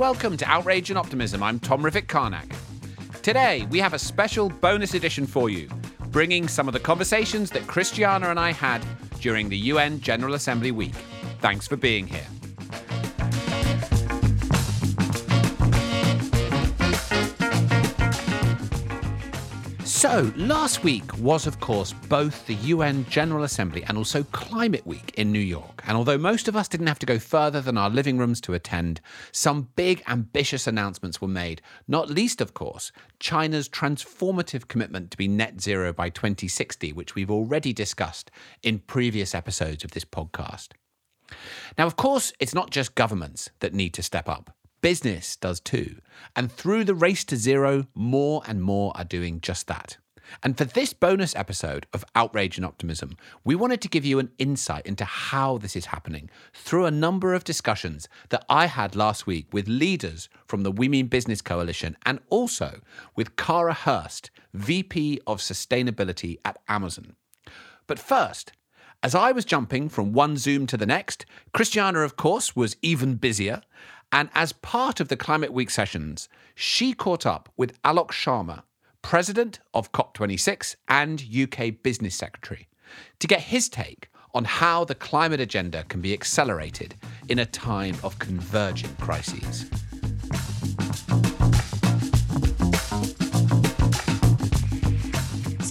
welcome 0.00 0.34
to 0.34 0.46
Outrage 0.46 0.88
and 0.88 0.98
Optimism. 0.98 1.42
I'm 1.42 1.60
Tom 1.60 1.82
Rivett 1.82 2.08
Carnac. 2.08 2.48
Today, 3.20 3.66
we 3.68 3.80
have 3.80 3.92
a 3.92 3.98
special 3.98 4.48
bonus 4.48 4.94
edition 4.94 5.26
for 5.26 5.50
you, 5.50 5.68
bringing 6.06 6.48
some 6.48 6.66
of 6.66 6.72
the 6.72 6.80
conversations 6.80 7.50
that 7.50 7.66
Christiana 7.66 8.30
and 8.30 8.40
I 8.40 8.52
had 8.52 8.82
during 9.20 9.50
the 9.50 9.58
UN 9.58 10.00
General 10.00 10.32
Assembly 10.32 10.72
week. 10.72 10.94
Thanks 11.40 11.68
for 11.68 11.76
being 11.76 12.06
here. 12.06 12.24
So, 20.00 20.32
last 20.34 20.82
week 20.82 21.14
was, 21.18 21.46
of 21.46 21.60
course, 21.60 21.92
both 21.92 22.46
the 22.46 22.54
UN 22.54 23.04
General 23.10 23.44
Assembly 23.44 23.84
and 23.84 23.98
also 23.98 24.22
Climate 24.22 24.86
Week 24.86 25.12
in 25.18 25.30
New 25.30 25.38
York. 25.38 25.82
And 25.86 25.94
although 25.94 26.16
most 26.16 26.48
of 26.48 26.56
us 26.56 26.68
didn't 26.68 26.86
have 26.86 26.98
to 27.00 27.04
go 27.04 27.18
further 27.18 27.60
than 27.60 27.76
our 27.76 27.90
living 27.90 28.16
rooms 28.16 28.40
to 28.40 28.54
attend, 28.54 29.02
some 29.30 29.68
big, 29.76 30.02
ambitious 30.08 30.66
announcements 30.66 31.20
were 31.20 31.28
made, 31.28 31.60
not 31.86 32.08
least, 32.08 32.40
of 32.40 32.54
course, 32.54 32.92
China's 33.18 33.68
transformative 33.68 34.68
commitment 34.68 35.10
to 35.10 35.18
be 35.18 35.28
net 35.28 35.60
zero 35.60 35.92
by 35.92 36.08
2060, 36.08 36.94
which 36.94 37.14
we've 37.14 37.30
already 37.30 37.74
discussed 37.74 38.30
in 38.62 38.78
previous 38.78 39.34
episodes 39.34 39.84
of 39.84 39.90
this 39.90 40.06
podcast. 40.06 40.68
Now, 41.76 41.84
of 41.86 41.96
course, 41.96 42.32
it's 42.40 42.54
not 42.54 42.70
just 42.70 42.94
governments 42.94 43.50
that 43.58 43.74
need 43.74 43.92
to 43.92 44.02
step 44.02 44.30
up. 44.30 44.56
Business 44.80 45.36
does 45.36 45.60
too. 45.60 45.96
And 46.34 46.50
through 46.50 46.84
the 46.84 46.94
race 46.94 47.24
to 47.24 47.36
zero, 47.36 47.86
more 47.94 48.42
and 48.46 48.62
more 48.62 48.92
are 48.94 49.04
doing 49.04 49.40
just 49.40 49.66
that. 49.66 49.98
And 50.42 50.56
for 50.56 50.64
this 50.64 50.92
bonus 50.92 51.34
episode 51.34 51.86
of 51.92 52.04
Outrage 52.14 52.56
and 52.56 52.64
Optimism, 52.64 53.16
we 53.44 53.54
wanted 53.54 53.80
to 53.82 53.88
give 53.88 54.04
you 54.04 54.18
an 54.18 54.30
insight 54.38 54.86
into 54.86 55.04
how 55.04 55.58
this 55.58 55.76
is 55.76 55.86
happening 55.86 56.30
through 56.54 56.86
a 56.86 56.90
number 56.90 57.34
of 57.34 57.44
discussions 57.44 58.08
that 58.28 58.44
I 58.48 58.66
had 58.66 58.94
last 58.94 59.26
week 59.26 59.52
with 59.52 59.68
leaders 59.68 60.28
from 60.46 60.62
the 60.62 60.72
We 60.72 60.88
Mean 60.88 61.08
Business 61.08 61.42
Coalition 61.42 61.96
and 62.06 62.20
also 62.28 62.80
with 63.16 63.36
Kara 63.36 63.74
Hurst, 63.74 64.30
VP 64.54 65.20
of 65.26 65.40
Sustainability 65.40 66.38
at 66.44 66.58
Amazon. 66.68 67.16
But 67.86 67.98
first, 67.98 68.52
as 69.02 69.14
I 69.14 69.32
was 69.32 69.44
jumping 69.44 69.88
from 69.88 70.12
one 70.12 70.36
Zoom 70.36 70.66
to 70.66 70.76
the 70.76 70.86
next, 70.86 71.24
Christiana, 71.54 72.00
of 72.00 72.16
course, 72.16 72.54
was 72.54 72.76
even 72.82 73.14
busier. 73.14 73.62
And 74.12 74.28
as 74.34 74.52
part 74.52 75.00
of 75.00 75.08
the 75.08 75.16
Climate 75.16 75.52
Week 75.52 75.70
sessions, 75.70 76.28
she 76.54 76.92
caught 76.92 77.24
up 77.24 77.48
with 77.56 77.80
Alok 77.82 78.08
Sharma, 78.08 78.62
President 79.02 79.60
of 79.72 79.92
COP26 79.92 80.76
and 80.88 81.22
UK 81.22 81.82
Business 81.82 82.14
Secretary, 82.14 82.68
to 83.20 83.26
get 83.26 83.40
his 83.40 83.68
take 83.68 84.08
on 84.34 84.44
how 84.44 84.84
the 84.84 84.94
climate 84.94 85.40
agenda 85.40 85.84
can 85.84 86.00
be 86.00 86.12
accelerated 86.12 86.94
in 87.28 87.38
a 87.38 87.46
time 87.46 87.96
of 88.02 88.18
converging 88.18 88.94
crises. 88.96 89.70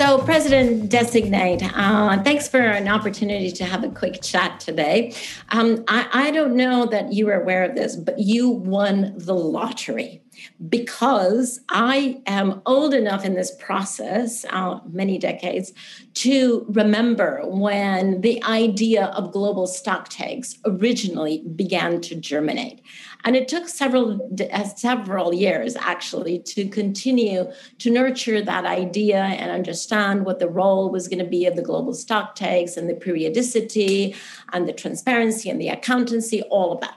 So, 0.09 0.17
President 0.17 0.89
designate, 0.89 1.61
uh, 1.77 2.23
thanks 2.23 2.47
for 2.47 2.59
an 2.59 2.87
opportunity 2.87 3.51
to 3.51 3.63
have 3.63 3.83
a 3.83 3.89
quick 3.89 4.23
chat 4.23 4.59
today. 4.59 5.13
Um, 5.49 5.83
I, 5.87 6.07
I 6.11 6.31
don't 6.31 6.55
know 6.55 6.87
that 6.87 7.13
you 7.13 7.29
are 7.29 7.39
aware 7.39 7.63
of 7.63 7.75
this, 7.75 7.95
but 7.95 8.17
you 8.17 8.49
won 8.49 9.13
the 9.15 9.35
lottery 9.35 10.23
because 10.67 11.59
I 11.69 12.23
am 12.25 12.63
old 12.65 12.95
enough 12.95 13.23
in 13.23 13.35
this 13.35 13.55
process, 13.59 14.45
uh, 14.49 14.79
many 14.91 15.19
decades, 15.19 15.73
to 16.15 16.65
remember 16.69 17.41
when 17.43 18.21
the 18.21 18.43
idea 18.43 19.05
of 19.07 19.31
global 19.31 19.67
stock 19.67 20.09
takes 20.09 20.57
originally 20.65 21.43
began 21.55 22.01
to 22.01 22.15
germinate. 22.15 22.81
And 23.25 23.35
it 23.35 23.47
took 23.47 23.67
several 23.67 24.29
uh, 24.51 24.63
several 24.63 25.33
years 25.33 25.75
actually 25.75 26.39
to 26.39 26.67
continue 26.69 27.51
to 27.79 27.89
nurture 27.89 28.41
that 28.41 28.65
idea 28.65 29.17
and 29.17 29.51
understand 29.51 30.25
what 30.25 30.39
the 30.39 30.47
role 30.47 30.89
was 30.89 31.07
going 31.09 31.19
to 31.19 31.29
be 31.29 31.45
of 31.45 31.55
the 31.55 31.61
global 31.61 31.93
stock 31.93 32.35
takes 32.35 32.77
and 32.77 32.89
the 32.89 32.93
periodicity 32.93 34.15
and 34.53 34.69
the 34.69 34.73
transparency 34.73 35.49
and 35.49 35.59
the 35.59 35.67
accountancy, 35.67 36.41
all 36.43 36.71
of 36.71 36.81
that. 36.81 36.95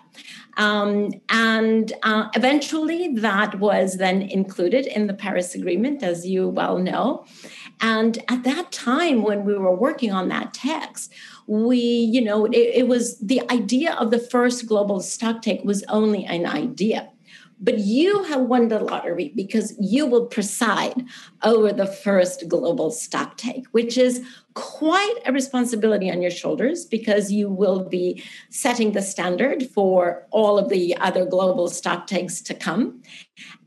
Um, 0.57 1.13
and 1.29 1.93
uh, 2.03 2.29
eventually, 2.35 3.15
that 3.15 3.59
was 3.59 3.97
then 3.97 4.23
included 4.23 4.87
in 4.87 5.07
the 5.07 5.15
Paris 5.15 5.55
Agreement, 5.55 6.03
as 6.03 6.27
you 6.27 6.49
well 6.49 6.79
know. 6.79 7.25
And 7.81 8.19
at 8.29 8.45
that 8.45 8.71
time, 8.71 9.23
when 9.23 9.45
we 9.45 9.57
were 9.57 9.75
working 9.75 10.13
on 10.13 10.29
that 10.29 10.53
text, 10.53 11.13
we, 11.47 11.79
you 11.79 12.21
know, 12.21 12.47
it, 12.47 12.57
it 12.57 12.89
was 12.89 13.19
the 13.19 13.41
idea 13.51 13.95
of 13.95 14.11
the 14.11 14.19
first 14.19 14.67
global 14.67 15.01
stock 15.01 15.43
take 15.43 15.65
was 15.65 15.85
only 15.89 16.25
an 16.25 16.47
idea. 16.47 17.09
But 17.61 17.79
you 17.79 18.25
have 18.25 18.41
won 18.41 18.69
the 18.69 18.81
lottery 18.81 19.33
because 19.37 19.75
you 19.79 20.05
will 20.05 20.27
preside 20.27 21.05
over 21.45 21.73
the 21.73 21.87
first 21.87 22.49
global 22.49 22.91
stock 22.91 23.37
take, 23.37 23.67
which 23.67 23.97
is 23.97 24.21
quite 24.55 25.15
a 25.25 25.33
responsibility 25.33 26.11
on 26.11 26.21
your 26.21 26.31
shoulders 26.31 26.85
because 26.85 27.33
you 27.33 27.49
will 27.49 27.85
be 27.89 28.23
setting 28.51 28.93
the 28.93 29.03
standard 29.03 29.69
for 29.71 30.27
all 30.31 30.59
of 30.59 30.69
the 30.69 30.97
other 30.99 31.25
global 31.25 31.69
stock 31.69 32.07
takes 32.07 32.41
to 32.43 32.55
come. 32.55 33.03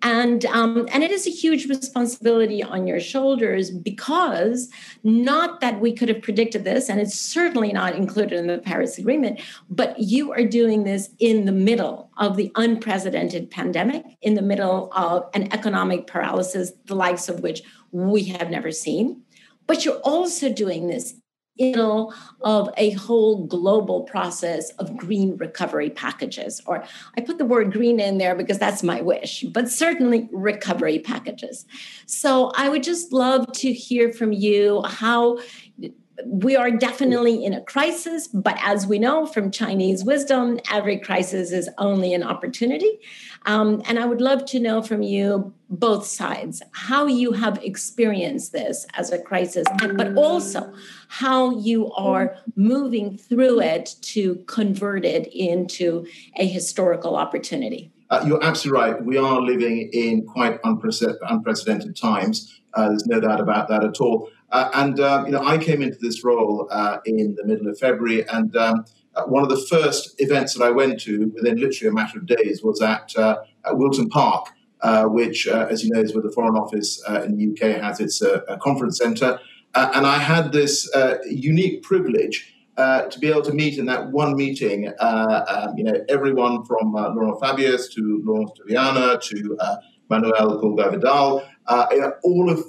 And 0.01 0.45
um, 0.45 0.87
and 0.91 1.03
it 1.03 1.11
is 1.11 1.25
a 1.25 1.31
huge 1.31 1.67
responsibility 1.67 2.61
on 2.61 2.85
your 2.87 2.99
shoulders 2.99 3.71
because 3.71 4.69
not 5.03 5.61
that 5.61 5.79
we 5.79 5.93
could 5.93 6.09
have 6.09 6.21
predicted 6.21 6.63
this 6.63 6.89
and 6.89 6.99
it's 6.99 7.19
certainly 7.19 7.71
not 7.71 7.95
included 7.95 8.37
in 8.39 8.47
the 8.47 8.57
paris 8.57 8.97
agreement 8.97 9.39
but 9.69 9.97
you 9.99 10.31
are 10.31 10.43
doing 10.43 10.83
this 10.83 11.09
in 11.19 11.45
the 11.45 11.51
middle 11.51 12.09
of 12.17 12.37
the 12.37 12.51
unprecedented 12.55 13.49
pandemic 13.49 14.03
in 14.21 14.35
the 14.35 14.41
middle 14.41 14.91
of 14.93 15.27
an 15.33 15.51
economic 15.53 16.07
paralysis 16.07 16.71
the 16.85 16.95
likes 16.95 17.29
of 17.29 17.41
which 17.41 17.61
we 17.91 18.23
have 18.23 18.49
never 18.49 18.71
seen 18.71 19.21
but 19.67 19.85
you're 19.85 19.99
also 20.03 20.51
doing 20.51 20.87
this 20.87 21.13
in 21.57 21.71
middle 21.71 22.13
of 22.41 22.69
a 22.77 22.91
whole 22.91 23.45
global 23.45 24.03
process 24.03 24.71
of 24.71 24.97
green 24.97 25.37
recovery 25.37 25.89
packages. 25.89 26.61
Or 26.65 26.83
I 27.17 27.21
put 27.21 27.37
the 27.37 27.45
word 27.45 27.71
green 27.71 27.99
in 27.99 28.17
there 28.17 28.35
because 28.35 28.59
that's 28.59 28.83
my 28.83 29.01
wish, 29.01 29.43
but 29.43 29.69
certainly 29.69 30.27
recovery 30.33 30.99
packages. 30.99 31.65
So 32.05 32.51
I 32.57 32.69
would 32.69 32.83
just 32.83 33.13
love 33.13 33.51
to 33.53 33.71
hear 33.71 34.11
from 34.11 34.33
you 34.33 34.83
how 34.83 35.39
we 36.25 36.55
are 36.55 36.71
definitely 36.71 37.43
in 37.43 37.53
a 37.53 37.61
crisis, 37.61 38.27
but 38.27 38.57
as 38.61 38.87
we 38.87 38.99
know 38.99 39.25
from 39.25 39.51
Chinese 39.51 40.03
wisdom, 40.03 40.59
every 40.71 40.97
crisis 40.97 41.51
is 41.51 41.69
only 41.77 42.13
an 42.13 42.23
opportunity. 42.23 42.99
Um, 43.45 43.81
and 43.87 43.99
I 43.99 44.05
would 44.05 44.21
love 44.21 44.45
to 44.45 44.59
know 44.59 44.81
from 44.81 45.01
you 45.01 45.53
both 45.69 46.05
sides 46.05 46.61
how 46.71 47.05
you 47.07 47.31
have 47.31 47.61
experienced 47.63 48.51
this 48.51 48.85
as 48.93 49.11
a 49.11 49.19
crisis, 49.19 49.65
but 49.95 50.15
also 50.15 50.73
how 51.07 51.57
you 51.57 51.91
are 51.93 52.37
moving 52.55 53.17
through 53.17 53.59
it 53.61 53.95
to 54.01 54.35
convert 54.47 55.05
it 55.05 55.27
into 55.33 56.05
a 56.35 56.47
historical 56.47 57.15
opportunity. 57.15 57.91
Uh, 58.09 58.23
you're 58.27 58.43
absolutely 58.43 58.81
right. 58.81 59.03
We 59.03 59.17
are 59.17 59.41
living 59.41 59.89
in 59.91 60.25
quite 60.25 60.59
unprecedented 60.63 61.95
times. 61.95 62.61
Uh, 62.75 62.89
there's 62.89 63.07
no 63.07 63.19
doubt 63.19 63.39
about 63.39 63.67
that 63.69 63.83
at 63.83 63.99
all. 63.99 64.29
Uh, 64.51 64.69
and 64.75 64.99
um, 64.99 65.25
you 65.25 65.31
know, 65.31 65.43
I 65.43 65.57
came 65.57 65.81
into 65.81 65.97
this 65.99 66.23
role 66.23 66.67
uh, 66.71 66.97
in 67.05 67.35
the 67.35 67.45
middle 67.45 67.67
of 67.67 67.79
February, 67.79 68.27
and 68.29 68.55
um, 68.55 68.85
uh, 69.15 69.23
one 69.23 69.43
of 69.43 69.49
the 69.49 69.57
first 69.57 70.15
events 70.19 70.53
that 70.53 70.63
I 70.63 70.69
went 70.69 70.99
to 71.01 71.31
within 71.33 71.57
literally 71.57 71.89
a 71.89 71.93
matter 71.93 72.19
of 72.19 72.25
days 72.25 72.61
was 72.63 72.81
at, 72.81 73.15
uh, 73.17 73.37
at 73.65 73.77
Wilton 73.77 74.09
Park, 74.09 74.47
uh, 74.85 75.05
which, 75.05 75.47
as 75.47 75.83
you 75.83 75.89
know, 75.91 76.01
is 76.01 76.13
where 76.13 76.21
the 76.21 76.31
Foreign 76.31 76.55
Office 76.55 77.01
in 77.25 77.37
the 77.37 77.43
UK 77.51 77.81
has 77.81 77.99
its 77.99 78.21
conference 78.61 78.97
centre. 78.99 79.39
and 79.73 80.05
I 80.05 80.17
had 80.17 80.51
this 80.51 80.89
unique 81.25 81.81
privilege 81.81 82.53
to 82.77 83.17
be 83.19 83.27
able 83.27 83.41
to 83.43 83.53
meet 83.53 83.77
in 83.77 83.85
that 83.85 84.11
one 84.11 84.35
meeting, 84.35 84.91
um, 84.99 85.77
you 85.77 85.83
know, 85.83 85.97
everyone 86.07 86.63
from 86.65 86.93
Laurent 86.93 87.39
Fabius 87.41 87.93
to 87.95 88.21
Laurence 88.23 88.51
Tubiana 88.57 89.19
to 89.29 89.57
Manuel 90.09 90.59
Pulgar 90.59 90.91
Vidal, 90.91 91.43
all 92.23 92.49
of 92.49 92.59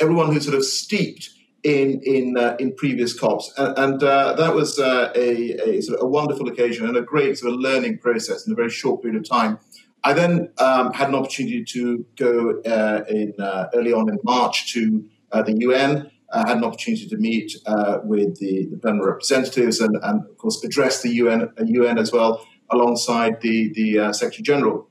everyone 0.00 0.32
who's 0.32 0.44
sort 0.44 0.56
of 0.56 0.64
steeped 0.64 1.30
in 1.62 2.00
in 2.04 2.36
uh, 2.38 2.56
in 2.58 2.74
previous 2.74 3.18
COPs, 3.18 3.52
and, 3.58 3.78
and 3.78 4.02
uh, 4.02 4.34
that 4.34 4.54
was 4.54 4.78
uh, 4.78 5.12
a, 5.14 5.52
a, 5.68 5.80
sort 5.82 5.98
of 5.98 6.06
a 6.06 6.08
wonderful 6.08 6.48
occasion 6.48 6.86
and 6.86 6.96
a 6.96 7.02
great 7.02 7.36
sort 7.36 7.52
of 7.52 7.60
learning 7.60 7.98
process 7.98 8.46
in 8.46 8.52
a 8.52 8.56
very 8.56 8.70
short 8.70 9.02
period 9.02 9.20
of 9.20 9.28
time. 9.28 9.58
I 10.02 10.12
then 10.12 10.50
um, 10.58 10.92
had 10.92 11.08
an 11.08 11.14
opportunity 11.14 11.64
to 11.64 12.04
go 12.16 12.60
uh, 12.62 13.04
in 13.08 13.34
uh, 13.38 13.68
early 13.74 13.92
on 13.92 14.08
in 14.08 14.18
March 14.24 14.72
to 14.72 15.04
uh, 15.32 15.42
the 15.42 15.56
UN. 15.60 16.10
I 16.32 16.48
had 16.48 16.58
an 16.58 16.64
opportunity 16.64 17.08
to 17.08 17.16
meet 17.16 17.56
with 18.04 18.38
the, 18.38 18.66
the 18.66 18.76
plenary 18.76 19.06
representatives 19.06 19.80
and, 19.80 19.96
and, 20.02 20.24
of 20.24 20.38
course, 20.38 20.62
address 20.64 21.02
the 21.02 21.10
UN, 21.14 21.48
UN 21.64 21.98
as 21.98 22.12
well 22.12 22.46
alongside 22.70 23.40
the 23.40 23.72
the 23.74 24.12
Secretary 24.12 24.42
General. 24.42 24.88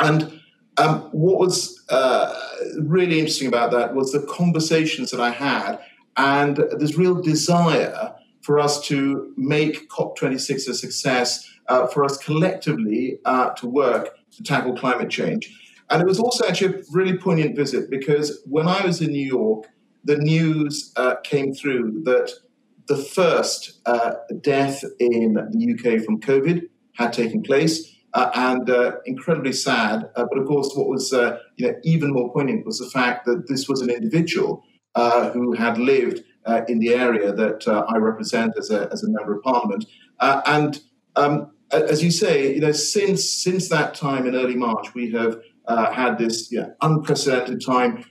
And 0.00 0.40
um, 0.78 1.08
what 1.12 1.38
was 1.38 1.84
uh, 1.88 2.34
really 2.78 3.18
interesting 3.18 3.48
about 3.48 3.70
that 3.72 3.94
was 3.94 4.12
the 4.12 4.20
conversations 4.22 5.10
that 5.10 5.20
I 5.20 5.30
had 5.30 5.78
and 6.16 6.56
this 6.78 6.96
real 6.96 7.14
desire 7.14 8.14
for 8.42 8.58
us 8.58 8.80
to 8.86 9.32
make 9.36 9.88
COP26 9.90 10.68
a 10.68 10.74
success, 10.74 11.50
uh, 11.68 11.86
for 11.88 12.04
us 12.04 12.16
collectively 12.18 13.18
uh, 13.24 13.50
to 13.50 13.66
work 13.66 14.15
to 14.36 14.42
tackle 14.42 14.76
climate 14.76 15.10
change. 15.10 15.50
And 15.90 16.02
it 16.02 16.06
was 16.06 16.18
also 16.18 16.46
actually 16.46 16.80
a 16.80 16.82
really 16.92 17.16
poignant 17.16 17.56
visit 17.56 17.90
because 17.90 18.42
when 18.46 18.66
I 18.66 18.84
was 18.84 19.00
in 19.00 19.10
New 19.10 19.26
York, 19.26 19.66
the 20.04 20.16
news 20.16 20.92
uh, 20.96 21.16
came 21.24 21.54
through 21.54 22.02
that 22.04 22.32
the 22.86 22.96
first 22.96 23.80
uh, 23.86 24.14
death 24.40 24.84
in 25.00 25.34
the 25.34 25.74
UK 25.74 26.04
from 26.04 26.20
COVID 26.20 26.68
had 26.94 27.12
taken 27.12 27.42
place. 27.42 27.92
Uh, 28.14 28.30
and 28.34 28.70
uh, 28.70 28.92
incredibly 29.04 29.52
sad. 29.52 30.08
Uh, 30.16 30.24
but 30.30 30.38
of 30.38 30.46
course, 30.46 30.72
what 30.74 30.88
was 30.88 31.12
uh, 31.12 31.38
you 31.56 31.66
know 31.66 31.74
even 31.84 32.14
more 32.14 32.32
poignant 32.32 32.64
was 32.64 32.78
the 32.78 32.88
fact 32.88 33.26
that 33.26 33.46
this 33.46 33.68
was 33.68 33.82
an 33.82 33.90
individual 33.90 34.64
who 35.34 35.52
had 35.52 35.76
lived 35.76 36.24
in 36.66 36.78
the 36.78 36.94
area 36.94 37.30
that 37.30 37.68
I 37.68 37.98
represent 37.98 38.54
as 38.56 38.70
a, 38.70 38.88
as 38.90 39.04
a 39.04 39.10
member 39.10 39.36
of 39.36 39.42
parliament. 39.42 39.84
and 40.18 40.80
um, 41.16 41.50
as 41.72 42.02
you 42.02 42.10
say, 42.10 42.54
you 42.54 42.60
know, 42.60 42.72
since 42.72 43.28
since 43.28 43.68
that 43.68 43.94
time 43.94 44.26
in 44.26 44.34
early 44.34 44.56
March, 44.56 44.94
we 44.94 45.10
have 45.12 45.40
had 45.92 46.18
this 46.18 46.50
you 46.50 46.60
know, 46.60 46.74
unprecedented 46.82 47.64
time. 47.64 48.04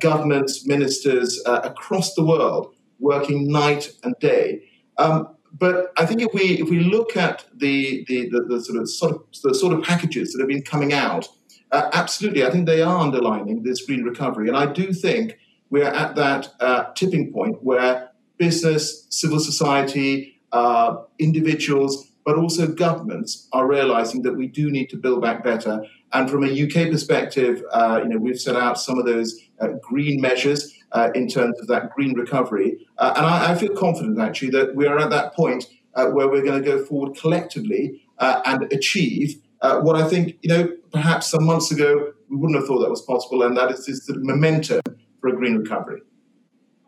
governments, 0.00 0.66
ministers 0.66 1.40
across 1.46 2.14
the 2.14 2.24
world 2.24 2.74
working 3.02 3.48
night 3.48 3.90
and 4.04 4.14
day. 4.20 4.62
Um, 4.96 5.28
but 5.52 5.92
I 5.98 6.06
think 6.06 6.22
if 6.22 6.32
we 6.32 6.60
if 6.62 6.70
we 6.70 6.80
look 6.80 7.16
at 7.16 7.44
the 7.54 8.04
the, 8.08 8.30
the, 8.30 8.40
the 8.48 8.60
sort 8.60 8.80
of 8.80 8.88
sort 8.88 9.12
of 9.12 9.22
the 9.42 9.54
sort 9.54 9.74
of 9.74 9.82
packages 9.84 10.32
that 10.32 10.40
have 10.40 10.48
been 10.48 10.62
coming 10.62 10.94
out, 10.94 11.28
uh, 11.72 11.90
absolutely, 11.92 12.46
I 12.46 12.50
think 12.50 12.66
they 12.66 12.80
are 12.80 12.98
underlining 12.98 13.62
this 13.62 13.84
green 13.84 14.02
recovery, 14.02 14.48
and 14.48 14.56
I 14.56 14.72
do 14.72 14.94
think 14.94 15.36
we 15.68 15.82
are 15.82 15.92
at 15.92 16.14
that 16.16 16.48
uh, 16.60 16.84
tipping 16.94 17.32
point 17.32 17.62
where 17.62 18.10
business, 18.38 19.06
civil 19.10 19.40
society, 19.40 20.40
uh, 20.52 20.96
individuals, 21.18 22.11
but 22.24 22.36
also 22.36 22.66
governments 22.66 23.48
are 23.52 23.66
realizing 23.66 24.22
that 24.22 24.36
we 24.36 24.46
do 24.46 24.70
need 24.70 24.88
to 24.90 24.96
build 24.96 25.22
back 25.22 25.42
better. 25.42 25.84
And 26.12 26.30
from 26.30 26.44
a 26.44 26.48
UK 26.48 26.90
perspective, 26.90 27.62
uh, 27.72 28.00
you 28.02 28.08
know, 28.08 28.18
we've 28.18 28.40
set 28.40 28.56
out 28.56 28.78
some 28.78 28.98
of 28.98 29.06
those 29.06 29.38
uh, 29.60 29.68
green 29.80 30.20
measures 30.20 30.72
uh, 30.92 31.10
in 31.14 31.26
terms 31.28 31.58
of 31.60 31.66
that 31.68 31.90
green 31.90 32.14
recovery. 32.14 32.86
Uh, 32.98 33.14
and 33.16 33.26
I, 33.26 33.52
I, 33.52 33.54
feel 33.54 33.74
confident 33.74 34.20
actually 34.20 34.50
that 34.50 34.74
we 34.74 34.86
are 34.86 34.98
at 34.98 35.10
that 35.10 35.34
point 35.34 35.64
uh, 35.94 36.06
where 36.06 36.28
we're 36.28 36.44
going 36.44 36.62
to 36.62 36.68
go 36.68 36.84
forward 36.84 37.16
collectively 37.16 38.02
uh, 38.18 38.42
and 38.44 38.70
achieve 38.72 39.40
what 39.80 39.94
I 39.94 40.08
think, 40.08 40.36
you 40.42 40.48
know, 40.48 40.68
perhaps 40.92 41.30
some 41.30 41.44
months 41.44 41.70
ago 41.70 42.12
we 42.28 42.36
wouldn't 42.36 42.58
have 42.58 42.66
thought 42.66 42.80
that 42.80 42.90
was 42.90 43.02
possible, 43.02 43.42
and 43.44 43.56
that 43.56 43.70
is, 43.70 43.88
is 43.88 44.06
the 44.06 44.18
momentum 44.18 44.80
for 45.20 45.28
a 45.28 45.36
green 45.36 45.56
recovery. 45.56 46.02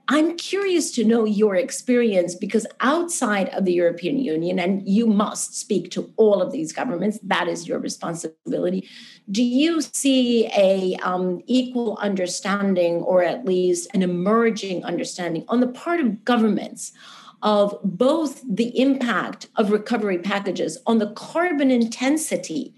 I'm 0.09 0.37
curious 0.37 0.91
to 0.93 1.05
know 1.05 1.25
your 1.25 1.57
experience 1.57 2.35
because 2.35 2.67
outside 2.81 3.49
of 3.51 3.65
the 3.65 3.73
European 3.73 4.19
Union, 4.19 4.59
and 4.59 4.87
you 4.87 5.07
must 5.07 5.59
speak 5.59 5.91
to 5.93 6.13
all 6.17 6.43
of 6.43 6.53
these 6.53 6.73
governments, 6.73 7.19
that 7.23 7.49
is 7.49 7.67
your 7.67 7.79
responsibility. 7.79 8.89
Do 9.31 9.43
you 9.43 9.81
see 9.81 10.47
a 10.49 10.97
um, 10.97 11.41
equal 11.47 11.97
understanding, 11.97 12.97
or 12.97 13.23
at 13.23 13.47
least 13.47 13.89
an 13.95 14.03
emerging 14.03 14.85
understanding, 14.85 15.45
on 15.49 15.61
the 15.61 15.69
part 15.69 16.01
of 16.01 16.25
governments 16.25 16.93
of 17.41 17.79
both 17.83 18.43
the 18.47 18.79
impact 18.79 19.49
of 19.57 19.71
recovery 19.71 20.19
packages 20.19 20.79
on 20.87 20.99
the 20.99 21.13
carbon 21.13 21.71
intensity 21.71 22.75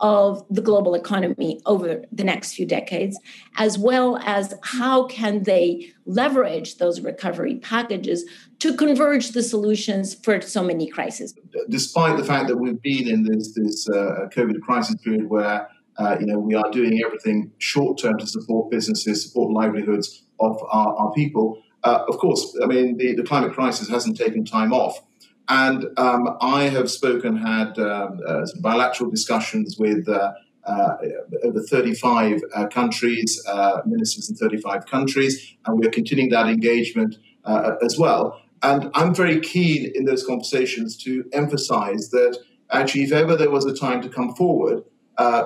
of 0.00 0.44
the 0.50 0.60
global 0.60 0.94
economy 0.94 1.60
over 1.64 2.04
the 2.12 2.24
next 2.24 2.54
few 2.54 2.66
decades, 2.66 3.18
as 3.56 3.78
well 3.78 4.18
as 4.18 4.54
how 4.62 5.06
can 5.06 5.42
they 5.44 5.90
leverage 6.04 6.76
those 6.76 7.00
recovery 7.00 7.56
packages 7.56 8.24
to 8.58 8.76
converge 8.76 9.30
the 9.30 9.42
solutions 9.42 10.14
for 10.14 10.40
so 10.40 10.62
many 10.62 10.86
crises. 10.88 11.34
Despite 11.68 12.16
the 12.18 12.24
fact 12.24 12.48
that 12.48 12.58
we've 12.58 12.80
been 12.82 13.08
in 13.08 13.24
this, 13.24 13.54
this 13.54 13.88
uh, 13.88 14.28
COVID 14.34 14.60
crisis 14.60 14.96
period 14.96 15.30
where 15.30 15.68
uh, 15.98 16.16
you 16.20 16.26
know, 16.26 16.38
we 16.38 16.54
are 16.54 16.70
doing 16.70 17.00
everything 17.04 17.50
short 17.58 17.98
term 17.98 18.18
to 18.18 18.26
support 18.26 18.70
businesses, 18.70 19.24
support 19.24 19.50
livelihoods 19.52 20.24
of 20.40 20.58
our, 20.70 20.94
our 20.96 21.12
people. 21.12 21.62
Uh, 21.84 22.04
of 22.08 22.18
course, 22.18 22.56
I 22.62 22.66
mean, 22.66 22.96
the, 22.98 23.14
the 23.14 23.22
climate 23.22 23.52
crisis 23.52 23.88
hasn't 23.88 24.16
taken 24.16 24.44
time 24.44 24.72
off. 24.72 25.00
And 25.48 25.86
um, 25.96 26.36
I 26.40 26.64
have 26.64 26.90
spoken, 26.90 27.36
had 27.36 27.78
um, 27.78 28.20
uh, 28.26 28.46
bilateral 28.60 29.10
discussions 29.10 29.76
with 29.78 30.08
uh, 30.08 30.32
uh, 30.66 30.96
over 31.44 31.60
35 31.60 32.42
uh, 32.52 32.66
countries, 32.66 33.40
uh, 33.48 33.82
ministers 33.86 34.28
in 34.28 34.36
35 34.36 34.86
countries, 34.86 35.54
and 35.64 35.78
we 35.78 35.86
are 35.86 35.90
continuing 35.90 36.30
that 36.30 36.48
engagement 36.48 37.16
uh, 37.44 37.76
as 37.84 37.96
well. 37.96 38.40
And 38.62 38.90
I'm 38.94 39.14
very 39.14 39.38
keen 39.38 39.92
in 39.94 40.06
those 40.06 40.26
conversations 40.26 40.96
to 41.04 41.24
emphasize 41.32 42.10
that 42.10 42.36
actually, 42.72 43.04
if 43.04 43.12
ever 43.12 43.36
there 43.36 43.50
was 43.50 43.64
a 43.64 43.76
time 43.76 44.02
to 44.02 44.08
come 44.08 44.34
forward 44.34 44.82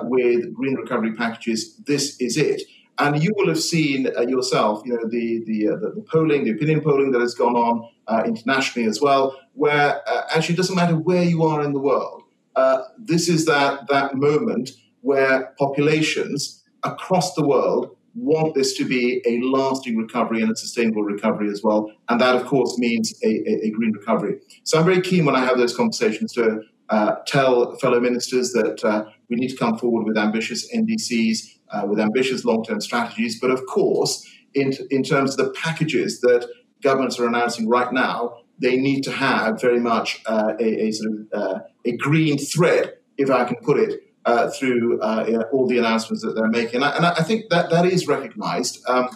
with 0.03 0.53
green 0.55 0.73
recovery 0.73 1.13
packages, 1.13 1.75
this 1.85 2.19
is 2.19 2.37
it. 2.37 2.63
And 2.97 3.21
you 3.21 3.31
will 3.35 3.47
have 3.49 3.61
seen 3.61 4.07
yourself, 4.27 4.81
you 4.85 4.93
know, 4.93 5.07
the 5.07 5.43
the, 5.45 5.67
the, 5.67 5.91
the 5.95 6.05
polling, 6.11 6.45
the 6.45 6.51
opinion 6.51 6.81
polling 6.81 7.11
that 7.11 7.21
has 7.21 7.35
gone 7.35 7.55
on 7.55 7.87
uh, 8.11 8.23
internationally 8.25 8.87
as 8.87 8.99
well, 9.01 9.39
where 9.53 10.01
uh, 10.07 10.23
actually 10.35 10.55
it 10.55 10.57
doesn't 10.57 10.75
matter 10.75 10.95
where 10.95 11.23
you 11.23 11.43
are 11.43 11.61
in 11.63 11.71
the 11.71 11.79
world. 11.79 12.23
Uh, 12.55 12.79
this 12.97 13.29
is 13.29 13.45
that 13.45 13.87
that 13.87 14.15
moment 14.15 14.71
where 15.01 15.53
populations 15.57 16.63
across 16.83 17.33
the 17.35 17.45
world 17.45 17.95
want 18.13 18.53
this 18.53 18.73
to 18.77 18.83
be 18.85 19.21
a 19.25 19.39
lasting 19.41 19.95
recovery 19.97 20.41
and 20.41 20.51
a 20.51 20.55
sustainable 20.55 21.03
recovery 21.03 21.49
as 21.49 21.63
well. 21.63 21.89
And 22.09 22.19
that, 22.19 22.35
of 22.35 22.45
course, 22.45 22.77
means 22.77 23.13
a, 23.23 23.27
a, 23.27 23.67
a 23.67 23.69
green 23.71 23.93
recovery. 23.93 24.41
So 24.63 24.77
I'm 24.77 24.85
very 24.85 25.01
keen 25.01 25.23
when 25.25 25.35
I 25.35 25.45
have 25.45 25.57
those 25.57 25.75
conversations 25.75 26.33
to 26.33 26.61
uh, 26.89 27.15
tell 27.25 27.77
fellow 27.77 28.01
ministers 28.01 28.51
that 28.51 28.83
uh, 28.83 29.05
we 29.29 29.37
need 29.37 29.47
to 29.47 29.55
come 29.55 29.77
forward 29.77 30.05
with 30.05 30.17
ambitious 30.17 30.69
NDCs, 30.75 31.37
uh, 31.69 31.83
with 31.87 32.01
ambitious 32.01 32.43
long 32.43 32.65
term 32.65 32.81
strategies. 32.81 33.39
But 33.39 33.51
of 33.51 33.65
course, 33.65 34.27
in, 34.53 34.73
in 34.89 35.03
terms 35.03 35.37
of 35.37 35.45
the 35.45 35.53
packages 35.53 36.19
that 36.19 36.49
governments 36.81 37.19
are 37.19 37.27
announcing 37.27 37.67
right 37.67 37.91
now, 37.91 38.37
they 38.59 38.77
need 38.77 39.03
to 39.03 39.11
have 39.11 39.59
very 39.59 39.79
much 39.79 40.21
uh, 40.25 40.53
a, 40.59 40.87
a, 40.87 40.91
sort 40.91 41.11
of 41.11 41.27
uh, 41.33 41.59
a 41.85 41.97
green 41.97 42.37
thread, 42.37 42.93
if 43.17 43.29
I 43.29 43.45
can 43.45 43.57
put 43.57 43.79
it, 43.79 44.01
uh, 44.25 44.49
through 44.51 45.01
all 45.01 45.67
the 45.67 45.79
announcements 45.79 46.23
that 46.23 46.33
they're 46.35 46.47
making. 46.47 46.75
And 46.75 46.85
I, 46.85 46.95
and 46.95 47.05
I 47.05 47.23
think 47.23 47.49
that 47.49 47.71
that 47.71 47.85
is 47.85 48.07
recognized. 48.07 48.87
Um, 48.87 49.09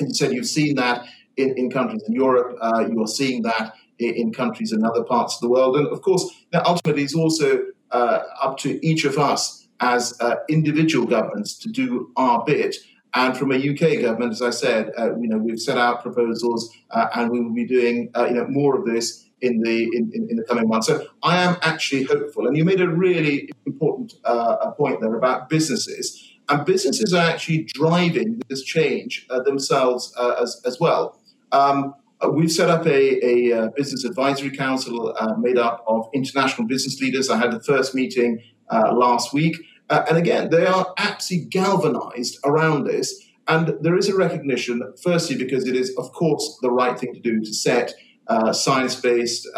and 0.00 0.10
you've 0.20 0.46
seen 0.46 0.76
that 0.76 1.06
in, 1.36 1.56
in 1.56 1.70
countries 1.70 2.02
in 2.08 2.14
Europe, 2.14 2.58
you 2.90 3.02
are 3.02 3.06
seeing 3.06 3.42
that 3.42 3.74
in 3.98 4.32
countries 4.32 4.72
in 4.72 4.84
other 4.84 5.04
parts 5.04 5.36
of 5.36 5.40
the 5.42 5.48
world. 5.48 5.76
And 5.76 5.86
of 5.88 6.02
course, 6.02 6.28
ultimately, 6.54 7.04
it's 7.04 7.14
also 7.14 7.60
uh, 7.90 8.20
up 8.40 8.56
to 8.58 8.84
each 8.84 9.04
of 9.04 9.18
us 9.18 9.68
as 9.80 10.18
uh, 10.20 10.36
individual 10.48 11.06
governments 11.06 11.58
to 11.58 11.68
do 11.68 12.10
our 12.16 12.44
bit. 12.44 12.76
And 13.14 13.36
from 13.36 13.52
a 13.52 13.56
UK 13.56 14.00
government, 14.00 14.32
as 14.32 14.42
I 14.42 14.50
said, 14.50 14.90
uh, 14.98 15.16
you 15.16 15.28
know, 15.28 15.38
we've 15.38 15.60
set 15.60 15.76
out 15.76 16.02
proposals, 16.02 16.74
uh, 16.90 17.08
and 17.14 17.30
we 17.30 17.40
will 17.40 17.52
be 17.52 17.66
doing, 17.66 18.10
uh, 18.16 18.26
you 18.26 18.34
know, 18.34 18.46
more 18.48 18.78
of 18.78 18.86
this 18.86 19.26
in 19.42 19.60
the 19.60 19.82
in, 19.92 20.10
in, 20.30 20.36
the 20.36 20.44
coming 20.44 20.68
months. 20.68 20.86
So 20.86 21.06
I 21.22 21.42
am 21.42 21.56
actually 21.62 22.04
hopeful. 22.04 22.46
And 22.46 22.56
you 22.56 22.64
made 22.64 22.80
a 22.80 22.88
really 22.88 23.50
important 23.66 24.14
uh, 24.24 24.70
point 24.72 25.00
there 25.00 25.14
about 25.14 25.48
businesses, 25.48 26.36
and 26.48 26.64
businesses 26.64 27.12
are 27.12 27.28
actually 27.28 27.64
driving 27.64 28.40
this 28.48 28.62
change 28.62 29.26
themselves 29.44 30.14
as 30.40 30.62
as 30.64 30.80
well. 30.80 31.18
Um, 31.50 31.94
uh, 32.22 32.28
we've 32.30 32.52
set 32.52 32.70
up 32.70 32.86
a, 32.86 33.26
a, 33.26 33.52
uh, 33.52 33.68
business 33.76 34.04
advisory 34.04 34.50
council 34.50 35.14
uh, 35.18 35.34
made 35.38 35.58
up 35.58 35.84
of 35.86 36.08
international 36.14 36.68
business 36.68 37.00
leaders. 37.00 37.28
I 37.28 37.36
had 37.36 37.50
the 37.50 37.60
first 37.60 37.94
meeting 37.94 38.42
uh, 38.70 38.92
last 38.94 39.32
week. 39.32 39.56
Uh, 39.90 40.04
and 40.08 40.18
again, 40.18 40.50
they 40.50 40.66
are 40.66 40.94
absolutely 40.98 41.48
galvanized 41.48 42.38
around 42.44 42.84
this. 42.84 43.14
And 43.48 43.76
there 43.80 43.96
is 43.96 44.08
a 44.08 44.16
recognition, 44.16 44.82
firstly, 45.02 45.36
because 45.36 45.66
it 45.66 45.74
is, 45.74 45.94
of 45.96 46.12
course, 46.12 46.58
the 46.62 46.70
right 46.70 46.98
thing 46.98 47.12
to 47.12 47.20
do 47.20 47.40
to 47.40 47.52
set 47.52 47.92
uh, 48.28 48.52
science 48.52 48.94
based 48.94 49.48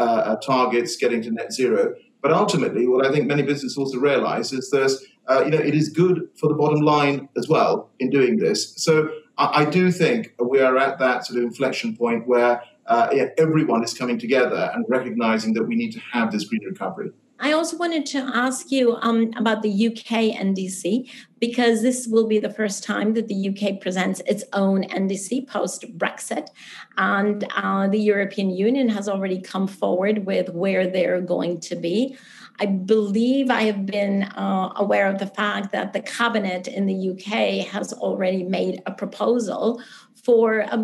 targets 0.42 0.96
getting 0.96 1.22
to 1.22 1.30
net 1.30 1.52
zero. 1.52 1.94
But 2.22 2.32
ultimately, 2.32 2.86
what 2.86 3.06
I 3.06 3.12
think 3.12 3.26
many 3.26 3.42
businesses 3.42 3.76
also 3.76 3.98
realize 3.98 4.52
is 4.52 4.70
that 4.70 4.98
you 5.44 5.50
know, 5.50 5.58
it 5.58 5.74
is 5.74 5.90
good 5.90 6.28
for 6.40 6.48
the 6.48 6.54
bottom 6.54 6.80
line 6.80 7.28
as 7.36 7.48
well 7.48 7.90
in 8.00 8.08
doing 8.08 8.38
this. 8.38 8.74
So 8.76 9.10
I, 9.36 9.62
I 9.62 9.64
do 9.66 9.90
think 9.90 10.34
we 10.42 10.60
are 10.60 10.76
at 10.78 10.98
that 10.98 11.26
sort 11.26 11.38
of 11.38 11.44
inflection 11.44 11.96
point 11.96 12.26
where 12.26 12.62
uh, 12.86 13.08
everyone 13.38 13.82
is 13.82 13.94
coming 13.94 14.18
together 14.18 14.70
and 14.74 14.84
recognizing 14.88 15.54
that 15.54 15.64
we 15.64 15.74
need 15.74 15.92
to 15.92 16.00
have 16.12 16.32
this 16.32 16.44
green 16.44 16.64
recovery. 16.64 17.10
I 17.44 17.52
also 17.52 17.76
wanted 17.76 18.06
to 18.06 18.20
ask 18.20 18.72
you 18.72 18.96
um, 19.02 19.30
about 19.36 19.60
the 19.60 19.88
UK 19.88 20.34
NDC 20.34 21.10
because 21.40 21.82
this 21.82 22.06
will 22.06 22.26
be 22.26 22.38
the 22.38 22.48
first 22.48 22.82
time 22.82 23.12
that 23.12 23.28
the 23.28 23.50
UK 23.50 23.82
presents 23.82 24.22
its 24.26 24.44
own 24.54 24.84
NDC 24.84 25.46
post 25.46 25.84
Brexit. 25.98 26.48
And 26.96 27.44
uh, 27.54 27.88
the 27.88 27.98
European 27.98 28.48
Union 28.48 28.88
has 28.88 29.10
already 29.10 29.42
come 29.42 29.66
forward 29.66 30.24
with 30.24 30.48
where 30.54 30.86
they're 30.86 31.20
going 31.20 31.60
to 31.60 31.76
be. 31.76 32.16
I 32.60 32.66
believe 32.66 33.50
I 33.50 33.62
have 33.62 33.84
been 33.86 34.22
uh, 34.22 34.72
aware 34.76 35.08
of 35.08 35.18
the 35.18 35.26
fact 35.26 35.72
that 35.72 35.92
the 35.92 36.00
cabinet 36.00 36.68
in 36.68 36.86
the 36.86 37.10
UK 37.10 37.66
has 37.66 37.92
already 37.92 38.44
made 38.44 38.80
a 38.86 38.92
proposal 38.92 39.82
for 40.22 40.60
a, 40.60 40.78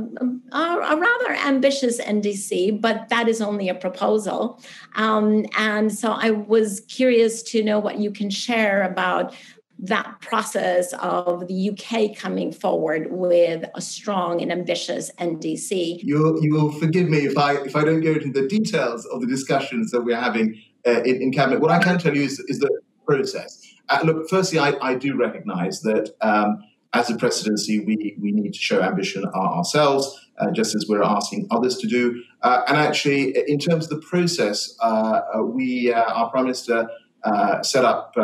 a, 0.52 0.56
a, 0.56 0.96
rather 1.00 1.32
ambitious 1.46 1.98
NDC, 2.00 2.78
but 2.80 3.08
that 3.08 3.26
is 3.26 3.40
only 3.40 3.70
a 3.70 3.74
proposal. 3.74 4.60
Um, 4.96 5.46
and 5.56 5.92
so 5.92 6.12
I 6.12 6.30
was 6.30 6.80
curious 6.88 7.42
to 7.44 7.62
know 7.62 7.78
what 7.78 7.98
you 7.98 8.10
can 8.10 8.28
share 8.28 8.82
about 8.82 9.34
that 9.82 10.20
process 10.20 10.92
of 10.94 11.48
the 11.48 11.70
UK 11.70 12.14
coming 12.14 12.52
forward 12.52 13.10
with 13.10 13.64
a 13.74 13.80
strong 13.80 14.42
and 14.42 14.52
ambitious 14.52 15.10
NDC. 15.18 16.00
You 16.02 16.38
you 16.42 16.52
will 16.52 16.70
forgive 16.72 17.08
me 17.08 17.20
if 17.20 17.38
I 17.38 17.54
if 17.62 17.74
I 17.74 17.84
don't 17.84 18.02
go 18.02 18.12
into 18.12 18.30
the 18.30 18.46
details 18.46 19.06
of 19.06 19.22
the 19.22 19.26
discussions 19.26 19.90
that 19.92 20.02
we're 20.02 20.20
having 20.20 20.60
uh, 20.87 21.02
in, 21.02 21.22
in, 21.22 21.32
cabinet. 21.32 21.60
What 21.60 21.70
I 21.70 21.78
can 21.82 21.99
tell 21.99 22.14
you 22.14 22.22
is, 22.22 22.38
is 22.49 22.58
the 22.58 22.80
process. 23.06 23.75
Uh, 23.88 24.00
look, 24.04 24.28
firstly, 24.28 24.58
I, 24.58 24.75
I 24.80 24.94
do 24.94 25.16
recognise 25.16 25.80
that. 25.82 26.14
Um, 26.20 26.62
as 26.92 27.10
a 27.10 27.16
presidency, 27.16 27.80
we, 27.80 28.16
we 28.20 28.32
need 28.32 28.52
to 28.52 28.58
show 28.58 28.80
ambition 28.82 29.25
ourselves, 29.26 30.26
uh, 30.38 30.50
just 30.50 30.75
as 30.75 30.87
we're 30.88 31.02
asking 31.02 31.46
others 31.50 31.76
to 31.78 31.87
do. 31.87 32.22
Uh, 32.42 32.62
and 32.66 32.76
actually, 32.76 33.37
in 33.46 33.58
terms 33.58 33.84
of 33.84 34.00
the 34.00 34.06
process, 34.06 34.75
uh, 34.80 35.20
uh 35.37 35.42
we, 35.42 35.92
uh, 35.92 36.00
our 36.00 36.30
Prime 36.30 36.44
Minister, 36.44 36.88
uh, 37.22 37.62
set 37.62 37.84
up 37.84 38.14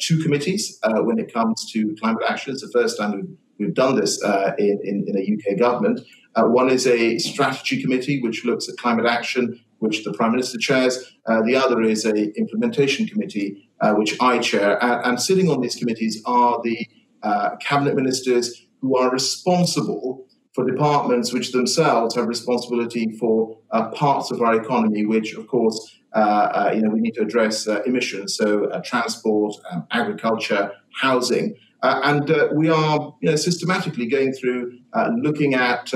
two 0.00 0.18
committees 0.22 0.78
when 0.82 1.18
it 1.18 1.32
comes 1.32 1.70
to 1.72 1.94
climate 2.00 2.22
action. 2.28 2.52
It's 2.52 2.62
the 2.62 2.70
first 2.72 2.98
time 2.98 3.12
we've, 3.12 3.36
we've 3.58 3.74
done 3.74 3.96
this 3.96 4.22
in, 4.58 4.80
in, 4.82 5.04
in, 5.06 5.16
a 5.16 5.52
UK 5.52 5.58
government. 5.58 6.00
one 6.34 6.70
is 6.70 6.86
a 6.86 7.18
strategy 7.18 7.82
committee, 7.82 8.22
which 8.22 8.46
looks 8.46 8.66
at 8.68 8.76
climate 8.78 9.04
action, 9.04 9.60
which 9.78 10.04
the 10.04 10.12
Prime 10.12 10.32
Minister 10.32 10.58
chairs. 10.58 11.12
the 11.44 11.56
other 11.56 11.82
is 11.82 12.04
a 12.04 12.32
implementation 12.38 13.06
committee, 13.06 13.68
which 13.96 14.16
I 14.20 14.38
chair. 14.38 14.82
And, 14.82 15.04
and 15.04 15.20
sitting 15.20 15.50
on 15.50 15.60
these 15.60 15.76
committees 15.76 16.22
are 16.24 16.60
the 16.62 16.86
uh, 17.26 17.56
cabinet 17.56 17.96
ministers 17.96 18.66
who 18.80 18.96
are 18.96 19.10
responsible 19.10 20.26
for 20.54 20.64
departments 20.64 21.32
which 21.32 21.50
themselves 21.50 22.14
have 22.14 22.28
responsibility 22.28 23.10
for 23.18 23.58
uh, 23.72 23.88
parts 23.90 24.30
of 24.30 24.40
our 24.40 24.54
economy, 24.54 25.04
which, 25.04 25.34
of 25.34 25.46
course, 25.48 25.98
uh, 26.14 26.18
uh 26.18 26.72
you 26.74 26.80
know, 26.82 26.90
we 26.90 27.00
need 27.00 27.14
to 27.14 27.22
address 27.22 27.66
uh, 27.66 27.82
emissions, 27.84 28.36
so 28.36 28.66
uh, 28.66 28.80
transport, 28.84 29.54
um, 29.70 29.86
agriculture, 29.90 30.70
housing, 30.94 31.54
and 31.82 32.32
we 32.54 32.68
are, 32.68 33.14
you 33.20 33.30
know, 33.30 33.36
systematically 33.36 34.06
going 34.06 34.32
through 34.32 34.78
looking 35.16 35.54
at. 35.54 35.92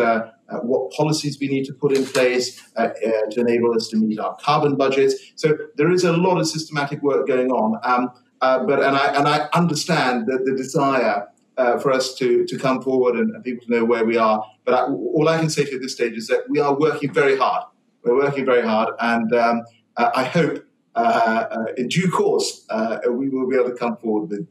What 0.62 0.90
policies 0.92 1.38
we 1.40 1.48
need 1.48 1.64
to 1.64 1.72
put 1.72 1.92
in 1.92 2.04
place 2.04 2.60
to 2.76 3.34
enable 3.36 3.74
us 3.74 3.88
to 3.88 3.96
meet 3.96 4.18
our 4.18 4.36
carbon 4.36 4.76
budgets. 4.76 5.14
So 5.36 5.56
there 5.76 5.90
is 5.90 6.04
a 6.04 6.12
lot 6.12 6.38
of 6.38 6.46
systematic 6.46 7.02
work 7.02 7.26
going 7.26 7.50
on. 7.50 7.78
Um, 7.82 8.10
uh, 8.40 8.64
but 8.64 8.82
and 8.82 8.96
I 8.96 9.06
and 9.14 9.28
I 9.28 9.48
understand 9.52 10.26
that 10.26 10.44
the 10.44 10.56
desire 10.56 11.28
uh, 11.58 11.78
for 11.78 11.92
us 11.92 12.14
to 12.14 12.44
to 12.46 12.58
come 12.58 12.80
forward 12.80 13.16
and, 13.16 13.34
and, 13.34 13.44
people 13.44 13.66
to 13.66 13.70
know 13.70 13.84
where 13.84 14.04
we 14.04 14.16
are. 14.16 14.44
But 14.64 14.74
I, 14.74 14.86
all 14.86 15.28
I 15.28 15.38
can 15.38 15.50
say 15.50 15.64
to 15.64 15.70
you 15.70 15.76
at 15.76 15.82
this 15.82 15.92
stage 15.92 16.14
is 16.14 16.26
that 16.28 16.48
we 16.48 16.58
are 16.58 16.78
working 16.78 17.12
very 17.12 17.36
hard. 17.36 17.64
We're 18.02 18.16
working 18.16 18.46
very 18.46 18.62
hard, 18.62 18.94
and 18.98 19.34
um, 19.34 19.62
uh, 19.96 20.10
I 20.14 20.24
hope 20.24 20.64
uh, 20.94 20.98
uh, 20.98 21.64
in 21.76 21.88
due 21.88 22.10
course 22.10 22.66
we 23.10 23.28
will 23.28 23.48
be 23.48 23.56
able 23.56 23.70
to 23.70 23.76
come 23.76 23.96
forward 23.98 24.30
with 24.30 24.50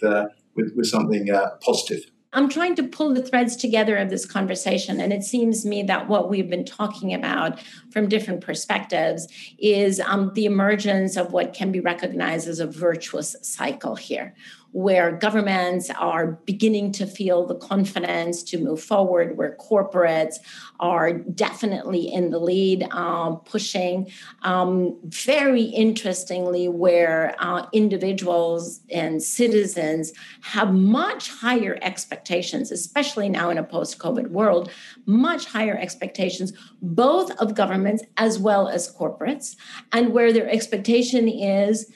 with, 0.55 0.73
with 0.75 0.85
something 0.85 1.27
positive. 1.61 2.11
I'm 2.31 2.47
trying 2.47 2.75
to 2.75 2.83
pull 2.83 3.13
the 3.13 3.23
threads 3.23 3.55
together 3.55 3.97
of 3.97 4.09
this 4.09 4.25
conversation. 4.25 5.01
And 5.01 5.11
it 5.11 5.23
seems 5.23 5.63
to 5.63 5.67
me 5.67 5.81
that 5.83 6.07
what 6.07 6.29
we've 6.29 6.49
been 6.49 6.65
talking 6.65 7.13
about 7.13 7.59
from 7.91 8.07
different 8.07 8.41
perspectives 8.41 9.27
is 9.57 9.99
um, 9.99 10.31
the 10.35 10.45
emergence 10.45 11.17
of 11.17 11.33
what 11.33 11.53
can 11.53 11.71
be 11.71 11.79
recognized 11.79 12.47
as 12.47 12.59
a 12.59 12.67
virtuous 12.67 13.35
cycle 13.41 13.95
here, 13.95 14.35
where 14.71 15.11
governments 15.11 15.89
are 15.97 16.39
beginning 16.45 16.91
to 16.91 17.07
feel 17.07 17.45
the 17.45 17.55
confidence 17.55 18.43
to 18.43 18.57
move 18.57 18.81
forward, 18.81 19.35
where 19.35 19.57
corporates 19.59 20.35
are 20.79 21.13
definitely 21.13 22.11
in 22.11 22.29
the 22.29 22.39
lead, 22.39 22.83
um, 22.91 23.37
pushing. 23.39 24.09
Um, 24.43 24.97
very 25.03 25.63
interestingly, 25.63 26.67
where 26.67 27.35
uh, 27.39 27.65
individuals 27.73 28.81
and 28.91 29.21
citizens 29.21 30.13
have 30.41 30.73
much 30.73 31.29
higher 31.31 31.79
expectations, 31.81 32.71
especially 32.71 33.27
now 33.27 33.49
in 33.49 33.57
a 33.57 33.63
post 33.63 33.97
COVID 33.97 34.29
world, 34.29 34.69
much 35.05 35.45
higher 35.45 35.77
expectations, 35.77 36.53
both 36.81 37.31
of 37.39 37.55
governments 37.55 38.03
as 38.17 38.37
well 38.37 38.67
as 38.67 38.93
corporates, 38.95 39.55
and 39.91 40.13
where 40.13 40.31
their 40.31 40.49
expectation 40.49 41.27
is 41.27 41.91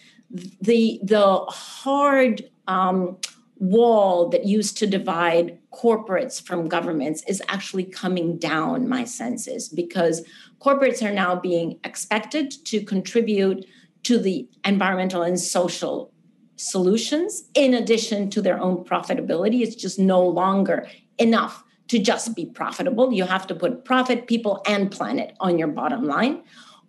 the 0.62 1.00
the 1.03 1.38
hard 1.48 2.50
um, 2.67 3.17
wall 3.58 4.29
that 4.29 4.46
used 4.46 4.77
to 4.77 4.88
divide 4.88 5.58
corporates 5.72 6.41
from 6.41 6.67
governments 6.67 7.24
is 7.27 7.41
actually 7.48 7.84
coming 7.84 8.38
down, 8.38 8.89
my 8.89 9.03
sense 9.03 9.48
is, 9.48 9.70
because 9.70 10.25
corporates 10.60 11.01
are 11.01 11.13
now 11.13 11.36
being 11.36 11.79
expected 11.84 12.51
to 12.65 12.84
contribute 12.84 13.65
to 14.03 14.17
the 14.17 14.48
environmental 14.65 15.22
and 15.22 15.39
social 15.39 16.12
solutions 16.55 17.50
in 17.53 17.74
addition 17.74 18.29
to 18.29 18.41
their 18.41 18.60
own 18.60 18.84
profitability. 18.84 19.62
It's 19.62 19.75
just 19.75 19.98
no 19.98 20.22
longer 20.22 20.88
enough 21.17 21.63
to 21.88 22.00
just 22.00 22.36
be 22.36 22.46
profitable. 22.46 23.13
You 23.13 23.25
have 23.25 23.48
to 23.48 23.55
put 23.55 23.86
profit, 23.86 24.27
people, 24.27 24.62
and 24.65 24.91
planet 24.91 25.36
on 25.39 25.58
your 25.58 25.67
bottom 25.67 26.05
line 26.05 26.43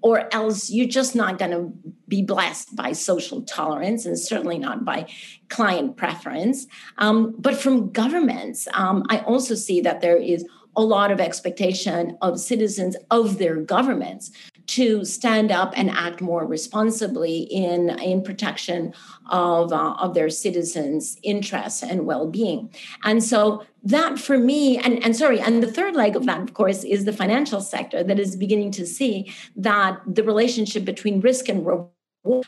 or 0.05 0.29
else 0.35 0.69
you're 0.69 0.87
just 0.87 1.17
not 1.17 1.39
going 1.39 1.51
to 1.51 1.73
be 2.07 2.23
blessed 2.23 2.77
by 2.77 2.93
social 2.93 3.41
tolerance 3.41 4.05
and 4.05 4.19
certainly 4.19 4.59
not 4.59 4.85
by 4.85 5.09
client 5.49 5.97
preference. 5.97 6.67
Um, 6.99 7.35
but 7.39 7.57
from 7.57 7.91
governments, 7.91 8.69
um, 8.75 9.05
I 9.09 9.21
also 9.21 9.55
see 9.55 9.81
that 9.81 10.03
there 10.03 10.19
is 10.19 10.47
a 10.77 10.83
lot 10.83 11.11
of 11.11 11.21
expectation 11.21 12.19
of 12.21 12.39
citizens 12.39 12.97
of 13.11 13.39
their 13.39 13.57
governments 13.57 14.31
to 14.77 15.05
stand 15.05 15.53
up 15.53 15.73
and 15.77 15.91
act 15.91 16.21
more 16.21 16.45
responsibly 16.47 17.43
in, 17.43 17.91
in 18.01 18.23
protection 18.23 18.93
of, 19.31 19.73
uh, 19.73 19.95
of 20.01 20.15
their 20.15 20.31
citizens' 20.31 21.17
interests 21.23 21.83
and 21.83 22.07
well-being. 22.07 22.73
And 23.05 23.23
so 23.23 23.65
that 23.85 24.19
for 24.19 24.39
me, 24.39 24.79
and, 24.79 25.03
and 25.05 25.15
sorry, 25.15 25.41
and 25.41 25.63
the 25.63 25.71
third 25.71 25.95
leg 25.95 26.17
of 26.17 26.27
that, 26.27 26.41
of 26.41 26.55
course, 26.55 26.85
is 26.85 27.05
the 27.05 27.13
financial 27.13 27.61
sector 27.61 28.03
that 28.03 28.19
is 28.19 28.37
beginning 28.37 28.73
to 28.73 28.87
see 28.87 29.33
that 29.57 30.01
the 30.07 30.25
relationship 30.25 30.85
between 30.85 31.21
risk 31.21 31.49
and 31.49 31.67
reward 31.67 31.94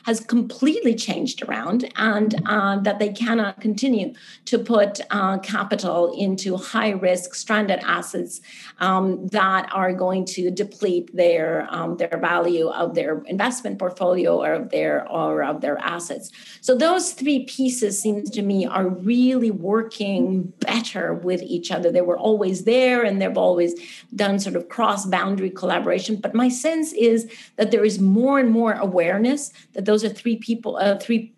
has 0.05 0.19
completely 0.19 0.95
changed 0.95 1.43
around 1.43 1.91
and 1.97 2.35
uh, 2.47 2.77
that 2.79 2.99
they 2.99 3.09
cannot 3.09 3.61
continue 3.61 4.13
to 4.45 4.57
put 4.57 4.99
uh, 5.11 5.37
capital 5.39 6.13
into 6.17 6.57
high 6.57 6.89
risk 6.89 7.35
stranded 7.35 7.79
assets 7.83 8.41
um, 8.79 9.27
that 9.27 9.69
are 9.71 9.93
going 9.93 10.25
to 10.25 10.49
deplete 10.49 11.15
their 11.15 11.67
um, 11.69 11.97
their 11.97 12.17
value 12.19 12.69
of 12.69 12.95
their 12.95 13.21
investment 13.25 13.77
portfolio 13.77 14.43
or 14.43 14.53
of 14.53 14.69
their 14.71 15.07
or 15.09 15.43
of 15.43 15.61
their 15.61 15.77
assets. 15.79 16.31
So 16.61 16.75
those 16.75 17.13
three 17.13 17.45
pieces 17.45 17.99
seems 18.01 18.29
to 18.31 18.41
me 18.41 18.65
are 18.65 18.87
really 18.87 19.51
working 19.51 20.53
better 20.59 21.13
with 21.13 21.41
each 21.43 21.71
other. 21.71 21.91
They 21.91 22.01
were 22.01 22.17
always 22.17 22.63
there 22.63 23.03
and 23.03 23.21
they've 23.21 23.37
always 23.37 23.75
done 24.15 24.39
sort 24.39 24.55
of 24.55 24.69
cross 24.69 25.05
boundary 25.05 25.49
collaboration 25.49 26.15
but 26.15 26.33
my 26.33 26.49
sense 26.49 26.93
is 26.93 27.29
that 27.57 27.71
there 27.71 27.85
is 27.85 27.99
more 27.99 28.39
and 28.39 28.49
more 28.51 28.73
awareness 28.73 29.51
that 29.77 29.85
those 29.85 30.03
are 30.03 30.09
three 30.09 30.37
people, 30.37 30.75
uh, 30.77 30.97
three 30.97 31.33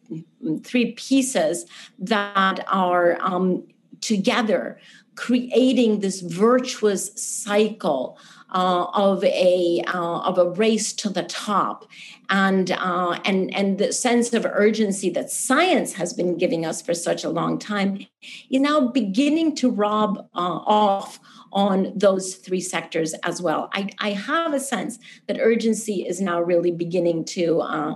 three 0.63 0.93
pieces 0.93 1.65
that 2.00 2.65
are 2.72 3.17
um, 3.22 3.67
together 4.00 4.79
creating 5.15 6.00
this 6.00 6.22
virtuous 6.22 7.12
cycle 7.22 8.17
uh, 8.51 8.86
of 8.93 9.22
a 9.25 9.84
uh, 9.88 10.19
of 10.22 10.38
a 10.38 10.50
race 10.51 10.93
to 10.93 11.10
the 11.10 11.24
top, 11.24 11.86
and 12.29 12.72
uh, 12.72 13.19
and 13.25 13.53
and 13.53 13.77
the 13.77 13.91
sense 13.91 14.34
of 14.34 14.46
urgency 14.46 15.10
that 15.10 15.29
science 15.29 15.93
has 15.93 16.13
been 16.13 16.38
giving 16.38 16.65
us 16.65 16.81
for 16.81 16.93
such 16.93 17.25
a 17.25 17.29
long 17.29 17.60
time 17.60 18.08
is 18.50 18.62
now 18.62 18.88
beginning 18.88 19.53
to 19.53 19.69
rob 19.69 20.29
uh, 20.34 20.60
off 20.65 21.19
on 21.51 21.91
those 21.96 22.36
three 22.36 22.62
sectors 22.62 23.13
as 23.24 23.41
well. 23.41 23.69
I, 23.74 23.89
I 24.00 24.12
have 24.12 24.53
a 24.53 24.60
sense 24.60 25.00
that 25.27 25.39
urgency 25.39 26.08
is 26.08 26.22
now 26.22 26.41
really 26.41 26.72
beginning 26.72 27.25
to 27.25 27.62
uh, 27.62 27.96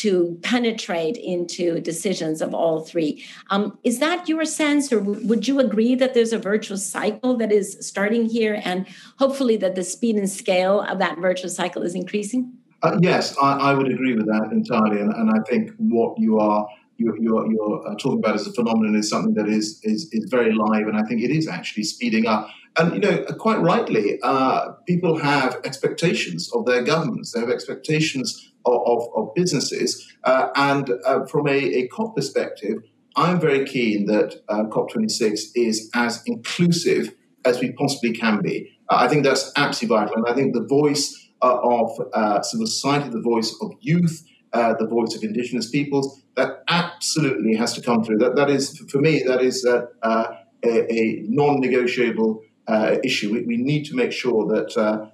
to 0.00 0.38
penetrate 0.42 1.18
into 1.18 1.78
decisions 1.80 2.40
of 2.40 2.54
all 2.54 2.80
three. 2.80 3.22
Um, 3.50 3.78
is 3.84 3.98
that 3.98 4.28
your 4.28 4.44
sense, 4.46 4.90
or 4.92 5.00
would 5.00 5.46
you 5.46 5.60
agree 5.60 5.94
that 5.94 6.14
there's 6.14 6.32
a 6.32 6.38
virtuous 6.38 6.86
cycle 6.86 7.36
that 7.36 7.52
is 7.52 7.76
starting 7.80 8.24
here, 8.26 8.62
and 8.64 8.86
hopefully 9.18 9.58
that 9.58 9.74
the 9.74 9.84
speed 9.84 10.16
and 10.16 10.28
scale 10.28 10.80
of 10.80 10.98
that 11.00 11.18
virtuous 11.18 11.54
cycle 11.54 11.82
is 11.82 11.94
increasing? 11.94 12.52
Uh, 12.82 12.98
yes, 13.02 13.36
I, 13.42 13.58
I, 13.70 13.74
would 13.74 13.92
agree 13.92 14.14
with 14.14 14.24
that 14.26 14.48
entirely, 14.52 15.00
and, 15.00 15.12
and 15.12 15.30
I 15.30 15.42
think 15.50 15.72
what 15.76 16.18
you 16.18 16.38
are 16.38 16.66
you're, 16.96 17.18
you're, 17.18 17.50
you're 17.50 17.88
uh, 17.88 17.94
talking 17.96 18.18
about 18.18 18.34
as 18.34 18.46
a 18.46 18.52
phenomenon 18.52 18.94
is 18.94 19.08
something 19.08 19.32
that 19.34 19.48
is, 19.48 19.80
is 19.82 20.08
is 20.12 20.30
very 20.30 20.52
live, 20.52 20.86
and 20.86 20.96
I 20.96 21.02
think 21.02 21.22
it 21.22 21.30
is 21.30 21.48
actually 21.48 21.84
speeding 21.84 22.26
up. 22.26 22.48
And 22.78 22.94
you 22.94 23.00
know, 23.00 23.24
quite 23.38 23.60
rightly, 23.60 24.18
uh, 24.22 24.72
people 24.86 25.18
have 25.18 25.60
expectations 25.64 26.50
of 26.54 26.66
their 26.66 26.82
governments. 26.82 27.32
They 27.32 27.40
have 27.40 27.50
expectations 27.50 28.49
of, 28.64 29.08
of, 29.14 29.34
businesses. 29.34 30.12
Uh, 30.24 30.48
and 30.54 30.90
uh, 31.06 31.24
from 31.26 31.48
a, 31.48 31.52
a, 31.52 31.88
COP 31.88 32.14
perspective, 32.14 32.78
I'm 33.16 33.40
very 33.40 33.64
keen 33.64 34.06
that 34.06 34.42
uh, 34.48 34.64
COP26 34.64 35.50
is 35.54 35.90
as 35.94 36.22
inclusive 36.26 37.14
as 37.44 37.60
we 37.60 37.72
possibly 37.72 38.12
can 38.12 38.40
be. 38.42 38.78
Uh, 38.88 38.96
I 39.00 39.08
think 39.08 39.24
that's 39.24 39.50
absolutely 39.56 39.96
vital. 39.96 40.16
And 40.16 40.26
I 40.28 40.34
think 40.34 40.54
the 40.54 40.66
voice 40.66 41.28
uh, 41.42 41.58
of 41.62 41.90
uh, 42.12 42.42
civil 42.42 42.66
society, 42.66 43.08
the 43.08 43.20
voice 43.20 43.54
of 43.62 43.72
youth, 43.80 44.26
uh, 44.52 44.74
the 44.78 44.86
voice 44.86 45.14
of 45.14 45.22
indigenous 45.22 45.70
peoples. 45.70 46.22
That 46.36 46.62
absolutely 46.68 47.54
has 47.56 47.72
to 47.74 47.82
come 47.82 48.04
through. 48.04 48.18
That 48.18 48.36
that 48.36 48.50
is 48.50 48.78
for 48.90 48.98
me. 48.98 49.22
That 49.26 49.40
is 49.42 49.64
uh, 49.64 49.86
uh, 50.02 50.34
a, 50.64 50.92
a, 50.92 51.22
non-negotiable 51.28 52.42
uh, 52.66 52.96
issue. 53.04 53.32
We, 53.32 53.42
we, 53.42 53.56
need 53.56 53.84
to 53.86 53.96
make 53.96 54.12
sure 54.12 54.46
that. 54.54 55.10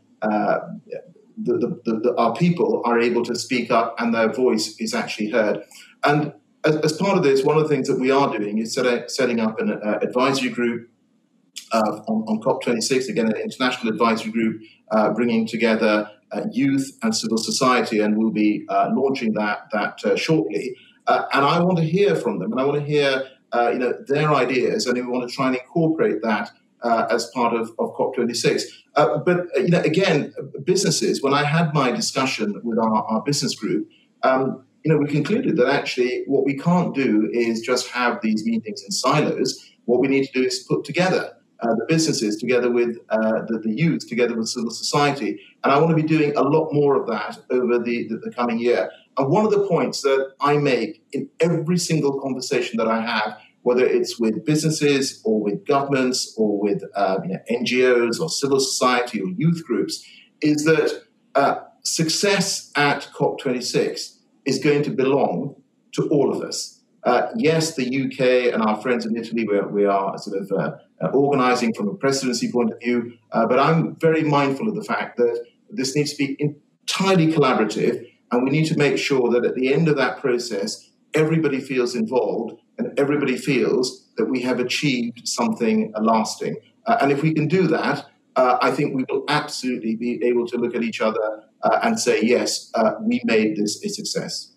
The, 1.36 1.80
the, 1.84 2.00
the, 2.00 2.14
our 2.16 2.34
people 2.34 2.82
are 2.84 2.98
able 2.98 3.22
to 3.24 3.34
speak 3.34 3.70
up 3.70 3.94
and 3.98 4.14
their 4.14 4.32
voice 4.32 4.74
is 4.78 4.94
actually 4.94 5.30
heard. 5.30 5.62
And 6.04 6.32
as, 6.64 6.76
as, 6.76 6.92
part 6.94 7.16
of 7.16 7.22
this, 7.22 7.44
one 7.44 7.56
of 7.56 7.62
the 7.62 7.68
things 7.68 7.88
that 7.88 8.00
we 8.00 8.10
are 8.10 8.36
doing 8.36 8.58
is 8.58 8.74
set, 8.74 9.10
setting 9.10 9.40
up 9.40 9.60
an 9.60 9.72
uh, 9.72 9.98
advisory 10.02 10.48
group 10.48 10.88
uh, 11.72 12.00
on, 12.08 12.22
on, 12.28 12.40
COP26, 12.40 13.08
again, 13.08 13.26
an 13.26 13.36
international 13.36 13.92
advisory 13.92 14.32
group 14.32 14.62
uh, 14.90 15.10
bringing 15.10 15.46
together 15.46 16.10
uh, 16.32 16.42
youth 16.50 16.98
and 17.02 17.14
civil 17.14 17.38
society, 17.38 18.00
and 18.00 18.16
we'll 18.16 18.30
be 18.30 18.64
uh, 18.68 18.90
launching 18.92 19.32
that, 19.34 19.68
that 19.72 20.04
uh, 20.04 20.16
shortly. 20.16 20.74
and 21.06 21.44
I 21.44 21.60
want 21.60 21.78
to 21.78 21.84
hear 21.84 22.14
from 22.14 22.38
them, 22.38 22.52
and 22.52 22.60
I 22.60 22.64
want 22.64 22.80
to 22.80 22.86
hear 22.86 23.24
you 23.72 23.78
know, 23.78 23.94
their 24.06 24.34
ideas, 24.34 24.86
and 24.86 24.96
we 24.96 25.02
want 25.02 25.28
to 25.28 25.34
try 25.34 25.48
and 25.48 25.56
incorporate 25.56 26.22
that 26.22 26.50
as 27.10 27.26
part 27.34 27.54
of, 27.54 27.70
of 27.78 27.94
COP26. 27.96 28.62
but 28.94 29.46
you 29.56 29.68
know, 29.68 29.80
again, 29.80 30.32
businesses, 30.64 31.22
when 31.22 31.34
I 31.34 31.44
had 31.44 31.72
my 31.74 31.90
discussion 31.90 32.60
with 32.64 32.78
our, 32.78 33.04
our 33.04 33.22
business 33.22 33.54
group, 33.54 33.88
um, 34.22 34.64
you 34.84 34.92
know, 34.92 34.98
we 34.98 35.06
concluded 35.08 35.56
that 35.56 35.68
actually 35.68 36.22
what 36.26 36.44
we 36.44 36.56
can't 36.56 36.94
do 36.94 37.28
is 37.32 37.60
just 37.60 37.88
have 37.88 38.20
these 38.22 38.44
meetings 38.46 38.84
in 38.84 38.92
silos. 38.92 39.68
What 39.84 40.00
we 40.00 40.06
need 40.06 40.26
to 40.26 40.32
do 40.32 40.46
is 40.46 40.60
put 40.60 40.84
together 40.84 41.32
uh, 41.60 41.74
the 41.74 41.86
businesses, 41.88 42.36
together 42.36 42.70
with 42.70 42.98
uh, 43.08 43.42
the, 43.48 43.58
the, 43.58 43.72
youth, 43.72 44.06
together 44.08 44.36
with 44.36 44.48
civil 44.48 44.70
society. 44.70 45.40
And 45.64 45.72
I 45.72 45.78
want 45.78 45.90
to 45.90 45.96
be 45.96 46.02
doing 46.02 46.36
a 46.36 46.42
lot 46.42 46.72
more 46.72 46.94
of 47.00 47.06
that 47.08 47.38
over 47.50 47.78
the, 47.78 48.06
the, 48.08 48.18
the, 48.18 48.30
coming 48.30 48.58
year. 48.58 48.90
And 49.16 49.30
one 49.30 49.44
of 49.44 49.50
the 49.50 49.66
points 49.66 50.02
that 50.02 50.34
I 50.40 50.58
make 50.58 51.02
in 51.12 51.28
every 51.40 51.78
single 51.78 52.20
conversation 52.20 52.76
that 52.76 52.88
I 52.88 53.00
have, 53.00 53.38
whether 53.66 53.84
it's 53.84 54.16
with 54.16 54.44
businesses 54.44 55.20
or 55.24 55.40
with 55.40 55.66
governments 55.66 56.32
or 56.38 56.60
with 56.60 56.84
uh, 56.94 57.18
you 57.24 57.30
know, 57.30 57.40
NGOs 57.50 58.20
or 58.20 58.28
civil 58.28 58.60
society 58.60 59.20
or 59.20 59.26
youth 59.26 59.64
groups, 59.66 60.06
is 60.40 60.62
that 60.62 61.02
uh, 61.34 61.56
success 61.82 62.70
at 62.76 63.08
COP26 63.12 64.18
is 64.44 64.60
going 64.60 64.84
to 64.84 64.90
belong 64.90 65.56
to 65.94 66.08
all 66.10 66.32
of 66.32 66.42
us. 66.42 66.80
Uh, 67.02 67.22
yes, 67.34 67.74
the 67.74 67.86
UK 68.04 68.54
and 68.54 68.62
our 68.62 68.80
friends 68.80 69.04
in 69.04 69.16
Italy, 69.16 69.44
we 69.44 69.58
are, 69.58 69.66
we 69.66 69.84
are 69.84 70.16
sort 70.16 70.42
of 70.42 70.52
uh, 70.52 70.76
uh, 71.02 71.08
organizing 71.08 71.74
from 71.74 71.88
a 71.88 71.94
presidency 71.94 72.52
point 72.52 72.72
of 72.72 72.78
view, 72.78 73.14
uh, 73.32 73.46
but 73.46 73.58
I'm 73.58 73.96
very 73.96 74.22
mindful 74.22 74.68
of 74.68 74.76
the 74.76 74.84
fact 74.84 75.16
that 75.16 75.44
this 75.70 75.96
needs 75.96 76.14
to 76.14 76.18
be 76.24 76.36
entirely 76.38 77.32
collaborative, 77.32 78.06
and 78.30 78.44
we 78.44 78.50
need 78.50 78.66
to 78.66 78.78
make 78.78 78.96
sure 78.96 79.28
that 79.30 79.44
at 79.44 79.56
the 79.56 79.74
end 79.74 79.88
of 79.88 79.96
that 79.96 80.20
process, 80.20 80.88
everybody 81.14 81.58
feels 81.58 81.96
involved 81.96 82.60
and 82.78 82.98
everybody 82.98 83.36
feels 83.36 84.06
that 84.16 84.26
we 84.26 84.40
have 84.42 84.60
achieved 84.60 85.26
something 85.26 85.92
lasting. 86.00 86.56
Uh, 86.86 86.98
and 87.00 87.12
if 87.12 87.22
we 87.22 87.32
can 87.32 87.48
do 87.48 87.66
that, 87.66 88.06
uh, 88.36 88.58
I 88.60 88.70
think 88.70 88.94
we 88.94 89.04
will 89.08 89.24
absolutely 89.28 89.96
be 89.96 90.22
able 90.24 90.46
to 90.48 90.56
look 90.56 90.74
at 90.74 90.82
each 90.82 91.00
other 91.00 91.44
uh, 91.62 91.78
and 91.82 91.98
say, 91.98 92.20
yes, 92.22 92.70
uh, 92.74 92.92
we 93.00 93.20
made 93.24 93.56
this 93.56 93.82
a 93.84 93.88
success. 93.88 94.52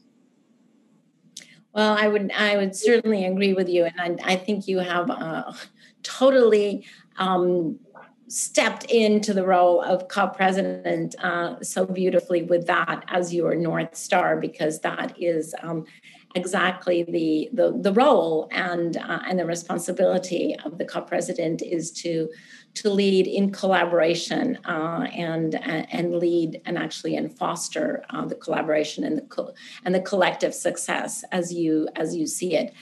Well, 1.73 1.95
I 1.97 2.07
would 2.07 2.31
I 2.31 2.57
would 2.57 2.75
certainly 2.75 3.25
agree 3.25 3.53
with 3.53 3.69
you, 3.69 3.87
and 3.97 4.19
I, 4.23 4.33
I 4.33 4.35
think 4.35 4.67
you 4.67 4.79
have 4.79 5.09
uh, 5.09 5.53
totally 6.01 6.85
um, 7.17 7.79
stepped 8.27 8.85
into 8.85 9.33
the 9.33 9.45
role 9.45 9.81
of 9.81 10.07
COP 10.07 10.35
president 10.35 11.15
uh, 11.23 11.61
so 11.61 11.85
beautifully 11.85 12.43
with 12.43 12.65
that 12.67 13.03
as 13.07 13.33
your 13.33 13.55
north 13.55 13.95
star, 13.95 14.37
because 14.37 14.79
that 14.81 15.13
is 15.19 15.53
um, 15.61 15.85
exactly 16.35 17.03
the, 17.03 17.49
the 17.53 17.77
the 17.81 17.93
role 17.93 18.47
and 18.51 18.97
uh, 18.97 19.19
and 19.27 19.39
the 19.39 19.45
responsibility 19.45 20.55
of 20.63 20.77
the 20.77 20.85
COP 20.85 21.07
president 21.07 21.61
is 21.61 21.91
to 21.91 22.29
to 22.75 22.89
lead 22.89 23.25
in 23.25 23.51
collaboration 23.51 24.57
uh, 24.65 25.07
and 25.15 25.55
and 25.65 26.15
lead 26.15 26.61
and 26.65 26.77
actually 26.77 27.15
and 27.15 27.35
foster 27.35 28.03
uh, 28.11 28.25
the 28.25 28.35
collaboration 28.35 29.03
and 29.03 29.17
the 29.17 29.21
co- 29.23 29.53
and 29.85 29.95
the 29.95 30.01
collective 30.01 30.53
success 30.53 31.23
as 31.31 31.51
you 31.51 31.87
as 31.95 32.15
you 32.15 32.27
see 32.27 32.55
it. 32.55 32.73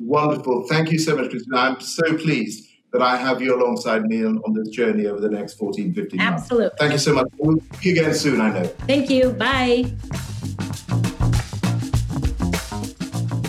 Wonderful. 0.00 0.66
Thank 0.68 0.92
you 0.92 0.98
so 0.98 1.16
much, 1.16 1.30
Christina. 1.30 1.56
I'm 1.56 1.80
so 1.80 2.16
pleased 2.18 2.68
that 2.92 3.02
I 3.02 3.16
have 3.16 3.42
you 3.42 3.54
alongside 3.54 4.04
me 4.04 4.24
on, 4.24 4.40
this 4.54 4.68
journey 4.68 5.06
over 5.06 5.20
the 5.20 5.28
next 5.28 5.54
14, 5.54 5.92
15 5.92 6.18
months. 6.18 6.42
Absolutely. 6.42 6.78
Thank 6.78 6.92
you 6.92 6.98
so 6.98 7.12
much. 7.12 7.26
We'll 7.36 7.58
see 7.80 7.90
you 7.90 8.00
again 8.00 8.14
soon, 8.14 8.40
I 8.40 8.50
know. 8.50 8.64
Thank 8.64 9.10
you. 9.10 9.30
Bye. 9.30 9.92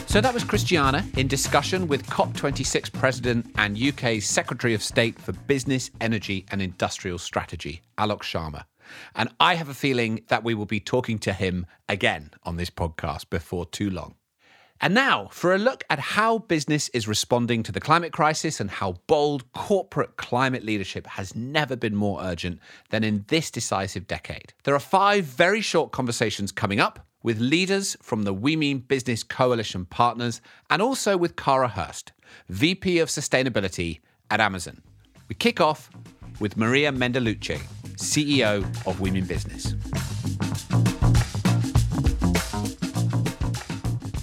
So 0.10 0.19
that 0.22 0.34
was 0.34 0.43
Christiana 0.43 1.06
in 1.17 1.28
discussion 1.28 1.88
with 1.88 2.08
COP26 2.08 2.91
President 2.93 3.45
and 3.60 3.80
UK's 3.80 4.28
Secretary 4.28 4.74
of 4.74 4.82
State 4.82 5.19
for 5.19 5.34
Business, 5.34 5.91
Energy 6.02 6.48
and 6.50 6.63
Industrial 6.63 7.19
Strategy, 7.19 7.84
Alok 7.95 8.22
Sharma. 8.22 8.63
And 9.13 9.30
I 9.39 9.54
have 9.54 9.69
a 9.69 9.76
feeling 9.76 10.24
that 10.30 10.43
we 10.43 10.56
will 10.56 10.65
be 10.65 10.80
talking 10.80 11.19
to 11.19 11.32
him 11.32 11.67
again 11.88 12.32
on 12.41 12.58
this 12.58 12.72
podcast 12.72 13.30
before 13.30 13.67
too 13.67 13.91
long. 13.91 14.15
And 14.82 14.95
now 14.95 15.28
for 15.32 15.54
a 15.54 15.60
look 15.60 15.84
at 15.91 16.00
how 16.00 16.39
business 16.39 16.89
is 16.89 17.08
responding 17.08 17.62
to 17.62 17.72
the 17.72 17.80
climate 17.80 18.12
crisis 18.12 18.60
and 18.60 18.72
how 18.72 18.95
bold 19.06 19.52
corporate 19.54 20.17
climate 20.17 20.63
leadership 20.63 21.06
has 21.06 21.36
never 21.36 21.76
been 21.76 21.95
more 21.95 22.19
urgent 22.24 22.62
than 22.89 23.04
in 23.04 23.26
this 23.28 23.52
decisive 23.52 24.08
decade. 24.08 24.56
There 24.63 24.74
are 24.74 24.80
five 24.80 25.26
very 25.26 25.62
short 25.62 25.91
conversations 25.91 26.52
coming 26.52 26.80
up 26.80 27.06
with 27.21 27.39
leaders 27.39 27.97
from 28.01 28.23
the 28.23 28.34
We 28.34 28.55
Mean 28.55 28.79
Business 28.79 29.23
Coalition 29.23 29.86
partners 29.86 30.41
and 30.69 30.82
also 30.82 31.17
with 31.17 31.36
Kara 31.36 31.67
Hurst, 31.67 32.13
VP 32.47 32.99
of 32.99 33.10
Sustainability 33.10 33.99
at 34.29 34.39
Amazon. 34.39 34.82
We 35.27 35.36
kick 35.36 35.60
off 35.60 35.89
with 36.39 36.55
Maria 36.55 36.91
Mendiluce, 36.93 37.60
CEO 37.95 38.63
of 38.88 39.01
We 39.01 39.12
Mean 39.12 39.25
Business. 39.25 39.75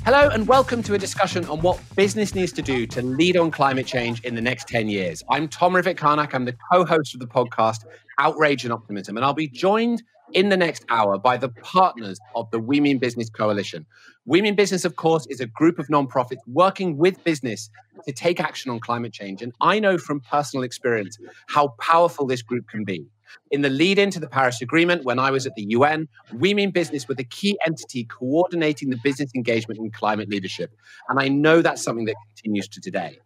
Hello, 0.06 0.30
and 0.30 0.48
welcome 0.48 0.82
to 0.85 0.94
a 0.94 0.98
discussion 0.98 1.44
on 1.46 1.61
what 1.61 1.78
business 1.96 2.35
needs 2.35 2.52
to 2.52 2.62
do 2.62 2.87
to 2.87 3.02
lead 3.02 3.37
on 3.37 3.50
climate 3.50 3.87
change 3.87 4.20
in 4.20 4.35
the 4.35 4.40
next 4.40 4.68
10 4.68 4.88
years. 4.88 5.22
I'm 5.28 5.48
Tom 5.48 5.74
Rivett-Carnac. 5.74 6.32
I'm 6.32 6.44
the 6.46 6.56
co 6.72 6.85
host 6.85 7.12
of 7.12 7.20
the 7.20 7.26
podcast 7.26 7.85
Outrage 8.18 8.64
and 8.64 8.72
Optimism, 8.72 9.16
and 9.16 9.26
I'll 9.26 9.35
be 9.35 9.48
joined 9.48 10.02
in 10.32 10.48
the 10.48 10.56
next 10.56 10.84
hour 10.88 11.18
by 11.18 11.36
the 11.36 11.48
partners 11.48 12.18
of 12.34 12.50
the 12.50 12.58
We 12.58 12.80
Mean 12.80 12.98
Business 12.98 13.30
Coalition. 13.30 13.86
We 14.24 14.42
Mean 14.42 14.56
Business, 14.56 14.84
of 14.84 14.96
course, 14.96 15.26
is 15.26 15.40
a 15.40 15.46
group 15.46 15.78
of 15.78 15.88
nonprofits 15.88 16.40
working 16.46 16.96
with 16.96 17.22
business 17.24 17.70
to 18.06 18.12
take 18.12 18.40
action 18.40 18.70
on 18.70 18.80
climate 18.80 19.12
change. 19.12 19.42
And 19.42 19.52
I 19.60 19.78
know 19.78 19.98
from 19.98 20.20
personal 20.20 20.64
experience 20.64 21.18
how 21.48 21.74
powerful 21.80 22.26
this 22.26 22.42
group 22.42 22.68
can 22.68 22.84
be. 22.84 23.06
In 23.50 23.62
the 23.62 23.70
lead 23.70 23.98
into 23.98 24.20
the 24.20 24.28
Paris 24.28 24.62
Agreement, 24.62 25.04
when 25.04 25.18
I 25.18 25.30
was 25.30 25.46
at 25.46 25.54
the 25.56 25.66
UN, 25.70 26.08
We 26.34 26.54
Mean 26.54 26.70
Business 26.70 27.08
were 27.08 27.14
the 27.14 27.24
key 27.24 27.58
entity 27.66 28.04
coordinating 28.04 28.90
the 28.90 28.98
business 29.02 29.30
engagement 29.34 29.80
in 29.80 29.90
climate 29.90 30.28
leadership. 30.28 30.70
And 31.08 31.20
I 31.20 31.28
know 31.28 31.62
that's 31.62 31.82
something 31.82 32.06
that 32.06 32.16
continues 32.34 32.68
to 32.68 32.80
today. 32.80 33.18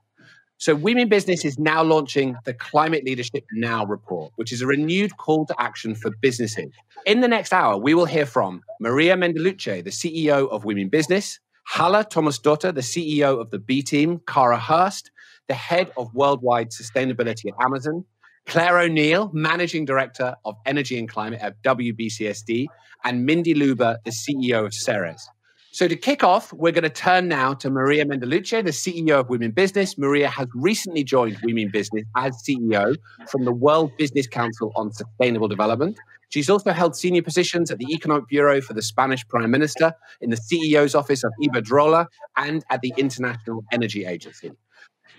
So, 0.61 0.75
We 0.75 0.95
Mean 0.95 1.09
Business 1.09 1.47
is 1.47 1.59
now 1.59 1.83
launching 1.83 2.37
the 2.45 2.53
Climate 2.53 3.03
Leadership 3.03 3.47
Now 3.51 3.87
report, 3.87 4.31
which 4.37 4.53
is 4.53 4.61
a 4.61 4.67
renewed 4.67 5.17
call 5.17 5.47
to 5.47 5.55
action 5.59 5.95
for 5.95 6.11
businesses. 6.21 6.71
In 7.07 7.21
the 7.23 7.29
next 7.29 7.55
hour, 7.55 7.79
we 7.79 7.95
will 7.95 8.05
hear 8.05 8.27
from 8.27 8.61
Maria 8.79 9.17
Mendiluce, 9.17 9.83
the 9.83 9.89
CEO 9.89 10.51
of 10.51 10.67
We 10.67 10.75
Mean 10.75 10.91
Business, 10.91 11.41
Halla 11.67 12.05
Tomasdottir, 12.05 12.75
the 12.75 12.83
CEO 12.83 13.41
of 13.41 13.51
the 13.51 13.59
B 13.59 13.81
Team, 13.81 14.21
Kara 14.29 14.59
Hurst, 14.59 15.11
the 15.49 15.55
head 15.55 15.91
of 15.97 16.13
worldwide 16.13 16.73
sustainability 16.73 17.47
at 17.47 17.55
Amazon, 17.65 18.05
Claire 18.47 18.81
O'Neill, 18.81 19.31
managing 19.33 19.87
director 19.87 20.35
of 20.45 20.57
energy 20.67 20.99
and 20.99 21.09
climate 21.09 21.41
at 21.41 21.63
WBCSD, 21.63 22.67
and 23.05 23.25
Mindy 23.25 23.55
Lubber, 23.55 23.97
the 24.05 24.11
CEO 24.11 24.67
of 24.67 24.75
Ceres. 24.75 25.27
So 25.73 25.87
to 25.87 25.95
kick 25.95 26.25
off, 26.25 26.53
we're 26.53 26.73
going 26.73 26.83
to 26.83 26.91
turn 26.91 27.29
now 27.29 27.55
to 27.55 27.71
Maria 27.71 28.05
Mendiluce, 28.05 28.65
the 28.65 28.71
CEO 28.71 29.21
of 29.21 29.29
We 29.29 29.39
Mean 29.39 29.53
Business. 29.53 29.97
Maria 29.97 30.29
has 30.29 30.49
recently 30.53 31.05
joined 31.05 31.39
We 31.45 31.53
Mean 31.53 31.71
Business 31.71 32.03
as 32.17 32.43
CEO 32.43 32.97
from 33.29 33.45
the 33.45 33.53
World 33.53 33.93
Business 33.97 34.27
Council 34.27 34.73
on 34.75 34.93
Sustainable 34.93 35.47
Development. 35.47 35.97
She's 36.31 36.51
also 36.51 36.73
held 36.73 36.97
senior 36.97 37.23
positions 37.23 37.71
at 37.71 37.79
the 37.79 37.87
Economic 37.95 38.27
Bureau 38.27 38.61
for 38.61 38.75
the 38.75 38.83
Spanish 38.83 39.27
Prime 39.29 39.53
Minister, 39.53 39.93
in 40.21 40.31
the 40.31 40.37
CEO's 40.37 40.97
office 40.97 41.23
of 41.23 41.33
Iberdrola, 41.41 42.07
and 42.37 42.65
at 42.71 42.81
the 42.81 42.93
International 42.97 43.65
Energy 43.71 44.05
Agency. 44.05 44.51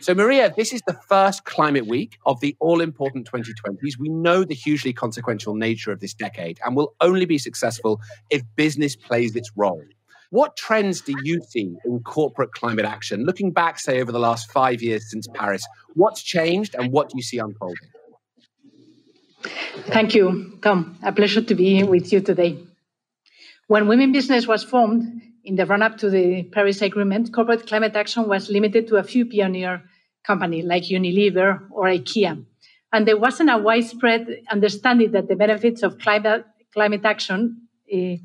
So, 0.01 0.13
Maria, 0.13 0.53
this 0.57 0.73
is 0.73 0.81
the 0.85 0.99
first 1.07 1.45
climate 1.45 1.87
week 1.87 2.17
of 2.25 2.41
the 2.41 2.57
all 2.59 2.81
important 2.81 3.25
2020s. 3.31 3.97
We 3.97 4.09
know 4.09 4.43
the 4.43 4.55
hugely 4.55 4.91
consequential 4.91 5.55
nature 5.55 5.93
of 5.93 6.01
this 6.01 6.13
decade 6.13 6.59
and 6.65 6.75
will 6.75 6.93
only 6.99 7.25
be 7.25 7.37
successful 7.37 8.01
if 8.29 8.41
business 8.57 8.97
plays 8.97 9.33
its 9.37 9.49
role. 9.55 9.81
What 10.31 10.55
trends 10.55 11.01
do 11.01 11.13
you 11.23 11.41
see 11.41 11.75
in 11.83 11.99
corporate 12.03 12.53
climate 12.53 12.85
action? 12.85 13.25
Looking 13.25 13.51
back, 13.51 13.79
say, 13.79 14.01
over 14.01 14.13
the 14.13 14.19
last 14.19 14.49
five 14.49 14.81
years 14.81 15.11
since 15.11 15.27
Paris, 15.27 15.61
what's 15.93 16.23
changed 16.23 16.73
and 16.73 16.89
what 16.93 17.09
do 17.09 17.17
you 17.17 17.21
see 17.21 17.37
unfolding? 17.37 17.89
Thank 19.87 20.15
you, 20.15 20.57
Tom. 20.61 20.97
A 21.03 21.11
pleasure 21.11 21.41
to 21.41 21.53
be 21.53 21.83
with 21.83 22.13
you 22.13 22.21
today. 22.21 22.57
When 23.67 23.89
We 23.89 23.97
Mean 23.97 24.13
Business 24.13 24.47
was 24.47 24.63
formed 24.63 25.21
in 25.43 25.55
the 25.55 25.65
run 25.65 25.81
up 25.81 25.97
to 25.97 26.09
the 26.09 26.43
Paris 26.43 26.81
Agreement, 26.81 27.33
corporate 27.33 27.67
climate 27.67 27.97
action 27.97 28.25
was 28.25 28.49
limited 28.49 28.87
to 28.87 28.95
a 28.97 29.03
few 29.03 29.25
pioneer 29.25 29.83
companies 30.23 30.63
like 30.63 30.83
Unilever 30.83 31.67
or 31.71 31.87
IKEA. 31.87 32.45
And 32.93 33.05
there 33.05 33.17
wasn't 33.17 33.49
a 33.49 33.57
widespread 33.57 34.27
understanding 34.49 35.11
that 35.11 35.27
the 35.27 35.35
benefits 35.35 35.83
of 35.83 35.99
climate, 35.99 36.45
climate 36.73 37.03
action 37.03 37.67
uh, 37.93 38.15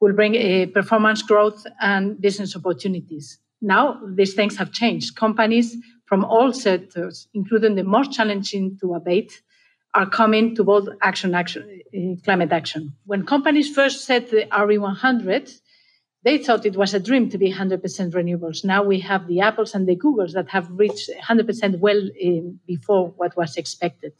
will 0.00 0.12
bring 0.12 0.36
uh, 0.36 0.66
performance 0.72 1.22
growth 1.22 1.66
and 1.80 2.20
business 2.20 2.54
opportunities. 2.56 3.38
Now, 3.60 4.00
these 4.06 4.34
things 4.34 4.56
have 4.56 4.72
changed. 4.72 5.16
Companies 5.16 5.76
from 6.06 6.24
all 6.24 6.52
sectors, 6.52 7.28
including 7.34 7.74
the 7.74 7.84
most 7.84 8.12
challenging 8.12 8.78
to 8.80 8.94
abate, 8.94 9.42
are 9.94 10.08
coming 10.08 10.54
to 10.54 10.64
bold 10.64 10.90
action, 11.02 11.34
action 11.34 11.82
uh, 11.94 12.22
climate 12.24 12.52
action. 12.52 12.92
When 13.06 13.26
companies 13.26 13.74
first 13.74 14.04
set 14.04 14.30
the 14.30 14.46
RE100, 14.46 15.60
they 16.24 16.38
thought 16.38 16.66
it 16.66 16.76
was 16.76 16.94
a 16.94 17.00
dream 17.00 17.30
to 17.30 17.38
be 17.38 17.52
100% 17.52 17.80
renewables. 18.12 18.64
Now 18.64 18.82
we 18.82 19.00
have 19.00 19.26
the 19.26 19.40
Apples 19.40 19.74
and 19.74 19.88
the 19.88 19.96
Googles 19.96 20.32
that 20.32 20.48
have 20.50 20.68
reached 20.70 21.10
100% 21.22 21.78
well 21.78 22.00
in, 22.18 22.60
before 22.66 23.08
what 23.16 23.36
was 23.36 23.56
expected. 23.56 24.12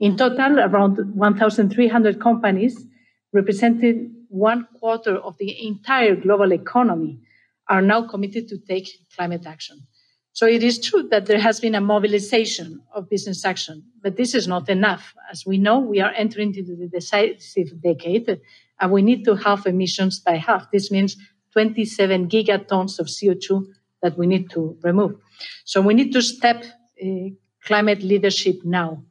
In 0.00 0.16
total, 0.16 0.60
around 0.60 0.96
1,300 1.14 2.20
companies, 2.20 2.84
representing 3.32 4.17
one 4.28 4.66
quarter 4.78 5.16
of 5.16 5.36
the 5.38 5.66
entire 5.66 6.16
global 6.16 6.52
economy, 6.52 7.20
are 7.68 7.82
now 7.82 8.06
committed 8.06 8.48
to 8.48 8.58
take 8.58 8.88
climate 9.14 9.46
action. 9.46 9.86
So 10.32 10.46
it 10.46 10.62
is 10.62 10.80
true 10.80 11.08
that 11.10 11.26
there 11.26 11.40
has 11.40 11.60
been 11.60 11.74
a 11.74 11.80
mobilization 11.80 12.80
of 12.94 13.10
business 13.10 13.44
action, 13.44 13.82
but 14.02 14.16
this 14.16 14.34
is 14.34 14.46
not 14.46 14.68
enough. 14.68 15.14
As 15.30 15.44
we 15.44 15.58
know, 15.58 15.80
we 15.80 16.00
are 16.00 16.12
entering 16.12 16.54
into 16.54 16.76
the 16.76 16.86
decisive 16.86 17.82
decade 17.82 18.40
and 18.80 18.92
we 18.92 19.02
need 19.02 19.24
to 19.24 19.34
halve 19.34 19.66
emissions 19.66 20.20
by 20.20 20.36
half. 20.36 20.70
This 20.70 20.90
means 20.90 21.16
27 21.52 22.28
gigatons 22.28 22.98
of 23.00 23.06
CO2 23.06 23.66
that 24.02 24.16
we 24.16 24.26
need 24.26 24.48
to 24.50 24.78
remove. 24.82 25.16
So 25.64 25.80
we 25.80 25.94
need 25.94 26.12
to 26.12 26.22
step 26.22 26.64
uh, 27.02 27.06
climate 27.64 28.02
leadership 28.02 28.60
now. 28.64 29.02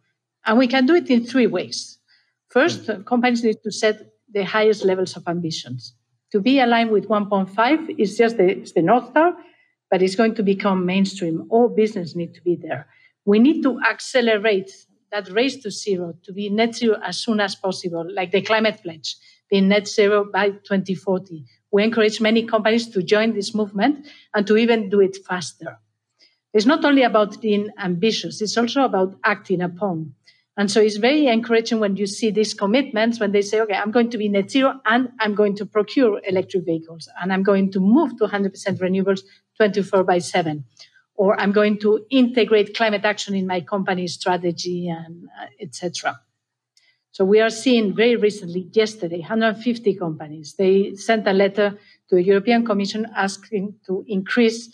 And 0.45 0.57
we 0.57 0.67
can 0.67 0.85
do 0.85 0.95
it 0.95 1.09
in 1.09 1.25
three 1.25 1.47
ways. 1.47 1.99
First, 2.47 2.89
uh, 2.89 2.99
companies 2.99 3.43
need 3.43 3.57
to 3.63 3.71
set 3.71 3.99
the 4.31 4.43
highest 4.43 4.83
levels 4.83 5.15
of 5.15 5.27
ambitions. 5.27 5.93
To 6.31 6.41
be 6.41 6.59
aligned 6.59 6.91
with 6.91 7.07
1.5 7.07 7.95
is 7.99 8.17
just 8.17 8.37
the, 8.37 8.69
the 8.75 8.81
North 8.81 9.09
Star, 9.11 9.33
but 9.89 10.01
it's 10.01 10.15
going 10.15 10.35
to 10.35 10.43
become 10.43 10.85
mainstream. 10.85 11.47
All 11.49 11.69
business 11.69 12.15
need 12.15 12.33
to 12.35 12.41
be 12.41 12.55
there. 12.55 12.87
We 13.25 13.39
need 13.39 13.63
to 13.63 13.79
accelerate 13.79 14.71
that 15.11 15.29
race 15.31 15.55
to 15.63 15.71
zero 15.71 16.13
to 16.23 16.33
be 16.33 16.49
net 16.49 16.75
zero 16.75 16.99
as 17.03 17.17
soon 17.17 17.39
as 17.39 17.55
possible, 17.55 18.05
like 18.13 18.31
the 18.31 18.41
climate 18.41 18.81
pledge, 18.83 19.15
being 19.49 19.69
net 19.69 19.87
zero 19.87 20.25
by 20.31 20.49
2040. 20.49 21.45
We 21.71 21.83
encourage 21.83 22.19
many 22.19 22.43
companies 22.43 22.89
to 22.89 23.03
join 23.03 23.33
this 23.33 23.55
movement 23.55 24.07
and 24.33 24.45
to 24.47 24.57
even 24.57 24.89
do 24.89 24.99
it 24.99 25.17
faster. 25.25 25.79
It's 26.53 26.65
not 26.65 26.83
only 26.83 27.03
about 27.03 27.41
being 27.41 27.69
ambitious, 27.77 28.41
it's 28.41 28.57
also 28.57 28.83
about 28.83 29.17
acting 29.23 29.61
upon. 29.61 30.13
And 30.57 30.71
so 30.71 30.81
it's 30.81 30.97
very 30.97 31.27
encouraging 31.27 31.79
when 31.79 31.95
you 31.97 32.07
see 32.07 32.31
these 32.31 32.55
commitments 32.55 33.19
when 33.19 33.31
they 33.31 33.43
say, 33.43 33.61
okay, 33.61 33.75
I'm 33.75 33.91
going 33.91 34.09
to 34.09 34.17
be 34.17 34.27
net 34.27 34.49
zero 34.49 34.81
and 34.85 35.09
I'm 35.19 35.35
going 35.35 35.55
to 35.57 35.65
procure 35.65 36.19
electric 36.27 36.65
vehicles 36.65 37.07
and 37.21 37.31
I'm 37.31 37.43
going 37.43 37.71
to 37.73 37.79
move 37.79 38.17
to 38.17 38.25
100% 38.25 38.51
renewables 38.79 39.21
24 39.57 40.03
by 40.03 40.19
7 40.19 40.63
or 41.17 41.39
i'm 41.39 41.51
going 41.51 41.77
to 41.79 42.05
integrate 42.09 42.75
climate 42.75 43.03
action 43.03 43.35
in 43.35 43.45
my 43.45 43.59
company 43.59 44.07
strategy 44.07 44.87
and 44.87 45.27
uh, 45.41 45.47
etc 45.59 46.19
so 47.11 47.25
we 47.25 47.41
are 47.41 47.49
seeing 47.49 47.95
very 47.95 48.15
recently 48.15 48.69
yesterday 48.71 49.19
150 49.19 49.95
companies 49.95 50.55
they 50.57 50.95
sent 50.95 51.27
a 51.27 51.33
letter 51.33 51.77
to 52.07 52.15
the 52.15 52.23
european 52.23 52.65
commission 52.65 53.05
asking 53.15 53.75
to 53.85 54.05
increase 54.07 54.69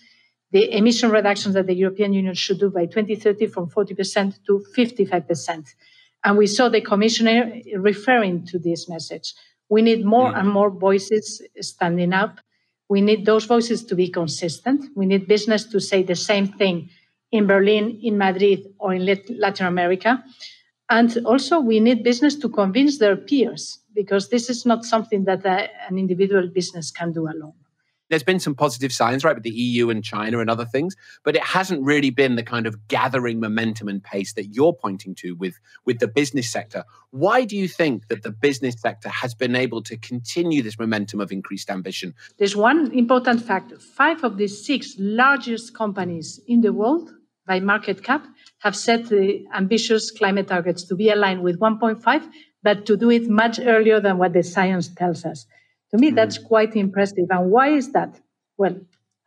the 0.54 0.63
emission 0.78 1.10
reductions 1.12 1.54
that 1.56 1.68
the 1.68 1.76
european 1.76 2.13
union 2.13 2.34
should 2.34 2.60
do 2.60 2.70
by 2.70 2.86
2030 2.86 3.48
from 3.48 3.70
40% 3.70 4.39
to 4.46 4.63
55% 4.78 5.68
and 6.26 6.38
we 6.38 6.48
saw 6.48 6.70
the 6.70 6.82
commissioner 6.82 7.60
referring 7.78 8.46
to 8.46 8.58
this 8.58 8.88
message 8.88 9.34
we 9.70 9.82
need 9.82 10.06
more 10.06 10.32
mm. 10.32 10.39
and 10.39 10.50
more 10.50 10.70
voices 10.70 11.42
standing 11.60 12.13
up 12.13 12.39
we 12.89 13.02
need 13.02 13.26
those 13.26 13.46
voices 13.46 13.84
to 13.86 13.96
be 13.96 14.10
consistent. 14.10 14.86
We 14.96 15.06
need 15.06 15.28
business 15.28 15.66
to 15.66 15.80
say 15.80 16.04
the 16.04 16.16
same 16.16 16.48
thing 16.48 16.89
in 17.32 17.48
Berlin, 17.48 18.00
in 18.04 18.18
Madrid, 18.18 18.68
or 18.78 18.94
in 18.94 19.06
Latin 19.39 19.66
America. 19.66 20.24
And 20.89 21.18
also, 21.26 21.60
we 21.60 21.80
need 21.80 22.04
business 22.04 22.36
to 22.36 22.50
convince 22.50 23.00
their 23.00 23.16
peers 23.16 23.80
because 23.96 24.30
this 24.30 24.50
is 24.50 24.66
not 24.66 24.86
something 24.86 25.24
that 25.26 25.46
a, 25.46 25.70
an 25.88 25.98
individual 25.98 26.48
business 26.48 26.92
can 26.92 27.13
do 27.13 27.24
alone 27.28 27.54
there's 28.13 28.21
been 28.21 28.39
some 28.39 28.54
positive 28.54 28.93
signs, 28.93 29.23
right, 29.23 29.34
with 29.34 29.43
the 29.43 29.49
EU 29.49 29.89
and 29.89 30.04
China 30.04 30.38
and 30.38 30.47
other 30.47 30.65
things, 30.65 30.95
but 31.23 31.36
it 31.36 31.41
hasn't 31.41 31.82
really 31.82 32.12
been 32.12 32.36
the 32.36 32.43
kind 32.43 32.67
of 32.67 32.88
gathering 32.88 33.39
momentum 33.39 33.88
and 33.88 34.04
pace 34.04 34.34
that 34.34 34.54
you're 34.54 34.71
pointing 34.71 35.15
to 35.15 35.34
with, 35.34 35.56
with 35.86 35.97
the 35.97 36.08
business 36.08 36.47
sector. 36.47 36.84
Why 37.10 37.43
do 37.43 37.58
you 37.58 37.67
think 37.67 38.10
that 38.10 38.21
the 38.21 38.30
business 38.30 38.80
sector 38.80 39.10
has 39.10 39.34
been 39.34 39.56
able 39.56 39.82
to 39.82 39.97
continue 39.97 40.62
this 40.62 40.78
momentum 40.78 41.21
of 41.21 41.32
increased 41.32 41.71
ambition? 41.71 42.13
There's 42.38 42.56
one 42.56 42.91
important 42.91 43.41
fact 43.41 43.73
five 43.82 44.23
of 44.23 44.38
the 44.38 44.47
six 44.47 44.93
largest 44.99 45.76
companies 45.76 46.39
in 46.47 46.62
the 46.62 46.71
world 46.71 47.10
by 47.47 47.62
market 47.62 48.04
cap 48.04 48.28
have 48.60 48.76
set 48.76 49.10
the 49.10 49.43
ambitious 49.56 50.12
climate 50.12 50.49
targets 50.49 50.84
to 50.84 50.95
be 50.95 51.10
aligned 51.10 51.41
with 51.41 51.60
1.5, 51.60 52.30
but 52.62 52.86
to 52.86 52.95
do 52.95 53.10
it 53.10 53.28
much 53.28 53.60
earlier 53.60 53.99
than 53.99 54.19
what 54.19 54.34
the 54.34 54.43
science 54.43 54.88
tells 54.88 55.26
us. 55.26 55.47
To 55.94 56.00
me, 56.00 56.10
that's 56.10 56.40
mm. 56.40 56.48
quite 56.48 56.76
impressive. 56.76 57.28
And 57.30 57.52
why 57.52 57.70
is 57.70 57.92
that? 57.92 58.20
Well, 58.58 58.76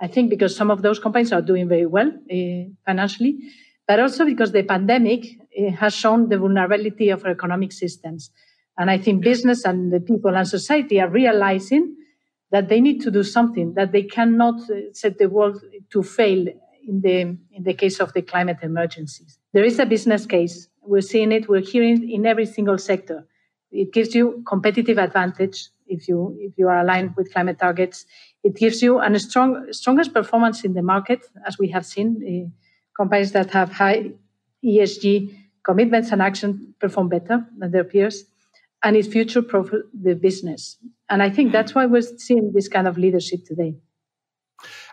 I 0.01 0.09
think 0.09 0.31
because 0.31 0.55
some 0.55 0.71
of 0.71 0.83
those 0.83 0.99
companies 0.99 1.33
are 1.33 1.41
doing 1.41 1.69
very 1.69 1.87
well 1.87 2.09
uh, 2.09 2.71
financially, 2.85 3.39
but 3.87 4.01
also 4.01 4.25
because 4.25 4.53
the 4.53 4.65
pandemic 4.65 5.25
uh, 5.59 5.71
has 5.71 5.95
shown 5.95 6.29
the 6.29 6.39
vulnerability 6.39 7.11
of 7.11 7.25
our 7.25 7.31
economic 7.31 7.73
systems. 7.73 8.31
And 8.77 8.91
I 8.91 8.99
think 8.99 9.23
business 9.23 9.65
and 9.65 9.93
the 9.93 10.01
people 10.01 10.35
and 10.37 10.47
society 10.47 11.01
are 11.01 11.09
realizing 11.09 11.97
that 12.51 12.69
they 12.69 12.81
need 12.81 13.01
to 13.03 13.11
do 13.11 13.23
something, 13.23 13.75
that 13.75 13.93
they 13.93 14.03
cannot 14.03 14.61
uh, 14.71 14.93
set 14.93 15.19
the 15.19 15.29
world 15.29 15.63
to 15.93 16.03
fail 16.03 16.47
in 16.87 17.01
the, 17.01 17.21
in 17.53 17.63
the 17.63 17.75
case 17.75 18.01
of 18.01 18.13
the 18.13 18.23
climate 18.23 18.59
emergencies. 18.63 19.39
There 19.53 19.65
is 19.65 19.79
a 19.79 19.87
business 19.87 20.27
case. 20.27 20.69
We're 20.83 21.01
seeing 21.01 21.33
it, 21.33 21.49
we're 21.49 21.61
hearing 21.61 22.03
it 22.03 22.11
in 22.13 22.27
every 22.27 22.47
single 22.47 22.79
sector. 22.79 23.27
It 23.71 23.93
gives 23.93 24.15
you 24.15 24.45
competitive 24.47 24.99
advantage 24.99 25.69
if 25.89 26.09
you 26.09 26.37
if 26.41 26.53
you 26.57 26.69
are 26.69 26.81
aligned 26.81 27.15
with 27.17 27.33
climate 27.33 27.59
targets. 27.59 28.07
It 28.45 28.55
gives 28.57 28.83
you 28.83 29.01
a 29.01 29.19
strong 29.19 29.67
strongest 29.73 30.13
performance 30.13 30.65
in 30.65 30.75
the 30.75 30.83
market, 30.83 31.21
as 31.47 31.59
we 31.59 31.69
have 31.69 31.87
seen. 31.87 32.09
Uh, 32.23 32.51
companies 32.97 33.33
that 33.33 33.51
have 33.51 33.73
high 33.73 34.11
ESG 34.65 35.37
commitments 35.65 36.11
and 36.13 36.23
action 36.23 36.75
perform 36.81 37.09
better 37.09 37.45
than 37.59 37.71
their 37.71 37.85
peers, 37.85 38.25
and 38.83 38.97
it 38.97 39.07
future 39.07 39.43
proof 39.43 39.71
the 39.93 40.15
business. 40.15 40.79
And 41.11 41.23
I 41.23 41.31
think 41.31 41.53
that's 41.53 41.75
why 41.75 41.87
we're 41.87 42.03
seeing 42.03 42.53
this 42.53 42.69
kind 42.69 42.89
of 42.89 42.97
leadership 42.97 43.45
today. 43.45 43.75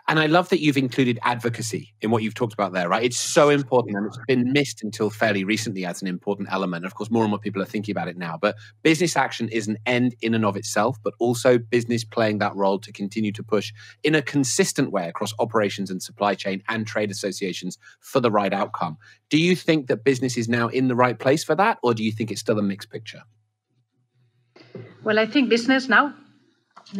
And 0.06 0.20
I 0.20 0.26
love 0.26 0.50
that 0.50 0.60
you've 0.60 0.76
included 0.76 1.18
advocacy 1.22 1.94
in 2.02 2.10
what 2.10 2.22
you've 2.22 2.34
talked 2.34 2.52
about 2.52 2.74
there, 2.74 2.90
right? 2.90 3.02
It's 3.02 3.18
so 3.18 3.48
important 3.48 3.96
and 3.96 4.06
it's 4.06 4.18
been 4.28 4.52
missed 4.52 4.82
until 4.82 5.08
fairly 5.08 5.44
recently 5.44 5.86
as 5.86 6.02
an 6.02 6.08
important 6.08 6.48
element. 6.52 6.84
Of 6.84 6.94
course, 6.94 7.10
more 7.10 7.22
and 7.22 7.30
more 7.30 7.38
people 7.38 7.62
are 7.62 7.66
thinking 7.66 7.92
about 7.92 8.08
it 8.08 8.18
now. 8.18 8.36
But 8.38 8.56
business 8.82 9.16
action 9.16 9.48
is 9.48 9.66
an 9.66 9.78
end 9.86 10.14
in 10.20 10.34
and 10.34 10.44
of 10.44 10.56
itself, 10.56 10.98
but 11.02 11.14
also 11.18 11.56
business 11.56 12.04
playing 12.04 12.38
that 12.38 12.54
role 12.54 12.78
to 12.80 12.92
continue 12.92 13.32
to 13.32 13.42
push 13.42 13.72
in 14.02 14.14
a 14.14 14.20
consistent 14.20 14.92
way 14.92 15.08
across 15.08 15.32
operations 15.38 15.90
and 15.90 16.02
supply 16.02 16.34
chain 16.34 16.62
and 16.68 16.86
trade 16.86 17.10
associations 17.10 17.78
for 18.00 18.20
the 18.20 18.30
right 18.30 18.52
outcome. 18.52 18.98
Do 19.30 19.38
you 19.38 19.56
think 19.56 19.86
that 19.86 20.04
business 20.04 20.36
is 20.36 20.50
now 20.50 20.68
in 20.68 20.88
the 20.88 20.94
right 20.94 21.18
place 21.18 21.42
for 21.42 21.54
that, 21.54 21.78
or 21.82 21.94
do 21.94 22.04
you 22.04 22.12
think 22.12 22.30
it's 22.30 22.40
still 22.42 22.58
a 22.58 22.62
mixed 22.62 22.90
picture? 22.90 23.22
Well, 25.02 25.18
I 25.18 25.26
think 25.26 25.48
business 25.48 25.88
now, 25.88 26.14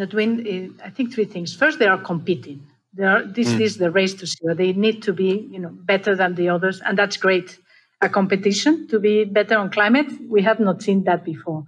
doing, 0.09 0.75
uh, 0.81 0.87
I 0.87 0.91
think 0.91 1.13
three 1.13 1.27
things. 1.27 1.55
First, 1.55 1.79
they 1.79 1.87
are 1.87 1.99
competing 1.99 2.67
are, 3.03 3.25
this 3.27 3.53
mm. 3.53 3.61
is 3.61 3.77
the 3.77 3.91
race 3.91 4.15
to 4.15 4.27
zero. 4.27 4.55
They 4.55 4.73
need 4.73 5.03
to 5.05 5.13
be, 5.13 5.49
you 5.51 5.59
know, 5.59 5.71
better 5.71 6.15
than 6.15 6.35
the 6.35 6.49
others, 6.49 6.81
and 6.81 6.99
that's 6.99 7.17
great. 7.17 7.59
A 8.01 8.09
competition 8.09 8.87
to 8.89 8.99
be 8.99 9.25
better 9.25 9.57
on 9.57 9.71
climate, 9.71 10.11
we 10.29 10.43
have 10.43 10.61
not 10.61 10.83
seen 10.83 11.05
that 11.05 11.25
before. 11.25 11.65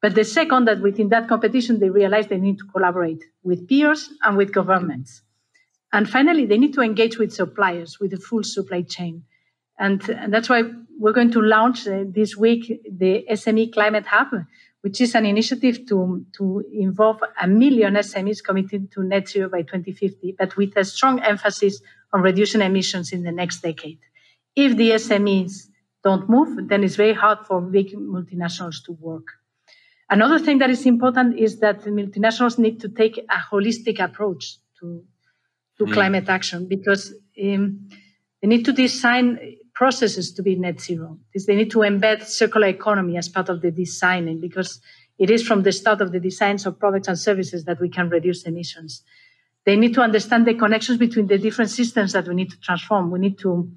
But 0.00 0.14
the 0.14 0.24
second, 0.24 0.66
that 0.66 0.80
within 0.80 1.08
that 1.08 1.28
competition, 1.28 1.80
they 1.80 1.90
realize 1.90 2.26
they 2.26 2.38
need 2.38 2.58
to 2.58 2.64
collaborate 2.64 3.24
with 3.42 3.68
peers 3.68 4.10
and 4.22 4.36
with 4.36 4.52
governments. 4.52 5.22
And 5.92 6.08
finally, 6.08 6.46
they 6.46 6.58
need 6.58 6.74
to 6.74 6.82
engage 6.82 7.18
with 7.18 7.32
suppliers, 7.32 7.98
with 8.00 8.10
the 8.10 8.18
full 8.18 8.44
supply 8.44 8.82
chain. 8.82 9.24
And, 9.78 10.06
and 10.08 10.32
that's 10.32 10.48
why 10.48 10.62
we're 10.98 11.12
going 11.12 11.32
to 11.32 11.40
launch 11.40 11.86
uh, 11.86 12.04
this 12.06 12.36
week 12.36 12.80
the 12.90 13.24
SME 13.30 13.72
Climate 13.72 14.06
Hub, 14.06 14.28
which 14.82 15.00
is 15.00 15.14
an 15.14 15.26
initiative 15.26 15.86
to, 15.86 16.24
to 16.36 16.64
involve 16.72 17.20
a 17.40 17.48
million 17.48 17.94
SMEs 17.94 18.42
committed 18.42 18.92
to 18.92 19.02
net 19.02 19.28
zero 19.28 19.48
by 19.48 19.62
2050, 19.62 20.36
but 20.38 20.56
with 20.56 20.76
a 20.76 20.84
strong 20.84 21.20
emphasis 21.20 21.80
on 22.12 22.22
reducing 22.22 22.62
emissions 22.62 23.12
in 23.12 23.22
the 23.22 23.32
next 23.32 23.60
decade. 23.60 23.98
If 24.54 24.76
the 24.76 24.90
SMEs 24.90 25.68
don't 26.04 26.28
move, 26.28 26.68
then 26.68 26.84
it's 26.84 26.96
very 26.96 27.14
hard 27.14 27.40
for 27.46 27.60
big 27.60 27.92
multinationals 27.92 28.84
to 28.86 28.92
work. 28.92 29.26
Another 30.10 30.38
thing 30.38 30.58
that 30.58 30.70
is 30.70 30.86
important 30.86 31.38
is 31.38 31.58
that 31.60 31.82
the 31.82 31.90
multinationals 31.90 32.58
need 32.58 32.80
to 32.80 32.88
take 32.88 33.18
a 33.18 33.54
holistic 33.54 34.02
approach 34.02 34.56
to, 34.80 35.04
to 35.76 35.84
mm. 35.84 35.92
climate 35.92 36.28
action 36.28 36.66
because 36.66 37.12
um, 37.42 37.88
they 38.40 38.48
need 38.48 38.64
to 38.64 38.72
design 38.72 39.38
processes 39.78 40.32
to 40.32 40.42
be 40.42 40.56
net 40.56 40.80
zero. 40.80 41.16
Is 41.34 41.46
They 41.46 41.54
need 41.54 41.70
to 41.70 41.78
embed 41.78 42.24
circular 42.24 42.66
economy 42.66 43.16
as 43.16 43.28
part 43.28 43.48
of 43.48 43.62
the 43.62 43.70
designing 43.70 44.40
because 44.40 44.80
it 45.18 45.30
is 45.30 45.46
from 45.46 45.62
the 45.62 45.70
start 45.70 46.00
of 46.00 46.10
the 46.10 46.18
designs 46.18 46.66
of 46.66 46.80
products 46.80 47.06
and 47.06 47.16
services 47.16 47.64
that 47.66 47.80
we 47.80 47.88
can 47.88 48.08
reduce 48.08 48.42
emissions. 48.42 49.04
They 49.66 49.76
need 49.76 49.94
to 49.94 50.00
understand 50.00 50.48
the 50.48 50.54
connections 50.54 50.98
between 50.98 51.28
the 51.28 51.38
different 51.38 51.70
systems 51.70 52.12
that 52.12 52.26
we 52.26 52.34
need 52.34 52.50
to 52.50 52.58
transform. 52.58 53.12
We 53.12 53.20
need 53.20 53.38
to 53.38 53.70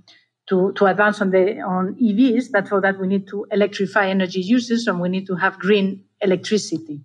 to, 0.50 0.74
to 0.74 0.86
advance 0.88 1.22
on 1.22 1.30
the 1.30 1.62
on 1.62 1.96
EVs, 2.08 2.46
but 2.52 2.68
for 2.68 2.82
that 2.82 3.00
we 3.00 3.06
need 3.06 3.28
to 3.28 3.46
electrify 3.52 4.08
energy 4.08 4.42
uses 4.42 4.88
and 4.88 5.00
we 5.00 5.08
need 5.08 5.28
to 5.28 5.36
have 5.36 5.60
green 5.60 6.04
electricity. 6.20 7.02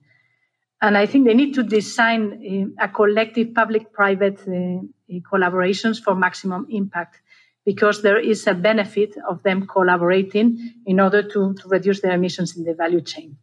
And 0.81 0.97
I 0.97 1.05
think 1.05 1.27
they 1.27 1.35
need 1.35 1.53
to 1.55 1.63
design 1.63 2.75
a, 2.81 2.87
a 2.87 2.89
collective 2.89 3.55
public-private 3.55 4.41
uh, 4.41 5.19
collaborations 5.31 6.03
for 6.03 6.15
maximum 6.15 6.67
impact 6.71 7.21
because 7.67 8.01
there 8.01 8.19
is 8.19 8.47
a 8.47 8.55
benefit 8.55 9.15
of 9.29 9.43
them 9.43 9.67
collaborating 9.67 10.73
in 10.87 11.01
order 11.01 11.23
to, 11.23 11.53
to 11.55 11.69
reduce 11.69 12.01
their 12.01 12.13
emissions 12.13 12.57
in 12.57 12.65
the 12.65 12.73
value 12.73 13.03
chain. 13.03 13.37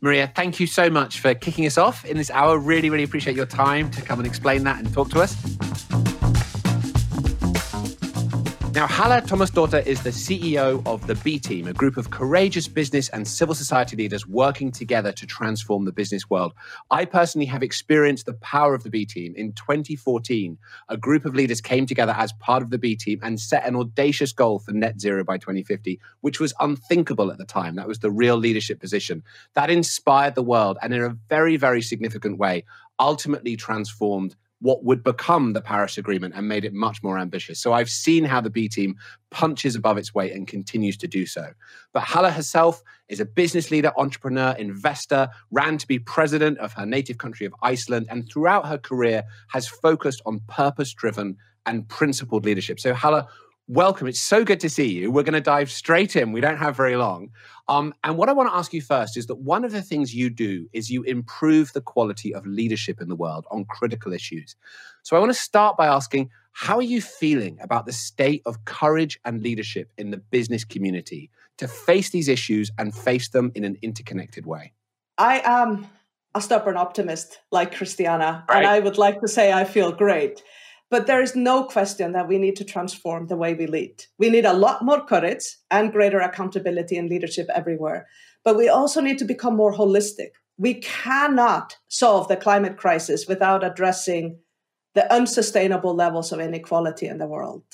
Maria, 0.00 0.30
thank 0.34 0.60
you 0.60 0.66
so 0.66 0.88
much 0.88 1.20
for 1.20 1.34
kicking 1.34 1.66
us 1.66 1.76
off 1.76 2.04
in 2.04 2.16
this 2.16 2.30
hour. 2.30 2.58
Really, 2.58 2.90
really 2.90 3.04
appreciate 3.04 3.36
your 3.36 3.46
time 3.46 3.90
to 3.90 4.02
come 4.02 4.20
and 4.20 4.26
explain 4.26 4.64
that 4.64 4.78
and 4.78 4.92
talk 4.92 5.10
to 5.10 5.20
us. 5.20 6.15
Now, 8.76 8.86
Hala 8.86 9.22
daughter 9.22 9.78
is 9.78 10.02
the 10.02 10.10
CEO 10.10 10.82
of 10.84 11.06
the 11.06 11.14
B 11.14 11.38
Team, 11.38 11.66
a 11.66 11.72
group 11.72 11.96
of 11.96 12.10
courageous 12.10 12.68
business 12.68 13.08
and 13.08 13.26
civil 13.26 13.54
society 13.54 13.96
leaders 13.96 14.26
working 14.26 14.70
together 14.70 15.12
to 15.12 15.26
transform 15.26 15.86
the 15.86 15.92
business 15.92 16.28
world. 16.28 16.52
I 16.90 17.06
personally 17.06 17.46
have 17.46 17.62
experienced 17.62 18.26
the 18.26 18.34
power 18.34 18.74
of 18.74 18.82
the 18.82 18.90
B 18.90 19.06
Team. 19.06 19.32
In 19.34 19.52
2014, 19.52 20.58
a 20.90 20.96
group 20.98 21.24
of 21.24 21.34
leaders 21.34 21.62
came 21.62 21.86
together 21.86 22.14
as 22.18 22.34
part 22.34 22.62
of 22.62 22.68
the 22.68 22.76
B 22.76 22.96
Team 22.96 23.18
and 23.22 23.40
set 23.40 23.66
an 23.66 23.76
audacious 23.76 24.34
goal 24.34 24.58
for 24.58 24.72
net 24.72 25.00
zero 25.00 25.24
by 25.24 25.38
2050, 25.38 25.98
which 26.20 26.38
was 26.38 26.52
unthinkable 26.60 27.32
at 27.32 27.38
the 27.38 27.46
time. 27.46 27.76
That 27.76 27.88
was 27.88 28.00
the 28.00 28.10
real 28.10 28.36
leadership 28.36 28.78
position. 28.78 29.22
That 29.54 29.70
inspired 29.70 30.34
the 30.34 30.42
world 30.42 30.76
and, 30.82 30.92
in 30.92 31.00
a 31.00 31.16
very, 31.30 31.56
very 31.56 31.80
significant 31.80 32.36
way, 32.36 32.66
ultimately 32.98 33.56
transformed 33.56 34.36
what 34.60 34.84
would 34.84 35.04
become 35.04 35.52
the 35.52 35.60
Paris 35.60 35.98
Agreement 35.98 36.34
and 36.34 36.48
made 36.48 36.64
it 36.64 36.72
much 36.72 37.02
more 37.02 37.18
ambitious. 37.18 37.60
So 37.60 37.72
I've 37.72 37.90
seen 37.90 38.24
how 38.24 38.40
the 38.40 38.50
B 38.50 38.68
team 38.68 38.96
punches 39.30 39.76
above 39.76 39.98
its 39.98 40.14
weight 40.14 40.32
and 40.32 40.48
continues 40.48 40.96
to 40.98 41.08
do 41.08 41.26
so. 41.26 41.50
But 41.92 42.04
Halla 42.04 42.30
herself 42.30 42.82
is 43.08 43.20
a 43.20 43.26
business 43.26 43.70
leader, 43.70 43.92
entrepreneur, 43.98 44.52
investor, 44.58 45.28
ran 45.50 45.76
to 45.78 45.86
be 45.86 45.98
president 45.98 46.58
of 46.58 46.72
her 46.72 46.86
native 46.86 47.18
country 47.18 47.44
of 47.44 47.54
Iceland, 47.62 48.06
and 48.10 48.30
throughout 48.30 48.66
her 48.66 48.78
career 48.78 49.24
has 49.48 49.68
focused 49.68 50.22
on 50.24 50.40
purpose 50.48 50.94
driven 50.94 51.36
and 51.66 51.86
principled 51.88 52.44
leadership. 52.44 52.80
So, 52.80 52.94
Halla, 52.94 53.28
welcome. 53.68 54.06
It's 54.06 54.20
so 54.20 54.44
good 54.44 54.60
to 54.60 54.70
see 54.70 54.92
you. 54.92 55.10
We're 55.10 55.22
going 55.22 55.34
to 55.34 55.40
dive 55.40 55.70
straight 55.70 56.14
in. 56.16 56.32
We 56.32 56.40
don't 56.40 56.58
have 56.58 56.76
very 56.76 56.96
long. 56.96 57.30
Um, 57.68 57.94
and 58.04 58.16
what 58.16 58.28
I 58.28 58.32
want 58.32 58.48
to 58.48 58.56
ask 58.56 58.72
you 58.72 58.80
first 58.80 59.16
is 59.16 59.26
that 59.26 59.36
one 59.36 59.64
of 59.64 59.72
the 59.72 59.82
things 59.82 60.14
you 60.14 60.30
do 60.30 60.68
is 60.72 60.90
you 60.90 61.02
improve 61.02 61.72
the 61.72 61.80
quality 61.80 62.32
of 62.32 62.46
leadership 62.46 63.00
in 63.00 63.08
the 63.08 63.16
world 63.16 63.46
on 63.50 63.64
critical 63.64 64.12
issues. 64.12 64.54
So 65.02 65.16
I 65.16 65.18
want 65.18 65.30
to 65.30 65.38
start 65.38 65.76
by 65.76 65.86
asking 65.86 66.30
how 66.52 66.76
are 66.76 66.82
you 66.82 67.02
feeling 67.02 67.58
about 67.60 67.86
the 67.86 67.92
state 67.92 68.42
of 68.46 68.64
courage 68.64 69.18
and 69.24 69.42
leadership 69.42 69.92
in 69.98 70.10
the 70.10 70.16
business 70.16 70.64
community 70.64 71.30
to 71.58 71.68
face 71.68 72.10
these 72.10 72.28
issues 72.28 72.70
and 72.78 72.94
face 72.94 73.28
them 73.28 73.52
in 73.54 73.64
an 73.64 73.76
interconnected 73.82 74.46
way? 74.46 74.72
I 75.18 75.42
am 75.44 75.86
a 76.34 76.40
stubborn 76.40 76.76
optimist 76.76 77.40
like 77.50 77.74
Christiana, 77.74 78.44
right. 78.48 78.58
and 78.58 78.66
I 78.66 78.78
would 78.78 78.98
like 78.98 79.20
to 79.20 79.28
say 79.28 79.52
I 79.52 79.64
feel 79.64 79.90
great. 79.92 80.42
But 80.88 81.06
there 81.06 81.20
is 81.20 81.34
no 81.34 81.64
question 81.64 82.12
that 82.12 82.28
we 82.28 82.38
need 82.38 82.56
to 82.56 82.64
transform 82.64 83.26
the 83.26 83.36
way 83.36 83.54
we 83.54 83.66
lead. 83.66 84.04
We 84.18 84.30
need 84.30 84.44
a 84.44 84.52
lot 84.52 84.84
more 84.84 85.04
courage 85.04 85.56
and 85.70 85.92
greater 85.92 86.20
accountability 86.20 86.96
and 86.96 87.08
leadership 87.08 87.48
everywhere. 87.52 88.06
But 88.44 88.56
we 88.56 88.68
also 88.68 89.00
need 89.00 89.18
to 89.18 89.24
become 89.24 89.56
more 89.56 89.74
holistic. 89.74 90.30
We 90.58 90.74
cannot 90.74 91.76
solve 91.88 92.28
the 92.28 92.36
climate 92.36 92.76
crisis 92.76 93.26
without 93.26 93.64
addressing 93.64 94.38
the 94.94 95.12
unsustainable 95.12 95.94
levels 95.94 96.32
of 96.32 96.40
inequality 96.40 97.06
in 97.06 97.18
the 97.18 97.26
world. 97.26 97.64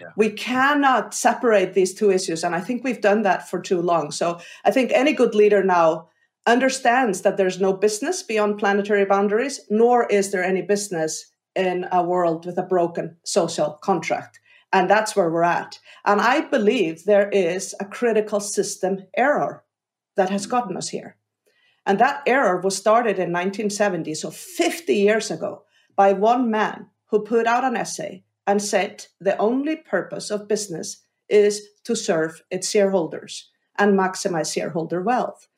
Yeah. 0.00 0.08
We 0.16 0.30
cannot 0.30 1.14
separate 1.14 1.74
these 1.74 1.94
two 1.94 2.10
issues. 2.10 2.42
And 2.42 2.54
I 2.54 2.60
think 2.60 2.82
we've 2.82 3.00
done 3.00 3.22
that 3.22 3.48
for 3.48 3.60
too 3.60 3.80
long. 3.80 4.10
So 4.10 4.40
I 4.64 4.70
think 4.70 4.90
any 4.92 5.12
good 5.12 5.34
leader 5.34 5.62
now 5.62 6.08
understands 6.46 7.22
that 7.22 7.36
there's 7.36 7.60
no 7.60 7.72
business 7.72 8.22
beyond 8.22 8.58
planetary 8.58 9.04
boundaries, 9.04 9.60
nor 9.70 10.06
is 10.06 10.32
there 10.32 10.42
any 10.42 10.62
business 10.62 11.30
in 11.54 11.86
a 11.92 12.02
world 12.02 12.46
with 12.46 12.58
a 12.58 12.62
broken 12.62 13.16
social 13.24 13.78
contract. 13.82 14.40
And 14.72 14.90
that's 14.90 15.14
where 15.14 15.30
we're 15.30 15.44
at. 15.44 15.78
And 16.04 16.20
I 16.20 16.42
believe 16.42 17.04
there 17.04 17.28
is 17.30 17.74
a 17.78 17.84
critical 17.84 18.40
system 18.40 19.06
error 19.16 19.64
that 20.16 20.30
has 20.30 20.46
mm. 20.46 20.50
gotten 20.50 20.76
us 20.76 20.88
here. 20.88 21.16
And 21.86 21.98
that 21.98 22.22
error 22.26 22.60
was 22.60 22.76
started 22.76 23.18
in 23.18 23.32
1970, 23.32 24.14
so 24.14 24.30
50 24.30 24.94
years 24.94 25.30
ago, 25.30 25.64
by 25.94 26.12
one 26.12 26.50
man 26.50 26.86
who 27.06 27.22
put 27.22 27.46
out 27.46 27.64
an 27.64 27.76
essay 27.76 28.24
and 28.46 28.60
said 28.60 29.06
the 29.20 29.36
only 29.36 29.76
purpose 29.76 30.30
of 30.30 30.48
business 30.48 31.02
is 31.28 31.62
to 31.84 31.94
serve 31.94 32.42
its 32.50 32.70
shareholders 32.70 33.50
and 33.78 33.98
maximize 33.98 34.52
shareholder 34.52 35.02
wealth. 35.02 35.48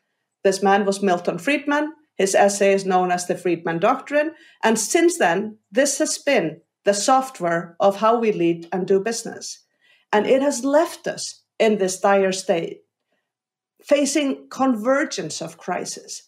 This 0.42 0.62
man 0.62 0.84
was 0.84 1.02
Milton 1.02 1.38
Friedman, 1.38 1.92
his 2.16 2.34
essay 2.34 2.72
is 2.72 2.86
known 2.86 3.10
as 3.10 3.26
the 3.26 3.36
Friedman 3.36 3.78
Doctrine. 3.78 4.32
And 4.62 4.78
since 4.78 5.18
then, 5.18 5.58
this 5.70 5.98
has 5.98 6.18
been 6.18 6.60
the 6.84 6.94
software 6.94 7.76
of 7.78 7.96
how 7.96 8.18
we 8.18 8.32
lead 8.32 8.68
and 8.72 8.86
do 8.86 9.00
business. 9.00 9.64
And 10.12 10.26
it 10.26 10.40
has 10.40 10.64
left 10.64 11.06
us 11.06 11.42
in 11.58 11.78
this 11.78 12.00
dire 12.00 12.32
state, 12.32 12.82
facing 13.82 14.48
convergence 14.50 15.42
of 15.42 15.58
crisis. 15.58 16.22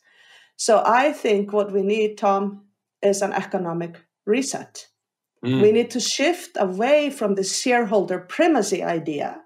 So 0.56 0.82
I 0.84 1.12
think 1.12 1.52
what 1.52 1.72
we 1.72 1.82
need, 1.82 2.18
Tom, 2.18 2.64
is 3.02 3.22
an 3.22 3.32
economic 3.32 3.96
reset. 4.26 4.86
Mm. 5.44 5.62
We 5.62 5.72
need 5.72 5.90
to 5.92 6.00
shift 6.00 6.56
away 6.58 7.10
from 7.10 7.34
the 7.34 7.44
shareholder 7.44 8.18
primacy 8.18 8.82
idea 8.82 9.40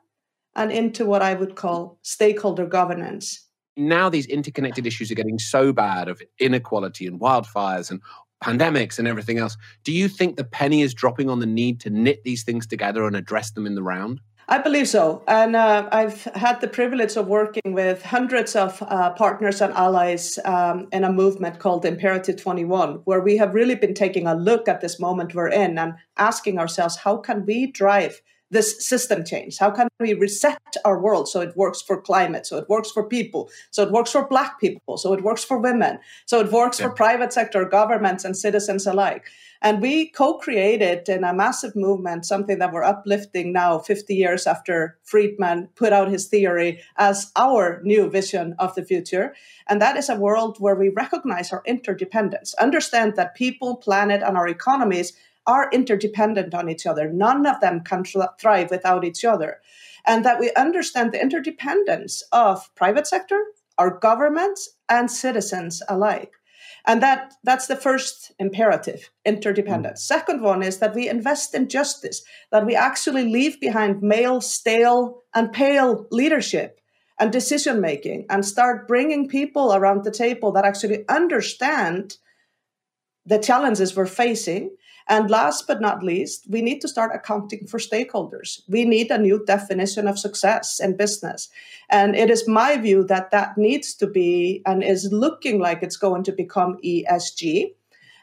and 0.56 0.72
into 0.72 1.04
what 1.04 1.22
I 1.22 1.34
would 1.34 1.54
call 1.54 1.98
stakeholder 2.02 2.66
governance 2.66 3.41
now 3.76 4.08
these 4.08 4.26
interconnected 4.26 4.86
issues 4.86 5.10
are 5.10 5.14
getting 5.14 5.38
so 5.38 5.72
bad 5.72 6.08
of 6.08 6.22
inequality 6.38 7.06
and 7.06 7.20
wildfires 7.20 7.90
and 7.90 8.00
pandemics 8.42 8.98
and 8.98 9.06
everything 9.08 9.38
else. 9.38 9.56
Do 9.84 9.92
you 9.92 10.08
think 10.08 10.36
the 10.36 10.44
penny 10.44 10.82
is 10.82 10.94
dropping 10.94 11.30
on 11.30 11.40
the 11.40 11.46
need 11.46 11.80
to 11.80 11.90
knit 11.90 12.24
these 12.24 12.42
things 12.42 12.66
together 12.66 13.04
and 13.06 13.16
address 13.16 13.52
them 13.52 13.66
in 13.66 13.74
the 13.74 13.82
round? 13.82 14.20
I 14.48 14.58
believe 14.58 14.88
so. 14.88 15.22
And 15.28 15.54
uh, 15.54 15.88
I've 15.92 16.24
had 16.34 16.60
the 16.60 16.68
privilege 16.68 17.16
of 17.16 17.28
working 17.28 17.72
with 17.72 18.02
hundreds 18.02 18.56
of 18.56 18.82
uh, 18.82 19.10
partners 19.10 19.60
and 19.60 19.72
allies 19.72 20.38
um, 20.44 20.88
in 20.92 21.04
a 21.04 21.12
movement 21.12 21.60
called 21.60 21.84
Imperative 21.84 22.36
21, 22.36 23.02
where 23.04 23.20
we 23.20 23.36
have 23.36 23.54
really 23.54 23.76
been 23.76 23.94
taking 23.94 24.26
a 24.26 24.34
look 24.34 24.68
at 24.68 24.80
this 24.80 24.98
moment 24.98 25.34
we're 25.34 25.48
in 25.48 25.78
and 25.78 25.94
asking 26.18 26.58
ourselves, 26.58 26.96
how 26.96 27.18
can 27.18 27.46
we 27.46 27.70
drive 27.70 28.20
this 28.52 28.86
system 28.86 29.24
change? 29.24 29.58
How 29.58 29.70
can 29.70 29.88
we 29.98 30.14
reset 30.14 30.60
our 30.84 31.00
world 31.00 31.28
so 31.28 31.40
it 31.40 31.56
works 31.56 31.82
for 31.82 32.00
climate, 32.00 32.46
so 32.46 32.58
it 32.58 32.68
works 32.68 32.90
for 32.90 33.02
people, 33.02 33.50
so 33.70 33.82
it 33.82 33.90
works 33.90 34.12
for 34.12 34.28
Black 34.28 34.60
people, 34.60 34.96
so 34.98 35.12
it 35.12 35.24
works 35.24 35.42
for 35.42 35.58
women, 35.58 35.98
so 36.26 36.38
it 36.40 36.52
works 36.52 36.78
yeah. 36.78 36.86
for 36.86 36.94
private 36.94 37.32
sector, 37.32 37.64
governments, 37.64 38.24
and 38.24 38.36
citizens 38.36 38.86
alike? 38.86 39.24
And 39.62 39.80
we 39.80 40.08
co 40.08 40.38
created 40.38 41.08
in 41.08 41.22
a 41.22 41.32
massive 41.32 41.76
movement 41.76 42.26
something 42.26 42.58
that 42.58 42.72
we're 42.72 42.82
uplifting 42.82 43.52
now, 43.52 43.78
50 43.78 44.14
years 44.14 44.46
after 44.46 44.98
Friedman 45.04 45.68
put 45.76 45.92
out 45.92 46.10
his 46.10 46.26
theory 46.26 46.80
as 46.96 47.30
our 47.36 47.80
new 47.84 48.10
vision 48.10 48.56
of 48.58 48.74
the 48.74 48.84
future. 48.84 49.34
And 49.68 49.80
that 49.80 49.96
is 49.96 50.08
a 50.08 50.16
world 50.16 50.56
where 50.58 50.74
we 50.74 50.88
recognize 50.88 51.52
our 51.52 51.62
interdependence, 51.64 52.54
understand 52.54 53.14
that 53.16 53.36
people, 53.36 53.76
planet, 53.76 54.20
and 54.20 54.36
our 54.36 54.48
economies 54.48 55.12
are 55.46 55.70
interdependent 55.72 56.54
on 56.54 56.68
each 56.68 56.86
other. 56.86 57.10
None 57.10 57.46
of 57.46 57.60
them 57.60 57.80
can 57.80 58.04
thrive 58.04 58.70
without 58.70 59.04
each 59.04 59.24
other. 59.24 59.60
And 60.04 60.24
that 60.24 60.40
we 60.40 60.52
understand 60.54 61.12
the 61.12 61.20
interdependence 61.20 62.22
of 62.32 62.74
private 62.74 63.06
sector, 63.06 63.40
our 63.78 63.98
governments, 63.98 64.76
and 64.88 65.10
citizens 65.10 65.82
alike. 65.88 66.32
And 66.84 67.00
that, 67.02 67.34
that's 67.44 67.68
the 67.68 67.76
first 67.76 68.32
imperative 68.38 69.10
interdependence. 69.24 70.02
Mm. 70.02 70.06
Second 70.06 70.42
one 70.42 70.62
is 70.62 70.78
that 70.78 70.94
we 70.94 71.08
invest 71.08 71.54
in 71.54 71.68
justice, 71.68 72.22
that 72.50 72.66
we 72.66 72.74
actually 72.74 73.30
leave 73.30 73.60
behind 73.60 74.02
male, 74.02 74.40
stale, 74.40 75.22
and 75.34 75.52
pale 75.52 76.06
leadership 76.10 76.80
and 77.20 77.30
decision 77.30 77.80
making 77.80 78.26
and 78.28 78.44
start 78.44 78.88
bringing 78.88 79.28
people 79.28 79.72
around 79.74 80.02
the 80.02 80.10
table 80.10 80.50
that 80.52 80.64
actually 80.64 81.04
understand 81.08 82.16
the 83.24 83.38
challenges 83.38 83.94
we're 83.94 84.06
facing 84.06 84.70
And 85.12 85.28
last 85.28 85.66
but 85.66 85.82
not 85.82 86.02
least, 86.02 86.46
we 86.48 86.62
need 86.62 86.80
to 86.80 86.88
start 86.88 87.14
accounting 87.14 87.66
for 87.66 87.76
stakeholders. 87.76 88.62
We 88.66 88.86
need 88.86 89.10
a 89.10 89.18
new 89.18 89.44
definition 89.44 90.08
of 90.08 90.18
success 90.18 90.80
in 90.80 90.96
business. 90.96 91.50
And 91.90 92.16
it 92.16 92.30
is 92.30 92.48
my 92.48 92.78
view 92.78 93.04
that 93.04 93.30
that 93.30 93.58
needs 93.58 93.92
to 93.96 94.06
be 94.06 94.62
and 94.64 94.82
is 94.82 95.10
looking 95.12 95.60
like 95.60 95.82
it's 95.82 95.98
going 95.98 96.22
to 96.24 96.32
become 96.32 96.78
ESG. 96.82 97.74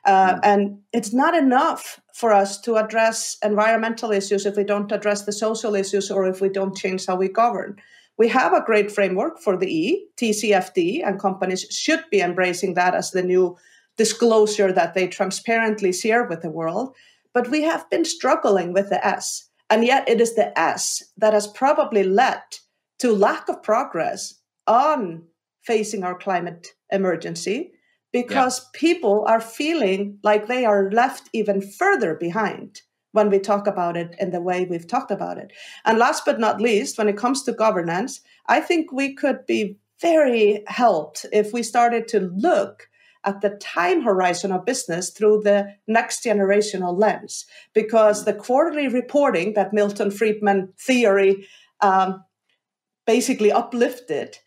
Uh, 0.04 0.34
mm. 0.34 0.40
And 0.42 0.80
it's 0.92 1.14
not 1.14 1.36
enough 1.36 2.02
for 2.12 2.34
us 2.34 2.60
to 2.62 2.78
address 2.78 3.38
environmental 3.44 4.12
issues 4.12 4.48
if 4.48 4.58
we 4.58 4.64
don't 4.64 4.92
address 4.92 5.26
the 5.26 5.32
social 5.32 5.76
issues 5.76 6.10
or 6.10 6.26
if 6.26 6.42
we 6.42 6.50
don't 6.50 6.76
change 6.76 7.06
how 7.06 7.18
we 7.18 7.28
govern. 7.28 7.76
We 8.18 8.30
have 8.30 8.52
a 8.52 8.66
great 8.66 8.92
framework 8.92 9.40
for 9.40 9.56
the 9.56 9.72
E, 9.72 10.08
TCFD, 10.18 11.06
and 11.06 11.20
companies 11.20 11.68
should 11.70 12.04
be 12.10 12.20
embracing 12.20 12.74
that 12.74 12.96
as 12.96 13.12
the 13.12 13.22
new 13.22 13.58
disclosure 14.00 14.72
that 14.72 14.94
they 14.94 15.10
transparently 15.10 15.92
share 15.92 16.24
with 16.24 16.42
the 16.42 16.50
world. 16.50 16.96
But 17.34 17.50
we 17.50 17.64
have 17.64 17.90
been 17.90 18.06
struggling 18.06 18.72
with 18.72 18.90
the 18.90 19.06
S. 19.06 19.50
And 19.70 19.84
yet 19.84 20.08
it 20.08 20.22
is 20.22 20.36
the 20.36 20.58
S 20.58 21.04
that 21.18 21.34
has 21.34 21.48
probably 21.48 22.04
led 22.04 22.42
to 23.00 23.12
lack 23.12 23.50
of 23.50 23.62
progress 23.62 24.36
on 24.66 25.24
facing 25.64 26.06
our 26.06 26.18
climate 26.18 26.70
emergency 26.90 27.74
because 28.14 28.60
yeah. 28.60 28.80
people 28.80 29.26
are 29.28 29.42
feeling 29.42 30.18
like 30.24 30.48
they 30.48 30.64
are 30.64 30.90
left 30.92 31.30
even 31.34 31.62
further 31.62 32.16
behind 32.16 32.82
when 33.12 33.30
we 33.30 33.38
talk 33.38 33.68
about 33.68 33.98
it 33.98 34.16
in 34.18 34.32
the 34.32 34.42
way 34.42 34.66
we've 34.66 34.88
talked 34.88 35.12
about 35.12 35.38
it. 35.38 35.52
And 35.84 36.00
last 36.00 36.24
but 36.26 36.40
not 36.40 36.62
least, 36.62 36.98
when 36.98 37.10
it 37.10 37.18
comes 37.18 37.44
to 37.44 37.52
governance, 37.52 38.22
I 38.48 38.62
think 38.62 38.94
we 38.94 39.14
could 39.14 39.46
be 39.46 39.78
very 40.00 40.64
helped 40.68 41.26
if 41.34 41.52
we 41.52 41.64
started 41.64 42.08
to 42.08 42.22
look 42.22 42.89
at 43.26 43.42
the 43.42 43.52
time 43.62 44.02
horizon 44.02 44.52
of 44.52 44.66
business 44.66 45.10
through 45.10 45.42
the 45.42 45.74
next 45.88 46.24
generational 46.24 46.98
lens. 46.98 47.46
Because 47.74 48.26
the 48.26 48.34
quarterly 48.34 48.88
reporting 48.88 49.54
that 49.54 49.74
Milton 49.74 50.12
Friedman 50.12 50.74
theory 50.80 51.48
um, 51.82 52.24
basically 53.06 53.52
uplifted, 53.52 54.38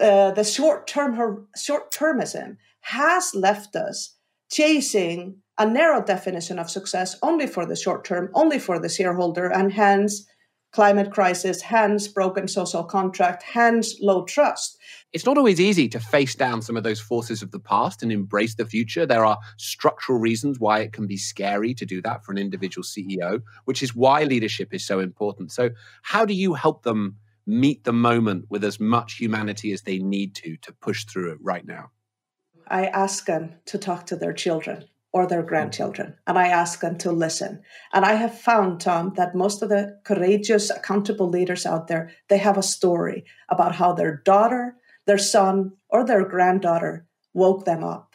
uh, 0.00 0.30
the 0.32 0.44
short 0.44 0.86
term 0.86 1.46
short 1.56 1.92
termism 1.92 2.56
has 2.80 3.34
left 3.34 3.76
us 3.76 4.16
chasing 4.50 5.36
a 5.58 5.66
narrow 5.66 6.02
definition 6.02 6.58
of 6.58 6.70
success 6.70 7.16
only 7.22 7.46
for 7.46 7.66
the 7.66 7.76
short 7.76 8.04
term, 8.04 8.30
only 8.34 8.58
for 8.58 8.78
the 8.78 8.88
shareholder, 8.88 9.46
and 9.46 9.72
hence 9.72 10.26
climate 10.72 11.10
crisis, 11.10 11.60
hence 11.60 12.08
broken 12.08 12.48
social 12.48 12.82
contract, 12.82 13.42
hence 13.42 14.00
low 14.00 14.24
trust. 14.24 14.78
It's 15.12 15.26
not 15.26 15.36
always 15.36 15.60
easy 15.60 15.88
to 15.90 16.00
face 16.00 16.34
down 16.34 16.62
some 16.62 16.76
of 16.76 16.82
those 16.82 17.00
forces 17.00 17.42
of 17.42 17.50
the 17.50 17.60
past 17.60 18.02
and 18.02 18.10
embrace 18.10 18.54
the 18.54 18.64
future. 18.64 19.04
There 19.04 19.24
are 19.24 19.38
structural 19.58 20.18
reasons 20.18 20.58
why 20.58 20.80
it 20.80 20.92
can 20.94 21.06
be 21.06 21.18
scary 21.18 21.74
to 21.74 21.84
do 21.84 22.00
that 22.02 22.24
for 22.24 22.32
an 22.32 22.38
individual 22.38 22.84
CEO, 22.84 23.42
which 23.66 23.82
is 23.82 23.94
why 23.94 24.24
leadership 24.24 24.72
is 24.72 24.84
so 24.84 24.98
important. 24.98 25.52
So, 25.52 25.70
how 26.00 26.24
do 26.24 26.32
you 26.32 26.54
help 26.54 26.82
them 26.82 27.18
meet 27.46 27.84
the 27.84 27.92
moment 27.92 28.46
with 28.48 28.64
as 28.64 28.80
much 28.80 29.14
humanity 29.14 29.72
as 29.72 29.82
they 29.82 29.98
need 29.98 30.34
to 30.36 30.56
to 30.58 30.72
push 30.72 31.04
through 31.04 31.32
it 31.32 31.38
right 31.42 31.66
now? 31.66 31.90
I 32.68 32.86
ask 32.86 33.26
them 33.26 33.56
to 33.66 33.76
talk 33.76 34.06
to 34.06 34.16
their 34.16 34.32
children 34.32 34.84
or 35.12 35.26
their 35.26 35.42
grandchildren. 35.42 36.14
And 36.26 36.38
I 36.38 36.48
ask 36.48 36.80
them 36.80 36.96
to 36.98 37.12
listen. 37.12 37.62
And 37.92 38.04
I 38.04 38.14
have 38.14 38.38
found, 38.38 38.80
Tom, 38.80 39.12
that 39.16 39.34
most 39.34 39.62
of 39.62 39.68
the 39.68 39.98
courageous, 40.04 40.70
accountable 40.70 41.28
leaders 41.28 41.66
out 41.66 41.88
there, 41.88 42.10
they 42.28 42.38
have 42.38 42.56
a 42.56 42.62
story 42.62 43.24
about 43.48 43.74
how 43.74 43.92
their 43.92 44.16
daughter, 44.24 44.76
their 45.06 45.18
son, 45.18 45.72
or 45.90 46.04
their 46.04 46.24
granddaughter 46.24 47.06
woke 47.34 47.64
them 47.64 47.84
up. 47.84 48.14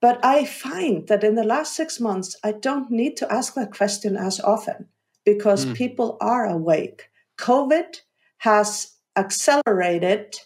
But 0.00 0.18
I 0.24 0.44
find 0.44 1.06
that 1.08 1.22
in 1.22 1.34
the 1.34 1.44
last 1.44 1.76
six 1.76 2.00
months, 2.00 2.36
I 2.42 2.52
don't 2.52 2.90
need 2.90 3.16
to 3.18 3.32
ask 3.32 3.54
that 3.54 3.72
question 3.72 4.16
as 4.16 4.40
often 4.40 4.88
because 5.24 5.66
mm. 5.66 5.74
people 5.74 6.16
are 6.20 6.46
awake. 6.46 7.10
COVID 7.38 8.00
has 8.38 8.94
accelerated 9.16 10.36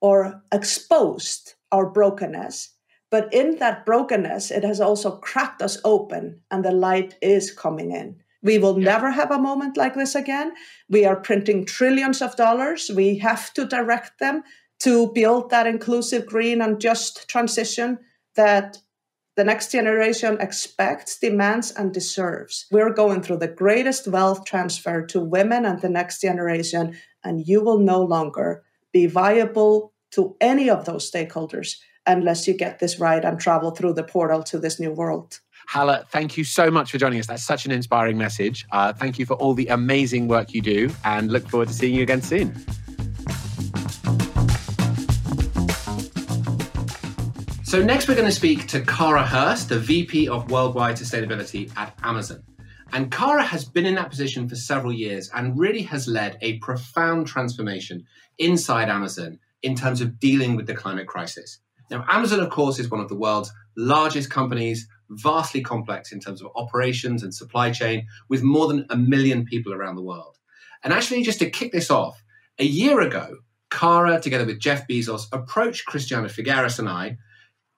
or 0.00 0.42
exposed 0.52 1.54
our 1.72 1.86
brokenness 1.88 2.70
but 3.16 3.32
in 3.32 3.56
that 3.60 3.86
brokenness, 3.86 4.50
it 4.50 4.62
has 4.62 4.78
also 4.78 5.10
cracked 5.10 5.62
us 5.62 5.78
open 5.84 6.38
and 6.50 6.62
the 6.62 6.70
light 6.70 7.14
is 7.22 7.50
coming 7.50 7.90
in. 7.90 8.14
We 8.42 8.58
will 8.58 8.78
yeah. 8.78 8.92
never 8.92 9.10
have 9.10 9.30
a 9.30 9.38
moment 9.38 9.78
like 9.78 9.94
this 9.94 10.14
again. 10.14 10.52
We 10.90 11.06
are 11.06 11.16
printing 11.16 11.64
trillions 11.64 12.20
of 12.20 12.36
dollars. 12.36 12.90
We 12.94 13.16
have 13.20 13.54
to 13.54 13.64
direct 13.64 14.18
them 14.20 14.42
to 14.80 15.10
build 15.14 15.48
that 15.48 15.66
inclusive, 15.66 16.26
green, 16.26 16.60
and 16.60 16.78
just 16.78 17.26
transition 17.26 18.00
that 18.34 18.76
the 19.34 19.44
next 19.44 19.72
generation 19.72 20.36
expects, 20.38 21.18
demands, 21.18 21.70
and 21.70 21.94
deserves. 21.94 22.66
We're 22.70 22.92
going 22.92 23.22
through 23.22 23.38
the 23.38 23.48
greatest 23.48 24.08
wealth 24.08 24.44
transfer 24.44 25.06
to 25.06 25.20
women 25.20 25.64
and 25.64 25.80
the 25.80 25.88
next 25.88 26.20
generation, 26.20 26.98
and 27.24 27.48
you 27.48 27.62
will 27.62 27.78
no 27.78 28.02
longer 28.02 28.62
be 28.92 29.06
viable 29.06 29.94
to 30.10 30.36
any 30.38 30.68
of 30.68 30.84
those 30.84 31.10
stakeholders 31.10 31.76
unless 32.06 32.46
you 32.46 32.54
get 32.54 32.78
this 32.78 32.98
right 32.98 33.24
and 33.24 33.40
travel 33.40 33.70
through 33.70 33.94
the 33.94 34.04
portal 34.04 34.42
to 34.44 34.58
this 34.58 34.78
new 34.78 34.90
world. 34.90 35.40
Halla, 35.68 36.04
thank 36.10 36.36
you 36.36 36.44
so 36.44 36.70
much 36.70 36.92
for 36.92 36.98
joining 36.98 37.18
us. 37.18 37.26
That's 37.26 37.42
such 37.42 37.66
an 37.66 37.72
inspiring 37.72 38.16
message. 38.16 38.66
Uh, 38.70 38.92
thank 38.92 39.18
you 39.18 39.26
for 39.26 39.34
all 39.34 39.52
the 39.54 39.66
amazing 39.68 40.28
work 40.28 40.54
you 40.54 40.62
do 40.62 40.90
and 41.04 41.30
look 41.32 41.48
forward 41.48 41.68
to 41.68 41.74
seeing 41.74 41.94
you 41.94 42.02
again 42.02 42.22
soon. 42.22 42.54
So, 47.64 47.82
next 47.82 48.06
we're 48.06 48.14
going 48.14 48.28
to 48.28 48.32
speak 48.32 48.68
to 48.68 48.80
Kara 48.82 49.26
Hurst, 49.26 49.68
the 49.68 49.78
VP 49.78 50.28
of 50.28 50.50
Worldwide 50.52 50.96
Sustainability 50.96 51.76
at 51.76 51.98
Amazon. 52.04 52.44
And 52.92 53.10
Kara 53.10 53.42
has 53.42 53.64
been 53.64 53.84
in 53.84 53.96
that 53.96 54.08
position 54.08 54.48
for 54.48 54.54
several 54.54 54.92
years 54.92 55.28
and 55.34 55.58
really 55.58 55.82
has 55.82 56.06
led 56.06 56.38
a 56.40 56.58
profound 56.58 57.26
transformation 57.26 58.04
inside 58.38 58.88
Amazon 58.88 59.40
in 59.62 59.74
terms 59.74 60.00
of 60.00 60.20
dealing 60.20 60.54
with 60.54 60.68
the 60.68 60.74
climate 60.74 61.08
crisis. 61.08 61.58
Now, 61.90 62.04
Amazon, 62.08 62.40
of 62.40 62.50
course, 62.50 62.78
is 62.78 62.90
one 62.90 63.00
of 63.00 63.08
the 63.08 63.16
world's 63.16 63.52
largest 63.76 64.30
companies, 64.30 64.88
vastly 65.10 65.60
complex 65.60 66.12
in 66.12 66.20
terms 66.20 66.42
of 66.42 66.50
operations 66.56 67.22
and 67.22 67.34
supply 67.34 67.70
chain, 67.70 68.06
with 68.28 68.42
more 68.42 68.66
than 68.66 68.86
a 68.90 68.96
million 68.96 69.44
people 69.44 69.72
around 69.72 69.96
the 69.96 70.02
world. 70.02 70.38
And 70.82 70.92
actually, 70.92 71.22
just 71.22 71.38
to 71.40 71.50
kick 71.50 71.72
this 71.72 71.90
off, 71.90 72.22
a 72.58 72.64
year 72.64 73.00
ago, 73.00 73.38
Kara, 73.70 74.20
together 74.20 74.46
with 74.46 74.60
Jeff 74.60 74.86
Bezos, 74.88 75.26
approached 75.32 75.86
Christiana 75.86 76.28
Figueres 76.28 76.78
and 76.78 76.88
I 76.88 77.18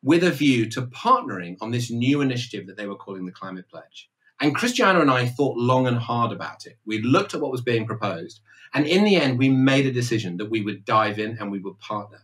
with 0.02 0.22
a 0.22 0.30
view 0.30 0.68
to 0.70 0.82
partnering 0.82 1.56
on 1.60 1.70
this 1.70 1.90
new 1.90 2.20
initiative 2.20 2.66
that 2.66 2.76
they 2.76 2.86
were 2.86 2.96
calling 2.96 3.26
the 3.26 3.32
Climate 3.32 3.68
Pledge. 3.68 4.08
And 4.40 4.54
Christiana 4.54 5.00
and 5.00 5.10
I 5.10 5.26
thought 5.26 5.56
long 5.56 5.86
and 5.88 5.98
hard 5.98 6.30
about 6.30 6.66
it. 6.66 6.78
We 6.86 7.02
looked 7.02 7.34
at 7.34 7.40
what 7.40 7.50
was 7.50 7.62
being 7.62 7.86
proposed. 7.86 8.40
And 8.72 8.86
in 8.86 9.02
the 9.02 9.16
end, 9.16 9.38
we 9.38 9.48
made 9.48 9.86
a 9.86 9.92
decision 9.92 10.36
that 10.36 10.50
we 10.50 10.62
would 10.62 10.84
dive 10.84 11.18
in 11.18 11.38
and 11.38 11.50
we 11.50 11.58
would 11.58 11.78
partner. 11.80 12.20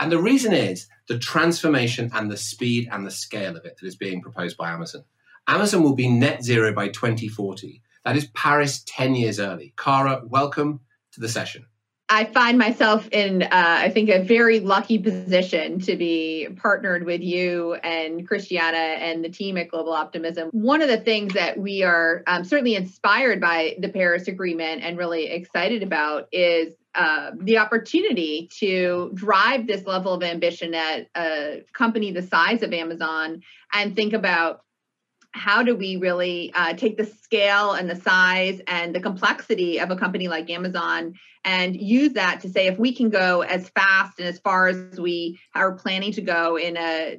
And 0.00 0.10
the 0.10 0.20
reason 0.20 0.52
is 0.52 0.86
the 1.08 1.18
transformation 1.18 2.10
and 2.14 2.30
the 2.30 2.36
speed 2.36 2.88
and 2.90 3.06
the 3.06 3.10
scale 3.10 3.56
of 3.56 3.64
it 3.64 3.76
that 3.78 3.86
is 3.86 3.96
being 3.96 4.20
proposed 4.20 4.56
by 4.56 4.70
Amazon. 4.70 5.04
Amazon 5.46 5.82
will 5.82 5.94
be 5.94 6.08
net 6.08 6.42
zero 6.42 6.72
by 6.72 6.88
2040. 6.88 7.82
That 8.04 8.16
is 8.16 8.26
Paris 8.34 8.82
10 8.86 9.14
years 9.14 9.38
early. 9.38 9.74
Kara, 9.76 10.22
welcome 10.24 10.80
to 11.12 11.20
the 11.20 11.28
session. 11.28 11.66
I 12.10 12.24
find 12.26 12.58
myself 12.58 13.08
in, 13.12 13.42
uh, 13.44 13.48
I 13.50 13.88
think, 13.88 14.10
a 14.10 14.22
very 14.22 14.60
lucky 14.60 14.98
position 14.98 15.80
to 15.80 15.96
be 15.96 16.48
partnered 16.56 17.04
with 17.04 17.22
you 17.22 17.74
and 17.74 18.28
Christiana 18.28 18.76
and 18.76 19.24
the 19.24 19.30
team 19.30 19.56
at 19.56 19.68
Global 19.68 19.92
Optimism. 19.94 20.50
One 20.52 20.82
of 20.82 20.88
the 20.88 20.98
things 20.98 21.32
that 21.32 21.58
we 21.58 21.82
are 21.82 22.22
um, 22.26 22.44
certainly 22.44 22.76
inspired 22.76 23.40
by 23.40 23.76
the 23.78 23.88
Paris 23.88 24.28
Agreement 24.28 24.82
and 24.82 24.98
really 24.98 25.26
excited 25.30 25.82
about 25.82 26.28
is 26.30 26.74
uh, 26.94 27.32
the 27.40 27.58
opportunity 27.58 28.48
to 28.58 29.10
drive 29.14 29.66
this 29.66 29.86
level 29.86 30.12
of 30.12 30.22
ambition 30.22 30.74
at 30.74 31.08
a 31.16 31.64
company 31.72 32.12
the 32.12 32.22
size 32.22 32.62
of 32.62 32.72
Amazon 32.72 33.42
and 33.72 33.96
think 33.96 34.12
about 34.12 34.62
how 35.34 35.64
do 35.64 35.74
we 35.74 35.96
really 35.96 36.52
uh, 36.54 36.74
take 36.74 36.96
the 36.96 37.04
scale 37.04 37.72
and 37.72 37.90
the 37.90 37.96
size 37.96 38.60
and 38.68 38.94
the 38.94 39.00
complexity 39.00 39.80
of 39.80 39.90
a 39.90 39.96
company 39.96 40.28
like 40.28 40.48
Amazon 40.48 41.14
and 41.44 41.74
use 41.74 42.12
that 42.12 42.40
to 42.40 42.48
say 42.48 42.68
if 42.68 42.78
we 42.78 42.94
can 42.94 43.10
go 43.10 43.42
as 43.42 43.68
fast 43.70 44.20
and 44.20 44.28
as 44.28 44.38
far 44.38 44.68
as 44.68 44.98
we 44.98 45.40
are 45.56 45.72
planning 45.72 46.12
to 46.12 46.22
go 46.22 46.56
in 46.56 46.76
a, 46.76 47.18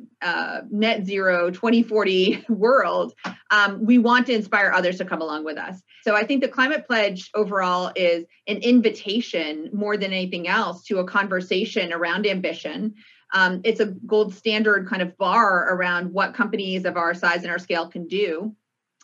net 0.71 1.05
zero 1.05 1.51
2040 1.51 2.45
world, 2.49 3.13
um, 3.51 3.85
we 3.85 3.97
want 3.97 4.25
to 4.27 4.33
inspire 4.33 4.71
others 4.71 4.97
to 4.97 5.05
come 5.05 5.21
along 5.21 5.43
with 5.43 5.57
us. 5.57 5.81
So 6.03 6.15
I 6.15 6.25
think 6.25 6.41
the 6.41 6.47
climate 6.47 6.87
pledge 6.87 7.29
overall 7.35 7.91
is 7.95 8.25
an 8.47 8.57
invitation 8.57 9.69
more 9.73 9.97
than 9.97 10.13
anything 10.13 10.47
else 10.47 10.83
to 10.85 10.99
a 10.99 11.05
conversation 11.05 11.91
around 11.91 12.25
ambition 12.25 12.95
um, 13.35 13.59
it's 13.65 13.81
a 13.81 13.87
gold 13.87 14.33
standard 14.33 14.87
kind 14.87 15.01
of 15.01 15.15
bar 15.17 15.71
around 15.75 16.11
what 16.11 16.33
companies 16.33 16.85
of 16.85 16.95
our 16.95 17.13
size 17.13 17.43
and 17.43 17.51
our 17.51 17.59
scale 17.59 17.87
can 17.87 18.07
do. 18.07 18.55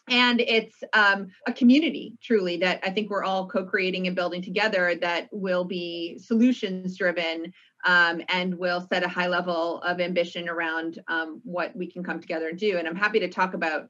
And 0.10 0.40
it's 0.40 0.76
um, 0.94 1.28
a 1.46 1.54
community 1.54 2.18
truly 2.24 2.58
that 2.58 2.80
i 2.84 2.90
think 2.90 3.10
we're 3.10 3.24
all 3.24 3.48
co-creating 3.48 4.08
and 4.08 4.16
building 4.16 4.42
together 4.42 4.96
that 4.96 5.28
will 5.32 5.64
be 5.64 6.18
solutions 6.18 6.98
driven 6.98 7.54
um, 7.86 8.22
and 8.30 8.58
will 8.58 8.82
set 8.92 9.04
a 9.04 9.08
high 9.08 9.28
level 9.28 9.82
of 9.82 10.00
ambition 10.00 10.50
around 10.50 11.00
um, 11.08 11.42
what 11.44 11.76
we 11.76 11.88
can 11.92 12.04
come 12.04 12.20
together 12.20 12.50
and 12.50 12.58
do. 12.58 12.78
And 12.78 12.88
i'm 12.88 12.96
happy 12.96 13.20
to 13.20 13.30
talk 13.30 13.54
about 13.54 13.90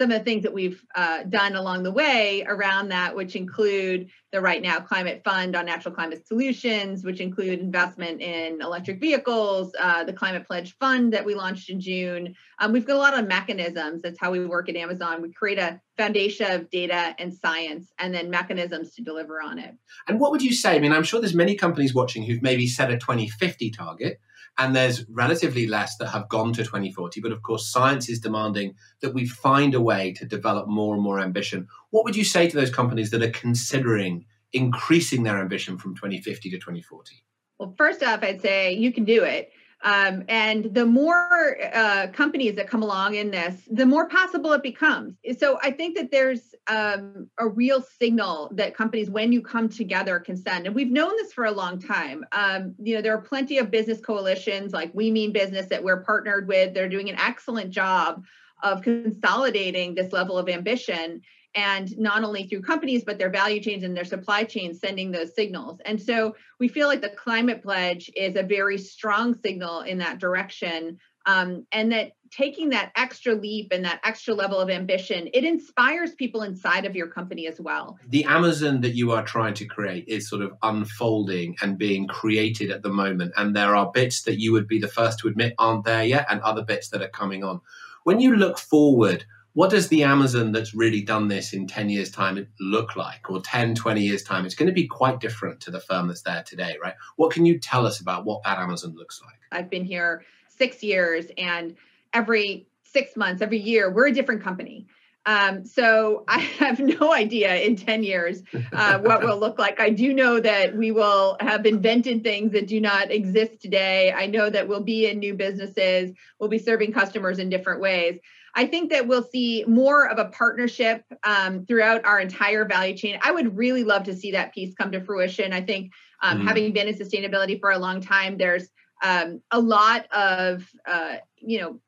some 0.00 0.12
of 0.12 0.18
the 0.18 0.24
things 0.24 0.44
that 0.44 0.52
we've 0.52 0.84
uh, 0.94 1.24
done 1.24 1.56
along 1.56 1.82
the 1.82 1.90
way 1.90 2.44
around 2.46 2.88
that, 2.90 3.16
which 3.16 3.34
include 3.34 4.08
the 4.30 4.40
Right 4.40 4.62
Now 4.62 4.78
Climate 4.78 5.22
Fund 5.24 5.56
on 5.56 5.66
Natural 5.66 5.92
Climate 5.92 6.26
Solutions, 6.26 7.04
which 7.04 7.20
include 7.20 7.58
investment 7.58 8.20
in 8.20 8.60
electric 8.62 9.00
vehicles, 9.00 9.72
uh, 9.80 10.04
the 10.04 10.12
Climate 10.12 10.46
Pledge 10.46 10.76
Fund 10.78 11.12
that 11.14 11.24
we 11.24 11.34
launched 11.34 11.68
in 11.68 11.80
June. 11.80 12.34
Um, 12.60 12.72
we've 12.72 12.86
got 12.86 12.96
a 12.96 12.98
lot 12.98 13.18
of 13.18 13.26
mechanisms. 13.26 14.02
That's 14.02 14.20
how 14.20 14.30
we 14.30 14.44
work 14.44 14.68
at 14.68 14.76
Amazon. 14.76 15.20
We 15.20 15.32
create 15.32 15.58
a 15.58 15.80
foundation 15.96 16.50
of 16.50 16.70
data 16.70 17.14
and 17.18 17.34
science 17.34 17.92
and 17.98 18.14
then 18.14 18.30
mechanisms 18.30 18.94
to 18.94 19.02
deliver 19.02 19.42
on 19.42 19.58
it. 19.58 19.74
And 20.06 20.20
what 20.20 20.30
would 20.30 20.42
you 20.42 20.52
say? 20.52 20.76
I 20.76 20.78
mean, 20.78 20.92
I'm 20.92 21.02
sure 21.02 21.20
there's 21.20 21.34
many 21.34 21.56
companies 21.56 21.92
watching 21.92 22.22
who've 22.22 22.42
maybe 22.42 22.68
set 22.68 22.90
a 22.90 22.98
2050 22.98 23.70
target 23.70 24.20
and 24.58 24.74
there's 24.74 25.08
relatively 25.08 25.66
less 25.66 25.96
that 25.96 26.08
have 26.08 26.28
gone 26.28 26.52
to 26.52 26.64
2040. 26.64 27.20
But 27.20 27.32
of 27.32 27.42
course, 27.42 27.70
science 27.70 28.08
is 28.08 28.20
demanding 28.20 28.74
that 29.00 29.14
we 29.14 29.26
find 29.26 29.74
a 29.74 29.80
way 29.80 30.12
to 30.14 30.26
develop 30.26 30.68
more 30.68 30.94
and 30.94 31.02
more 31.02 31.20
ambition. 31.20 31.68
What 31.90 32.04
would 32.04 32.16
you 32.16 32.24
say 32.24 32.48
to 32.48 32.56
those 32.56 32.70
companies 32.70 33.10
that 33.10 33.22
are 33.22 33.30
considering 33.30 34.26
increasing 34.52 35.22
their 35.22 35.38
ambition 35.38 35.78
from 35.78 35.94
2050 35.94 36.50
to 36.50 36.56
2040? 36.56 37.24
Well, 37.58 37.74
first 37.78 38.02
off, 38.02 38.22
I'd 38.22 38.40
say 38.40 38.72
you 38.72 38.92
can 38.92 39.04
do 39.04 39.22
it. 39.24 39.50
Um, 39.84 40.24
and 40.28 40.74
the 40.74 40.84
more 40.84 41.56
uh, 41.72 42.08
companies 42.12 42.56
that 42.56 42.68
come 42.68 42.82
along 42.82 43.14
in 43.14 43.30
this, 43.30 43.54
the 43.70 43.86
more 43.86 44.08
possible 44.08 44.52
it 44.52 44.62
becomes. 44.62 45.14
So 45.38 45.58
I 45.62 45.70
think 45.70 45.96
that 45.96 46.10
there's 46.10 46.54
um, 46.66 47.28
a 47.38 47.46
real 47.46 47.82
signal 48.00 48.50
that 48.54 48.76
companies, 48.76 49.08
when 49.08 49.30
you 49.32 49.40
come 49.40 49.68
together, 49.68 50.18
can 50.18 50.36
send. 50.36 50.66
And 50.66 50.74
we've 50.74 50.90
known 50.90 51.12
this 51.16 51.32
for 51.32 51.44
a 51.44 51.52
long 51.52 51.80
time. 51.80 52.24
Um, 52.32 52.74
you 52.82 52.96
know, 52.96 53.02
there 53.02 53.14
are 53.14 53.20
plenty 53.20 53.58
of 53.58 53.70
business 53.70 54.00
coalitions 54.00 54.72
like 54.72 54.90
We 54.94 55.10
Mean 55.10 55.32
Business 55.32 55.66
that 55.66 55.82
we're 55.82 56.02
partnered 56.02 56.48
with. 56.48 56.74
They're 56.74 56.88
doing 56.88 57.08
an 57.08 57.18
excellent 57.18 57.70
job 57.70 58.24
of 58.64 58.82
consolidating 58.82 59.94
this 59.94 60.12
level 60.12 60.36
of 60.36 60.48
ambition 60.48 61.22
and 61.54 61.96
not 61.98 62.24
only 62.24 62.46
through 62.46 62.62
companies 62.62 63.04
but 63.04 63.18
their 63.18 63.30
value 63.30 63.60
chains 63.60 63.82
and 63.82 63.96
their 63.96 64.04
supply 64.04 64.44
chains 64.44 64.80
sending 64.80 65.10
those 65.10 65.34
signals. 65.34 65.80
And 65.84 66.00
so 66.00 66.34
we 66.58 66.68
feel 66.68 66.88
like 66.88 67.00
the 67.00 67.10
climate 67.10 67.62
pledge 67.62 68.10
is 68.16 68.36
a 68.36 68.42
very 68.42 68.78
strong 68.78 69.34
signal 69.34 69.80
in 69.80 69.98
that 69.98 70.18
direction. 70.18 70.98
Um, 71.26 71.66
and 71.72 71.92
that 71.92 72.12
taking 72.30 72.70
that 72.70 72.90
extra 72.96 73.34
leap 73.34 73.68
and 73.70 73.84
that 73.84 74.00
extra 74.04 74.34
level 74.34 74.58
of 74.58 74.70
ambition 74.70 75.28
it 75.34 75.44
inspires 75.44 76.14
people 76.14 76.42
inside 76.42 76.84
of 76.84 76.96
your 76.96 77.08
company 77.08 77.46
as 77.46 77.60
well. 77.60 77.98
The 78.08 78.24
amazon 78.24 78.80
that 78.82 78.94
you 78.94 79.12
are 79.12 79.24
trying 79.24 79.54
to 79.54 79.66
create 79.66 80.06
is 80.08 80.28
sort 80.28 80.42
of 80.42 80.52
unfolding 80.62 81.56
and 81.60 81.76
being 81.76 82.06
created 82.06 82.70
at 82.70 82.82
the 82.82 82.88
moment. 82.88 83.32
And 83.36 83.54
there 83.54 83.74
are 83.74 83.90
bits 83.92 84.22
that 84.22 84.40
you 84.40 84.52
would 84.52 84.68
be 84.68 84.78
the 84.78 84.88
first 84.88 85.18
to 85.20 85.28
admit 85.28 85.54
aren't 85.58 85.84
there 85.84 86.04
yet 86.04 86.26
and 86.30 86.40
other 86.40 86.64
bits 86.64 86.88
that 86.90 87.02
are 87.02 87.08
coming 87.08 87.44
on. 87.44 87.60
When 88.04 88.20
you 88.20 88.36
look 88.36 88.58
forward 88.58 89.24
what 89.54 89.70
does 89.70 89.88
the 89.88 90.02
Amazon 90.02 90.52
that's 90.52 90.74
really 90.74 91.00
done 91.00 91.28
this 91.28 91.52
in 91.52 91.66
10 91.66 91.90
years' 91.90 92.10
time 92.10 92.46
look 92.60 92.96
like, 92.96 93.30
or 93.30 93.40
10, 93.40 93.74
20 93.74 94.00
years' 94.00 94.22
time? 94.22 94.46
It's 94.46 94.54
going 94.54 94.68
to 94.68 94.72
be 94.72 94.86
quite 94.86 95.20
different 95.20 95.60
to 95.62 95.70
the 95.70 95.80
firm 95.80 96.08
that's 96.08 96.22
there 96.22 96.42
today, 96.42 96.76
right? 96.82 96.94
What 97.16 97.32
can 97.32 97.46
you 97.46 97.58
tell 97.58 97.86
us 97.86 98.00
about 98.00 98.24
what 98.24 98.42
that 98.44 98.58
Amazon 98.58 98.94
looks 98.96 99.20
like? 99.24 99.38
I've 99.50 99.70
been 99.70 99.84
here 99.84 100.24
six 100.48 100.82
years, 100.82 101.26
and 101.36 101.76
every 102.12 102.68
six 102.84 103.16
months, 103.16 103.42
every 103.42 103.58
year, 103.58 103.90
we're 103.90 104.08
a 104.08 104.12
different 104.12 104.42
company. 104.42 104.86
Um, 105.26 105.66
so 105.66 106.24
I 106.28 106.38
have 106.38 106.80
no 106.80 107.12
idea 107.12 107.56
in 107.56 107.76
10 107.76 108.02
years 108.02 108.42
uh, 108.72 108.98
what 108.98 109.22
will 109.22 109.38
look 109.38 109.58
like. 109.58 109.78
I 109.78 109.90
do 109.90 110.14
know 110.14 110.40
that 110.40 110.76
we 110.76 110.90
will 110.90 111.36
have 111.40 111.66
invented 111.66 112.24
things 112.24 112.52
that 112.52 112.66
do 112.66 112.80
not 112.80 113.10
exist 113.10 113.60
today. 113.60 114.12
I 114.12 114.26
know 114.26 114.48
that 114.50 114.68
we'll 114.68 114.82
be 114.82 115.06
in 115.06 115.18
new 115.18 115.34
businesses, 115.34 116.12
we'll 116.40 116.48
be 116.48 116.58
serving 116.58 116.92
customers 116.92 117.38
in 117.38 117.50
different 117.50 117.80
ways. 117.80 118.18
I 118.54 118.66
think 118.66 118.90
that 118.90 119.06
we'll 119.06 119.22
see 119.22 119.64
more 119.66 120.08
of 120.08 120.18
a 120.18 120.26
partnership 120.26 121.04
um, 121.24 121.64
throughout 121.66 122.04
our 122.04 122.20
entire 122.20 122.64
value 122.64 122.96
chain. 122.96 123.18
I 123.22 123.30
would 123.30 123.56
really 123.56 123.84
love 123.84 124.04
to 124.04 124.16
see 124.16 124.32
that 124.32 124.52
piece 124.52 124.74
come 124.74 124.90
to 124.92 125.00
fruition. 125.00 125.52
I 125.52 125.60
think 125.60 125.92
um, 126.22 126.40
mm. 126.40 126.44
having 126.44 126.72
been 126.72 126.88
in 126.88 126.94
sustainability 126.94 127.60
for 127.60 127.70
a 127.70 127.78
long 127.78 128.00
time, 128.00 128.36
there's 128.36 128.68
um, 129.02 129.40
a 129.50 129.60
lot 129.60 130.06
of, 130.12 130.68
uh, 130.86 131.16
you 131.36 131.60
know, 131.60 131.80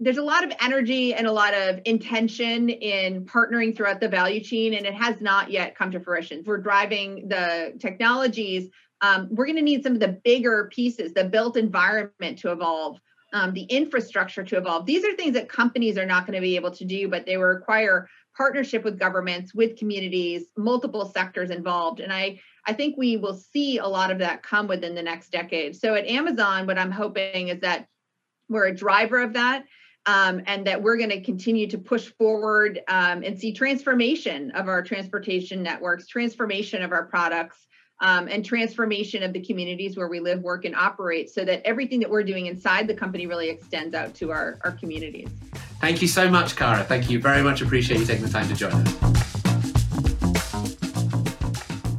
there's 0.00 0.18
a 0.18 0.22
lot 0.22 0.42
of 0.42 0.52
energy 0.60 1.14
and 1.14 1.26
a 1.26 1.32
lot 1.32 1.54
of 1.54 1.80
intention 1.84 2.68
in 2.68 3.24
partnering 3.24 3.76
throughout 3.76 4.00
the 4.00 4.08
value 4.08 4.40
chain, 4.40 4.74
and 4.74 4.84
it 4.84 4.94
has 4.94 5.20
not 5.20 5.50
yet 5.50 5.76
come 5.76 5.92
to 5.92 6.00
fruition. 6.00 6.42
We're 6.44 6.58
driving 6.58 7.28
the 7.28 7.74
technologies. 7.78 8.68
Um, 9.00 9.28
we're 9.30 9.46
going 9.46 9.56
to 9.56 9.62
need 9.62 9.84
some 9.84 9.94
of 9.94 10.00
the 10.00 10.20
bigger 10.24 10.68
pieces, 10.72 11.12
the 11.12 11.24
built 11.24 11.56
environment 11.56 12.38
to 12.38 12.50
evolve 12.50 12.98
um, 13.32 13.52
the 13.52 13.62
infrastructure 13.62 14.44
to 14.44 14.56
evolve. 14.56 14.86
These 14.86 15.04
are 15.04 15.14
things 15.14 15.34
that 15.34 15.48
companies 15.48 15.98
are 15.98 16.06
not 16.06 16.26
going 16.26 16.34
to 16.34 16.40
be 16.40 16.56
able 16.56 16.70
to 16.72 16.84
do, 16.84 17.08
but 17.08 17.26
they 17.26 17.36
will 17.36 17.44
require 17.44 18.08
partnership 18.36 18.84
with 18.84 18.98
governments, 18.98 19.54
with 19.54 19.78
communities, 19.78 20.46
multiple 20.56 21.06
sectors 21.06 21.50
involved. 21.50 22.00
And 22.00 22.12
I, 22.12 22.40
I 22.66 22.72
think 22.72 22.96
we 22.96 23.16
will 23.16 23.34
see 23.34 23.78
a 23.78 23.86
lot 23.86 24.10
of 24.10 24.18
that 24.18 24.42
come 24.42 24.66
within 24.68 24.94
the 24.94 25.02
next 25.02 25.30
decade. 25.30 25.76
So 25.76 25.94
at 25.94 26.06
Amazon, 26.06 26.66
what 26.66 26.78
I'm 26.78 26.90
hoping 26.90 27.48
is 27.48 27.60
that 27.60 27.88
we're 28.48 28.66
a 28.66 28.74
driver 28.74 29.20
of 29.22 29.34
that. 29.34 29.64
Um, 30.04 30.42
and 30.48 30.66
that 30.66 30.82
we're 30.82 30.96
going 30.96 31.10
to 31.10 31.20
continue 31.20 31.68
to 31.68 31.78
push 31.78 32.08
forward 32.18 32.80
um, 32.88 33.22
and 33.22 33.38
see 33.38 33.52
transformation 33.52 34.50
of 34.50 34.66
our 34.66 34.82
transportation 34.82 35.62
networks, 35.62 36.08
transformation 36.08 36.82
of 36.82 36.90
our 36.90 37.04
products, 37.04 37.68
um, 38.02 38.28
and 38.28 38.44
transformation 38.44 39.22
of 39.22 39.32
the 39.32 39.40
communities 39.40 39.96
where 39.96 40.08
we 40.08 40.20
live, 40.20 40.42
work, 40.42 40.64
and 40.64 40.74
operate 40.74 41.30
so 41.30 41.44
that 41.44 41.62
everything 41.64 42.00
that 42.00 42.10
we're 42.10 42.24
doing 42.24 42.46
inside 42.46 42.86
the 42.86 42.94
company 42.94 43.26
really 43.26 43.48
extends 43.48 43.94
out 43.94 44.12
to 44.16 44.32
our, 44.32 44.58
our 44.64 44.72
communities. 44.72 45.28
Thank 45.80 46.02
you 46.02 46.08
so 46.08 46.28
much, 46.28 46.56
Kara. 46.56 46.82
Thank 46.84 47.08
you 47.08 47.20
very 47.20 47.42
much. 47.42 47.62
Appreciate 47.62 48.00
you 48.00 48.06
taking 48.06 48.24
the 48.24 48.30
time 48.30 48.48
to 48.48 48.54
join 48.54 48.72
us. 48.72 49.22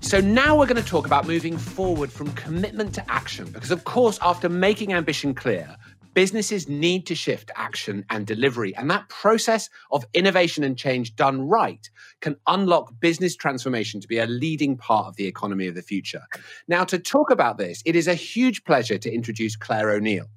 So 0.02 0.20
now 0.20 0.60
we're 0.60 0.68
going 0.68 0.82
to 0.82 0.88
talk 0.88 1.08
about 1.08 1.26
moving 1.26 1.58
forward 1.58 2.12
from 2.12 2.32
commitment 2.34 2.94
to 2.96 3.12
action. 3.12 3.50
Because, 3.52 3.72
of 3.72 3.84
course, 3.86 4.20
after 4.22 4.48
making 4.48 4.94
ambition 4.94 5.34
clear, 5.34 5.76
businesses 6.14 6.68
need 6.68 7.06
to 7.08 7.16
shift 7.16 7.52
action 7.56 8.06
and 8.10 8.26
delivery. 8.26 8.76
And 8.76 8.90
that 8.90 9.10
process 9.10 9.70
of 9.92 10.06
innovation 10.14 10.64
and 10.64 10.78
change 10.78 11.16
done 11.16 11.48
right 11.48 11.90
can 12.22 12.36
unlock 12.48 12.94
business 13.00 13.36
transformation 13.36 14.02
to 14.02 14.08
be 14.08 14.18
a 14.18 14.26
leading 14.26 14.78
part 14.78 15.08
of 15.08 15.16
the 15.16 15.28
economy 15.28 15.68
of 15.68 15.76
the 15.76 15.82
future. 15.82 16.24
Now, 16.68 16.84
to 16.86 17.00
talk 17.00 17.30
about 17.30 17.58
this, 17.58 17.82
it 17.86 17.96
is 17.96 18.08
a 18.08 18.14
huge 18.14 18.64
pleasure 18.64 18.98
to 18.98 19.14
introduce 19.14 19.56
Claire 19.56 19.92
O'Neill. 19.92 20.28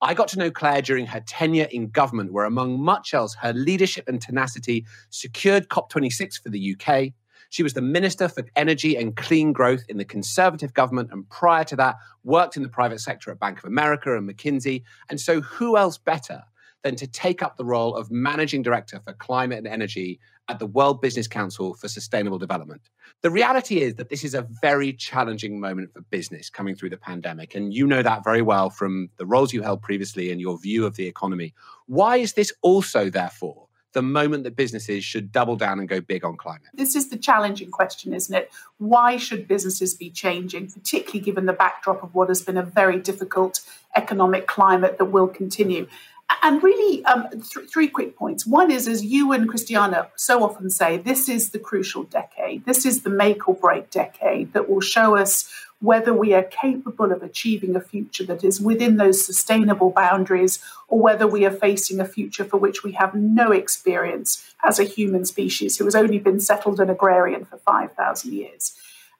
I 0.00 0.14
got 0.14 0.28
to 0.28 0.38
know 0.38 0.50
Claire 0.50 0.82
during 0.82 1.06
her 1.06 1.20
tenure 1.20 1.68
in 1.70 1.88
government, 1.88 2.32
where, 2.32 2.44
among 2.44 2.80
much 2.80 3.14
else, 3.14 3.34
her 3.40 3.52
leadership 3.52 4.08
and 4.08 4.20
tenacity 4.20 4.84
secured 5.10 5.68
COP26 5.68 6.42
for 6.42 6.50
the 6.50 6.76
UK, 6.76 7.12
she 7.52 7.62
was 7.62 7.74
the 7.74 7.82
Minister 7.82 8.28
for 8.28 8.46
Energy 8.56 8.96
and 8.96 9.14
Clean 9.14 9.52
Growth 9.52 9.84
in 9.90 9.98
the 9.98 10.06
Conservative 10.06 10.72
government, 10.72 11.10
and 11.12 11.28
prior 11.28 11.64
to 11.64 11.76
that, 11.76 11.96
worked 12.24 12.56
in 12.56 12.62
the 12.62 12.68
private 12.68 12.98
sector 12.98 13.30
at 13.30 13.38
Bank 13.38 13.58
of 13.58 13.66
America 13.66 14.16
and 14.16 14.26
McKinsey. 14.26 14.84
And 15.10 15.20
so, 15.20 15.42
who 15.42 15.76
else 15.76 15.98
better 15.98 16.40
than 16.82 16.96
to 16.96 17.06
take 17.06 17.42
up 17.42 17.58
the 17.58 17.64
role 17.66 17.94
of 17.94 18.10
Managing 18.10 18.62
Director 18.62 19.00
for 19.04 19.12
Climate 19.12 19.58
and 19.58 19.66
Energy 19.66 20.18
at 20.48 20.60
the 20.60 20.66
World 20.66 21.02
Business 21.02 21.28
Council 21.28 21.74
for 21.74 21.88
Sustainable 21.88 22.38
Development? 22.38 22.80
The 23.20 23.30
reality 23.30 23.82
is 23.82 23.96
that 23.96 24.08
this 24.08 24.24
is 24.24 24.32
a 24.32 24.48
very 24.62 24.94
challenging 24.94 25.60
moment 25.60 25.92
for 25.92 26.00
business 26.00 26.48
coming 26.48 26.74
through 26.74 26.90
the 26.90 26.96
pandemic. 26.96 27.54
And 27.54 27.74
you 27.74 27.86
know 27.86 28.02
that 28.02 28.24
very 28.24 28.40
well 28.40 28.70
from 28.70 29.10
the 29.18 29.26
roles 29.26 29.52
you 29.52 29.60
held 29.60 29.82
previously 29.82 30.32
and 30.32 30.40
your 30.40 30.58
view 30.58 30.86
of 30.86 30.96
the 30.96 31.06
economy. 31.06 31.52
Why 31.84 32.16
is 32.16 32.32
this 32.32 32.50
also, 32.62 33.10
therefore, 33.10 33.68
the 33.92 34.02
moment 34.02 34.44
that 34.44 34.56
businesses 34.56 35.04
should 35.04 35.32
double 35.32 35.56
down 35.56 35.78
and 35.78 35.88
go 35.88 36.00
big 36.00 36.24
on 36.24 36.36
climate? 36.36 36.68
This 36.74 36.94
is 36.94 37.10
the 37.10 37.16
challenging 37.16 37.70
question, 37.70 38.12
isn't 38.12 38.34
it? 38.34 38.50
Why 38.78 39.16
should 39.16 39.48
businesses 39.48 39.94
be 39.94 40.10
changing, 40.10 40.70
particularly 40.70 41.20
given 41.20 41.46
the 41.46 41.52
backdrop 41.52 42.02
of 42.02 42.14
what 42.14 42.28
has 42.28 42.42
been 42.42 42.56
a 42.56 42.62
very 42.62 42.98
difficult 42.98 43.60
economic 43.94 44.46
climate 44.46 44.98
that 44.98 45.06
will 45.06 45.28
continue? 45.28 45.86
And 46.42 46.62
really, 46.62 47.04
um, 47.04 47.28
th- 47.30 47.68
three 47.68 47.88
quick 47.88 48.16
points. 48.16 48.46
One 48.46 48.70
is, 48.70 48.88
as 48.88 49.04
you 49.04 49.32
and 49.32 49.48
Christiana 49.48 50.08
so 50.16 50.42
often 50.42 50.70
say, 50.70 50.96
this 50.96 51.28
is 51.28 51.50
the 51.50 51.58
crucial 51.58 52.04
decade. 52.04 52.64
This 52.64 52.86
is 52.86 53.02
the 53.02 53.10
make 53.10 53.48
or 53.48 53.54
break 53.54 53.90
decade 53.90 54.52
that 54.52 54.68
will 54.68 54.80
show 54.80 55.16
us 55.16 55.50
whether 55.82 56.14
we 56.14 56.32
are 56.32 56.44
capable 56.44 57.10
of 57.10 57.22
achieving 57.22 57.74
a 57.74 57.80
future 57.80 58.24
that 58.24 58.44
is 58.44 58.60
within 58.60 58.96
those 58.96 59.26
sustainable 59.26 59.90
boundaries, 59.90 60.60
or 60.88 61.00
whether 61.00 61.26
we 61.26 61.44
are 61.44 61.50
facing 61.50 62.00
a 62.00 62.04
future 62.04 62.44
for 62.44 62.56
which 62.56 62.82
we 62.84 62.92
have 62.92 63.14
no 63.14 63.50
experience 63.50 64.54
as 64.64 64.78
a 64.78 64.84
human 64.84 65.24
species 65.24 65.76
who 65.76 65.84
has 65.84 65.96
only 65.96 66.18
been 66.18 66.38
settled 66.38 66.78
and 66.80 66.90
agrarian 66.90 67.44
for 67.44 67.58
5,000 67.58 68.32
years. 68.32 68.74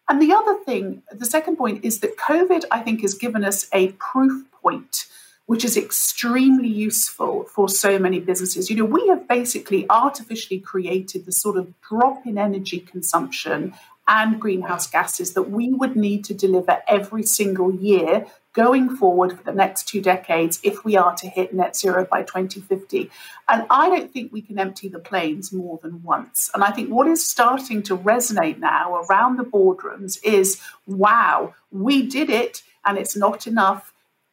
And 0.08 0.22
the 0.22 0.32
other 0.32 0.54
thing, 0.64 1.02
the 1.10 1.26
second 1.26 1.56
point, 1.56 1.84
is 1.84 1.98
that 2.00 2.16
COVID, 2.16 2.64
I 2.70 2.80
think, 2.80 3.02
has 3.02 3.14
given 3.14 3.44
us 3.44 3.68
a 3.72 3.88
proof 3.92 4.44
point 4.52 5.06
which 5.46 5.64
is 5.64 5.76
extremely 5.76 6.68
useful 6.68 7.44
for 7.44 7.68
so 7.68 7.98
many 7.98 8.20
businesses. 8.20 8.70
You 8.70 8.76
know, 8.76 8.84
we 8.84 9.08
have 9.08 9.26
basically 9.26 9.84
artificially 9.90 10.60
created 10.60 11.26
the 11.26 11.32
sort 11.32 11.56
of 11.56 11.74
drop 11.82 12.24
in 12.26 12.38
energy 12.38 12.78
consumption 12.78 13.74
and 14.09 14.40
greenhouse 14.40 14.86
gases 14.86 15.34
that 15.34 15.50
we 15.50 15.72
would 15.72 15.96
need 15.96 16.24
to 16.24 16.34
deliver 16.34 16.82
every 16.88 17.22
single 17.22 17.74
year 17.74 18.26
going 18.53 18.94
forward 18.96 19.36
for 19.36 19.42
the 19.44 19.53
next 19.53 19.88
two 19.88 20.00
decades 20.00 20.61
if 20.62 20.84
we 20.84 20.96
are 20.96 21.14
to 21.14 21.28
hit 21.28 21.55
net 21.55 21.76
zero 21.76 22.07
by 22.11 22.22
2050. 22.22 23.11
And 23.48 23.66
I 23.70 23.88
don't 23.88 24.12
think 24.12 24.32
we 24.32 24.42
can 24.42 24.59
empty 24.59 24.88
the 24.88 24.98
planes 24.98 25.53
more 25.53 25.78
than 25.82 26.03
once. 26.03 26.50
And 26.55 26.62
I 26.62 26.70
think 26.70 26.90
what 26.90 27.07
is 27.07 27.26
starting 27.26 27.82
to 27.84 27.96
resonate 27.96 28.59
now 28.59 29.03
around 29.03 29.36
the 29.36 29.44
boardrooms 29.44 30.18
is 30.22 30.61
wow, 30.86 31.55
we 31.70 32.07
did 32.07 32.28
it 32.28 32.62
and 32.84 32.98
it's 32.98 33.16
not 33.16 33.46
enough 33.46 33.92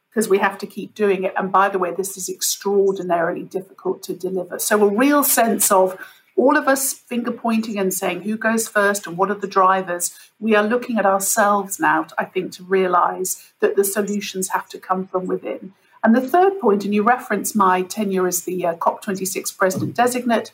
because 0.09 0.27
we 0.27 0.39
have 0.39 0.57
to 0.57 0.67
keep 0.67 0.95
doing 0.95 1.23
it. 1.23 1.33
And 1.37 1.51
by 1.51 1.69
the 1.69 1.79
way, 1.79 1.93
this 1.93 2.17
is 2.17 2.29
extraordinarily 2.29 3.43
difficult 3.43 4.03
to 4.03 4.13
deliver. 4.13 4.59
So, 4.59 4.83
a 4.83 4.93
real 4.93 5.23
sense 5.23 5.71
of 5.71 5.97
all 6.39 6.55
of 6.55 6.69
us 6.69 6.93
finger 6.93 7.31
pointing 7.31 7.77
and 7.77 7.93
saying 7.93 8.21
who 8.21 8.37
goes 8.37 8.65
first 8.65 9.05
and 9.05 9.17
what 9.17 9.29
are 9.29 9.35
the 9.35 9.45
drivers, 9.45 10.17
we 10.39 10.55
are 10.55 10.63
looking 10.63 10.97
at 10.97 11.05
ourselves 11.05 11.81
now, 11.81 12.07
I 12.17 12.23
think, 12.23 12.53
to 12.53 12.63
realize 12.63 13.51
that 13.59 13.75
the 13.75 13.83
solutions 13.83 14.49
have 14.49 14.69
to 14.69 14.79
come 14.79 15.05
from 15.05 15.27
within. 15.27 15.73
And 16.01 16.15
the 16.15 16.25
third 16.25 16.57
point, 16.61 16.85
and 16.85 16.95
you 16.95 17.03
reference 17.03 17.53
my 17.55 17.81
tenure 17.81 18.25
as 18.25 18.43
the 18.43 18.65
uh, 18.65 18.75
COP26 18.75 19.57
president 19.57 19.95
designate, 19.95 20.53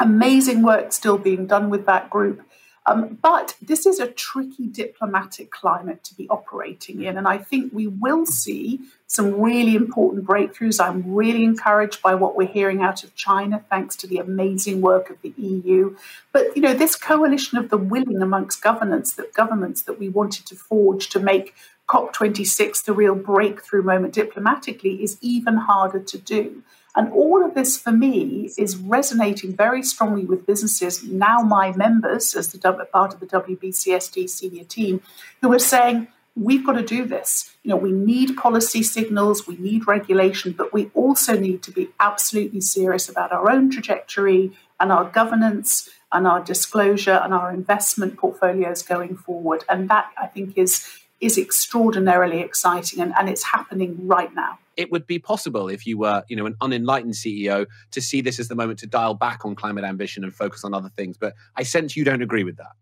amazing 0.00 0.62
work 0.62 0.90
still 0.90 1.18
being 1.18 1.46
done 1.46 1.68
with 1.68 1.84
that 1.84 2.08
group. 2.08 2.40
Um, 2.86 3.18
but 3.20 3.56
this 3.60 3.84
is 3.84 4.00
a 4.00 4.08
tricky 4.08 4.66
diplomatic 4.66 5.50
climate 5.50 6.02
to 6.04 6.14
be 6.14 6.28
operating 6.28 7.02
in. 7.02 7.18
And 7.18 7.28
I 7.28 7.38
think 7.38 7.72
we 7.72 7.86
will 7.86 8.24
see 8.24 8.80
some 9.06 9.40
really 9.40 9.76
important 9.76 10.26
breakthroughs. 10.26 10.82
I'm 10.82 11.14
really 11.14 11.44
encouraged 11.44 12.00
by 12.00 12.14
what 12.14 12.36
we're 12.36 12.48
hearing 12.48 12.80
out 12.82 13.04
of 13.04 13.14
China, 13.14 13.62
thanks 13.68 13.96
to 13.96 14.06
the 14.06 14.18
amazing 14.18 14.80
work 14.80 15.10
of 15.10 15.20
the 15.20 15.34
EU. 15.36 15.96
But, 16.32 16.56
you 16.56 16.62
know, 16.62 16.74
this 16.74 16.96
coalition 16.96 17.58
of 17.58 17.68
the 17.68 17.76
willing 17.76 18.22
amongst 18.22 18.62
governments 18.62 19.12
that 19.12 19.34
governments 19.34 19.82
that 19.82 19.98
we 19.98 20.08
wanted 20.08 20.46
to 20.46 20.56
forge 20.56 21.10
to 21.10 21.20
make 21.20 21.54
COP26 21.88 22.84
the 22.84 22.92
real 22.92 23.16
breakthrough 23.16 23.82
moment 23.82 24.14
diplomatically 24.14 25.02
is 25.02 25.18
even 25.20 25.56
harder 25.56 25.98
to 26.00 26.18
do. 26.18 26.62
And 26.96 27.12
all 27.12 27.44
of 27.44 27.54
this 27.54 27.78
for 27.78 27.92
me 27.92 28.50
is 28.58 28.76
resonating 28.76 29.54
very 29.54 29.82
strongly 29.82 30.24
with 30.24 30.46
businesses, 30.46 31.04
now 31.04 31.38
my 31.38 31.72
members 31.76 32.34
as 32.34 32.48
the 32.48 32.58
part 32.92 33.14
of 33.14 33.20
the 33.20 33.26
WBCSD 33.26 34.28
senior 34.28 34.64
team, 34.64 35.00
who 35.40 35.52
are 35.52 35.58
saying, 35.58 36.08
we've 36.36 36.64
got 36.64 36.72
to 36.72 36.82
do 36.82 37.04
this. 37.04 37.54
You 37.62 37.70
know, 37.70 37.76
we 37.76 37.92
need 37.92 38.36
policy 38.36 38.82
signals, 38.82 39.46
we 39.46 39.56
need 39.56 39.86
regulation, 39.86 40.52
but 40.52 40.72
we 40.72 40.90
also 40.94 41.38
need 41.38 41.62
to 41.64 41.70
be 41.70 41.90
absolutely 42.00 42.60
serious 42.60 43.08
about 43.08 43.32
our 43.32 43.50
own 43.50 43.70
trajectory 43.70 44.52
and 44.78 44.90
our 44.90 45.04
governance 45.04 45.90
and 46.12 46.26
our 46.26 46.42
disclosure 46.42 47.20
and 47.22 47.32
our 47.32 47.52
investment 47.52 48.16
portfolios 48.16 48.82
going 48.82 49.16
forward. 49.16 49.64
And 49.68 49.88
that 49.90 50.10
I 50.20 50.26
think 50.26 50.56
is 50.56 50.86
is 51.20 51.36
extraordinarily 51.36 52.40
exciting 52.40 53.00
and, 53.00 53.14
and 53.18 53.28
it's 53.28 53.44
happening 53.44 54.06
right 54.06 54.34
now 54.34 54.58
it 54.80 54.90
would 54.90 55.06
be 55.06 55.18
possible 55.18 55.68
if 55.68 55.86
you 55.86 55.98
were, 55.98 56.24
you 56.28 56.36
know, 56.36 56.46
an 56.46 56.56
unenlightened 56.62 57.12
CEO 57.12 57.66
to 57.90 58.00
see 58.00 58.22
this 58.22 58.40
as 58.40 58.48
the 58.48 58.54
moment 58.54 58.78
to 58.78 58.86
dial 58.86 59.12
back 59.12 59.44
on 59.44 59.54
climate 59.54 59.84
ambition 59.84 60.24
and 60.24 60.34
focus 60.34 60.64
on 60.64 60.72
other 60.72 60.88
things. 60.88 61.18
But 61.18 61.34
I 61.54 61.64
sense 61.64 61.96
you 61.96 62.04
don't 62.04 62.22
agree 62.22 62.44
with 62.44 62.56
that. 62.56 62.72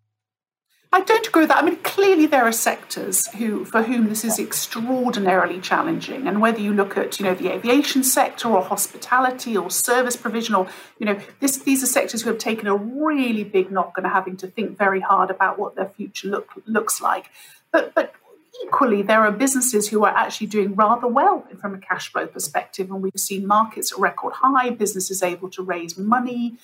I 0.91 1.01
don't 1.01 1.26
agree 1.26 1.43
with 1.43 1.49
that. 1.49 1.62
I 1.62 1.66
mean, 1.66 1.76
clearly 1.78 2.26
there 2.26 2.45
are 2.45 2.53
sectors 2.53 3.26
who, 3.32 3.64
for 3.64 3.82
whom 3.82 4.09
this 4.09 4.24
is 4.24 4.39
extraordinarily 4.39 5.61
challenging, 5.61 6.26
and 6.26 6.41
whether 6.41 6.61
you 6.61 6.72
look 6.72 6.97
at, 6.97 7.18
you 7.18 7.26
know, 7.26 7.34
the 7.34 7.53
aviation 7.53 8.03
sector 8.03 8.49
or 8.49 8.62
hospitality 8.62 9.55
or 9.55 9.68
service 9.68 10.16
provision, 10.16 10.55
or 10.55 10.66
you 10.99 11.05
know, 11.05 11.20
this, 11.41 11.59
these 11.59 11.82
are 11.82 11.86
sectors 11.86 12.22
who 12.22 12.30
have 12.30 12.39
taken 12.39 12.68
a 12.68 12.76
really 12.76 13.45
big 13.45 13.70
knock 13.70 13.95
and 13.99 14.07
are 14.07 14.12
having 14.12 14.36
to 14.39 14.47
think 14.47 14.78
very 14.78 15.01
hard 15.01 15.30
about 15.30 15.59
what 15.59 15.74
their 15.74 15.91
future 15.91 16.28
look, 16.28 16.53
looks 16.64 17.03
like. 17.03 17.28
But, 17.70 17.95
but 17.95 18.14
equally, 18.64 19.02
there 19.02 19.24
are 19.24 19.32
businesses 19.32 19.88
who 19.88 20.04
are 20.04 20.14
actually 20.14 20.48
doing 20.48 20.74
rather 20.74 21.06
well 21.06 21.46
from 21.61 21.74
a 21.74 21.78
cash 21.78 22.12
flow 22.12 22.26
perspective, 22.26 22.90
and 22.90 23.02
we've 23.02 23.12
seen 23.16 23.46
markets 23.46 23.92
at 23.92 23.98
record 23.98 24.34
high, 24.34 24.70
businesses 24.70 25.22
able 25.22 25.50
to 25.50 25.62
raise 25.62 25.98
money. 25.98 26.59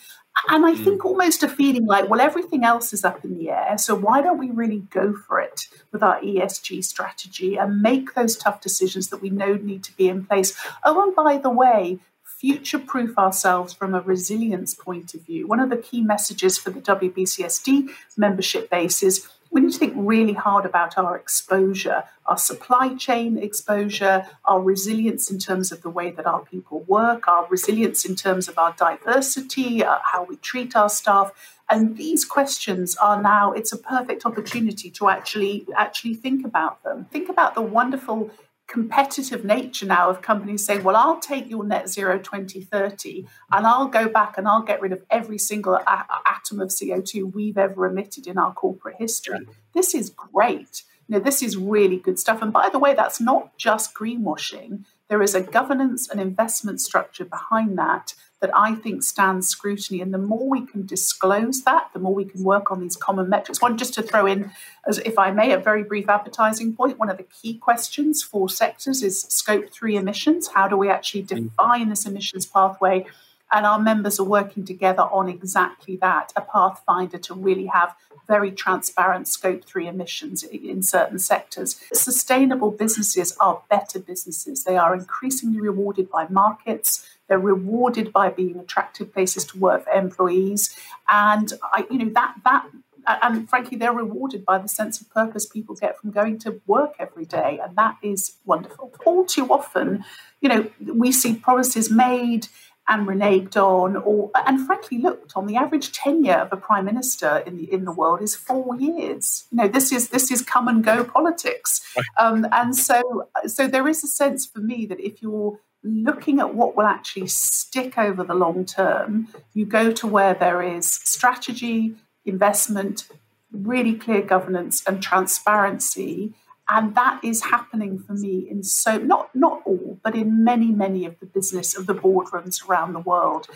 And 0.49 0.67
I 0.67 0.75
think 0.75 1.03
hmm. 1.03 1.09
almost 1.09 1.43
a 1.43 1.49
feeling 1.49 1.87
like, 1.87 2.09
well, 2.09 2.21
everything 2.21 2.65
else 2.65 2.93
is 2.93 3.05
up 3.05 3.25
in 3.25 3.39
the 3.39 3.51
air. 3.51 3.79
So 3.79 3.95
why 3.95 4.21
don't 4.21 4.39
we 4.39 4.51
really 4.51 4.81
go 4.91 5.15
for 5.15 5.41
it 5.41 5.69
with 5.93 6.03
our 6.03 6.21
ESG 6.21 6.85
strategy 6.85 7.57
and 7.57 7.81
make 7.81 8.15
those 8.15 8.37
tough 8.37 8.61
decisions 8.61 9.09
that 9.09 9.23
we 9.23 9.31
know 9.31 9.55
need 9.55 9.85
to 9.85 9.97
be 9.97 10.09
in 10.09 10.25
place? 10.25 10.57
Oh, 10.83 11.01
and 11.03 11.15
by 11.15 11.39
the 11.39 11.51
way, 11.51 12.01
future 12.45 12.79
proof 12.79 13.17
ourselves 13.17 13.73
from 13.73 13.95
a 13.95 14.03
resilience 14.03 14.75
point 14.75 15.15
of 15.15 15.23
view. 15.23 15.47
One 15.47 15.61
of 15.61 15.71
the 15.71 15.79
key 15.79 16.03
messages 16.03 16.59
for 16.59 16.69
the 16.69 16.81
WBCSD 16.81 17.89
membership 18.19 18.69
base 18.69 19.03
is 19.03 19.27
we 19.55 19.61
need 19.61 19.73
to 19.73 19.79
think 19.79 19.95
really 19.97 20.33
hard 20.33 20.67
about 20.67 20.99
our 20.99 21.17
exposure, 21.17 22.03
our 22.27 22.37
supply 22.37 22.97
chain 22.97 23.39
exposure, 23.39 24.27
our 24.45 24.61
resilience 24.61 25.31
in 25.31 25.39
terms 25.39 25.71
of 25.71 25.81
the 25.83 25.89
way 25.89 26.11
that 26.11 26.27
our 26.27 26.41
people 26.41 26.81
work, 26.89 27.29
our 27.29 27.47
resilience 27.49 28.05
in 28.05 28.17
terms 28.17 28.49
of 28.49 28.59
our 28.59 28.75
diversity, 28.77 29.85
uh, 29.85 29.99
how 30.03 30.25
we 30.25 30.35
treat 30.39 30.75
our 30.75 30.89
staff. 30.89 31.31
And 31.71 31.97
these 31.97 32.25
questions 32.25 32.97
are 32.97 33.23
now, 33.23 33.53
it's 33.53 33.73
a 33.73 33.79
perfect 33.79 34.27
opportunity 34.27 34.91
to 34.91 35.09
actually 35.09 35.67
actually 35.77 36.15
think 36.15 36.45
about 36.45 36.83
them. 36.83 37.07
Think 37.13 37.29
about 37.29 37.55
the 37.55 37.63
wonderful 37.63 38.33
competitive 38.67 39.45
nature 39.45 39.87
now 39.87 40.09
of 40.09 40.23
companies 40.23 40.65
saying, 40.65 40.83
well, 40.83 40.97
I'll 40.97 41.21
take 41.21 41.51
your 41.51 41.65
net 41.65 41.89
zero 41.89 42.19
2030 42.19 43.27
and 43.53 43.67
I'll 43.67 43.89
go 43.89 44.09
back 44.09 44.39
and 44.39 44.49
I'll 44.49 44.63
get 44.63 44.81
rid 44.81 44.93
of 44.93 45.03
every 45.11 45.39
single 45.39 45.75
a- 45.75 46.07
atom 46.27 46.61
of 46.61 46.71
CO2 46.71 47.33
we've 47.35 47.59
ever 47.59 47.87
emitted 47.87 48.27
in 48.27 48.39
our 48.39 48.53
corporate 48.53 48.97
history. 48.99 49.47
This 49.75 49.95
is 49.95 50.11
great. 50.11 50.83
You 51.09 51.19
know, 51.19 51.25
this 51.25 51.43
is 51.43 51.57
really 51.57 51.99
good 51.99 52.19
stuff. 52.19 52.41
And 52.41 52.53
by 52.53 52.71
the 52.71 52.79
way, 52.79 52.95
that's 52.95 53.21
not 53.21 53.57
just 53.59 53.95
greenwashing. 53.95 54.85
There 55.09 55.23
is 55.23 55.35
a 55.35 55.41
governance 55.41 56.09
and 56.09 56.21
investment 56.21 56.81
structure 56.81 57.25
behind 57.25 57.77
that 57.79 58.15
that 58.45 58.55
I 58.55 58.75
think 58.75 59.03
stands 59.03 59.49
scrutiny. 59.49 60.03
And 60.03 60.13
the 60.13 60.19
more 60.19 60.51
we 60.51 60.67
can 60.67 60.85
disclose 60.85 61.63
that, 61.63 61.89
the 61.95 61.99
more 61.99 62.13
we 62.13 62.27
can 62.27 62.45
work 62.45 62.71
on 62.71 62.79
these 62.79 62.95
common 62.95 63.31
metrics. 63.31 63.63
One, 63.63 63.79
just 63.79 63.95
to 63.95 64.03
throw 64.03 64.27
in, 64.27 64.51
as 64.87 64.99
if 64.99 65.19
I 65.19 65.31
may, 65.31 65.53
a 65.53 65.59
very 65.59 65.83
brief 65.83 66.11
advertising 66.11 66.77
point. 66.77 66.99
one 66.99 67.09
of 67.09 67.17
the 67.17 67.23
key 67.23 67.55
questions 67.55 68.23
for 68.23 68.51
sectors 68.51 69.03
is 69.03 69.23
scope 69.23 69.73
three 69.73 69.97
emissions. 69.97 70.49
How 70.49 70.69
do 70.69 70.77
we 70.77 70.91
actually 70.91 71.23
mm. 71.23 71.29
define 71.29 71.89
this 71.89 72.05
emissions 72.05 72.45
pathway? 72.45 73.07
And 73.53 73.67
our 73.67 73.79
members 73.79 74.19
are 74.19 74.25
working 74.25 74.65
together 74.65 75.03
on 75.03 75.29
exactly 75.29 75.97
that 75.97 76.33
a 76.35 76.41
pathfinder 76.41 77.19
to 77.19 77.35
really 77.35 77.67
have 77.67 77.95
very 78.27 78.51
transparent 78.51 79.29
scope 79.29 79.65
three 79.65 79.87
emissions 79.87 80.43
in 80.43 80.83
certain 80.83 81.19
sectors. 81.19 81.81
Sustainable 81.93 82.71
businesses 82.71 83.37
are 83.39 83.63
better 83.69 83.99
businesses. 83.99 84.65
They 84.65 84.77
are 84.77 84.95
increasingly 84.95 85.61
rewarded 85.61 86.11
by 86.11 86.27
markets. 86.29 87.07
They're 87.29 87.39
rewarded 87.39 88.13
by 88.13 88.31
being 88.31 88.59
attractive 88.59 89.13
places 89.13 89.45
to 89.47 89.59
work 89.59 89.85
for 89.85 89.93
employees, 89.93 90.77
and 91.09 91.53
I, 91.73 91.87
you 91.91 91.99
know 91.99 92.11
that 92.11 92.35
that 92.45 92.67
and 93.07 93.49
frankly, 93.49 93.77
they're 93.77 93.93
rewarded 93.93 94.45
by 94.45 94.59
the 94.59 94.69
sense 94.69 95.01
of 95.01 95.11
purpose 95.11 95.47
people 95.47 95.75
get 95.75 95.99
from 95.99 96.11
going 96.11 96.39
to 96.41 96.61
work 96.67 96.95
every 96.99 97.25
day, 97.25 97.61
and 97.63 97.77
that 97.77 97.97
is 98.03 98.37
wonderful. 98.45 98.93
All 99.05 99.25
too 99.25 99.47
often, 99.53 100.05
you 100.41 100.49
know, 100.49 100.71
we 100.81 101.13
see 101.13 101.35
promises 101.35 101.91
made 101.91 102.49
and 102.89 103.07
reneged 103.07 103.57
on, 103.57 103.97
or 103.97 104.31
and 104.47 104.67
frankly, 104.67 104.99
looked 104.99 105.33
on 105.37 105.47
the 105.47 105.57
average 105.57 105.93
tenure 105.93 106.35
of 106.35 106.53
a 106.53 106.57
prime 106.57 106.85
minister 106.85 107.39
in 107.47 107.57
the 107.57 107.73
in 107.73 107.85
the 107.85 107.93
world 107.93 108.21
is 108.21 108.35
four 108.35 108.77
years. 108.77 109.47
You 109.51 109.59
know, 109.59 109.69
this 109.69 109.93
is 109.93 110.09
this 110.09 110.31
is 110.31 110.43
come 110.43 110.69
and 110.69 110.85
go 110.85 111.05
politics, 111.05 111.81
um, 112.19 112.47
and 112.53 112.77
so 112.77 113.29
so 113.47 113.67
there 113.67 113.89
is 113.89 114.05
a 114.05 114.09
sense 114.09 114.47
for 114.47 114.61
me 114.61 114.87
that 114.87 115.01
if 115.01 115.23
you're 115.23 115.59
looking 115.83 116.41
at 116.41 116.55
what 116.55 116.77
will 116.77 116.87
actually 116.87 117.27
stick 117.27 117.99
over 117.99 118.25
the 118.25 118.35
long 118.35 118.65
term, 118.65 119.29
you 119.53 119.67
go 119.67 119.93
to 119.93 120.07
where 120.07 120.35
there 120.35 120.63
is 120.63 120.87
strategy, 120.87 121.95
investment, 122.25 123.07
really 123.53 123.95
clear 123.95 124.23
governance, 124.23 124.83
and 124.87 125.03
transparency. 125.03 126.33
And 126.69 126.95
that 126.95 127.23
is 127.23 127.45
happening 127.45 127.99
for 127.99 128.15
me 128.15 128.47
in 128.49 128.63
so 128.63 128.97
not 128.97 129.35
not 129.35 129.63
all, 129.67 129.99
but 130.03 130.15
in 130.15 130.45
many 130.45 130.71
many 130.71 131.05
of 131.05 131.21
the 131.21 131.27
business 131.27 131.77
of 131.77 131.87
the 131.87 131.95
boardrooms 131.95 132.67
around 132.67 132.95
the 132.95 133.01
world. 133.01 133.49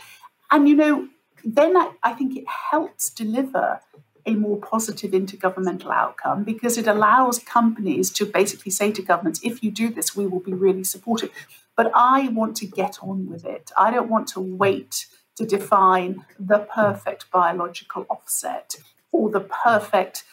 And 0.51 0.69
you 0.69 0.77
know, 0.77 1.09
then 1.45 1.77
I, 1.77 1.93
I 2.03 2.13
think 2.13 2.37
it 2.37 2.45
helps 2.71 3.11
deliver 3.11 3.81
a 4.27 4.35
more 4.35 4.59
positive 4.59 5.13
intergovernmental 5.13 5.91
outcome 5.91 6.45
because 6.45 6.77
it 6.77 6.87
allows 6.87 7.39
companies 7.39 8.11
to 8.11 8.27
basically 8.27 8.71
say 8.71 8.93
to 8.93 9.01
governments, 9.01 9.41
if 9.43 9.63
you 9.63 9.71
do 9.71 9.89
this, 9.89 10.15
we 10.15 10.27
will 10.27 10.41
be 10.41 10.53
really 10.53 10.85
supportive. 10.85 11.31
But 11.77 11.91
I 11.95 12.29
want 12.29 12.57
to 12.57 12.67
get 12.67 12.99
on 13.01 13.27
with 13.31 13.47
it. 13.47 13.71
I 13.77 13.91
don't 13.91 14.11
want 14.11 14.29
to 14.29 14.41
wait 14.41 15.07
to 15.37 15.47
define 15.47 16.27
the 16.39 16.59
perfect 16.59 17.31
biological 17.31 18.05
offset 18.11 18.77
or 19.13 19.31
the 19.31 19.41
perfect 19.41 20.25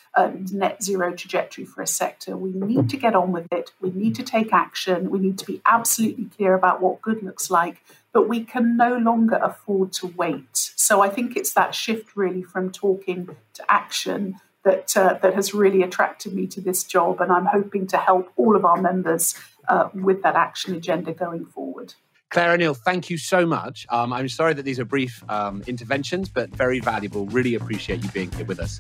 net 0.51 0.82
zero 0.82 1.13
trajectory 1.13 1.66
for 1.66 1.82
a 1.82 1.88
sector. 1.88 2.38
We 2.38 2.51
need 2.51 2.89
to 2.89 2.97
get 2.97 3.16
on 3.16 3.32
with 3.32 3.51
it. 3.51 3.72
We 3.82 3.91
need 3.91 4.16
to 4.16 4.24
take 4.24 4.53
action. 4.53 5.09
We 5.09 5.20
need 5.20 5.38
to 5.39 5.45
be 5.45 5.61
absolutely 5.66 6.26
clear 6.26 6.53
about 6.53 6.82
what 6.82 7.01
good 7.01 7.22
looks 7.22 7.49
like, 7.49 7.84
but 8.13 8.30
we 8.30 8.43
can 8.43 8.78
no 8.78 8.97
longer 8.97 9.39
afford 9.41 9.91
to 9.93 10.07
wait. 10.07 10.72
So 10.76 11.01
I 11.01 11.09
think 11.09 11.36
it's 11.36 11.53
that 11.53 11.76
shift 11.76 12.16
really 12.16 12.43
from 12.43 12.72
talking 12.72 13.36
to 13.53 13.72
action 13.72 14.39
that 14.63 14.97
uh, 14.97 15.13
that 15.22 15.36
has 15.36 15.53
really 15.53 15.84
attracted 15.84 16.34
me 16.34 16.47
to 16.47 16.59
this 16.59 16.84
job, 16.84 17.22
and 17.22 17.32
I'm 17.32 17.45
hoping 17.45 17.86
to 17.88 17.97
help 17.97 18.32
all 18.36 18.55
of 18.55 18.66
our 18.66 18.82
members 18.82 19.36
uh, 19.68 19.89
with 19.93 20.24
that 20.24 20.36
action 20.36 20.76
agenda 20.76 21.13
going 21.13 21.45
forward. 21.45 21.93
Claire 22.32 22.53
O'Neill, 22.53 22.74
thank 22.74 23.09
you 23.09 23.18
so 23.18 23.45
much. 23.45 23.86
Um, 23.89 24.11
I'm 24.11 24.28
sorry 24.28 24.53
that 24.55 24.63
these 24.63 24.80
are 24.80 24.86
brief 24.86 25.24
um, 25.30 25.63
interventions, 25.68 26.28
but 26.28 26.49
very 26.49 26.80
valuable. 26.80 27.28
Really 27.28 27.55
appreciate 27.55 28.03
you 28.03 28.09
being 28.09 28.32
here 28.32 28.45
with 28.45 28.59
us. 28.59 28.80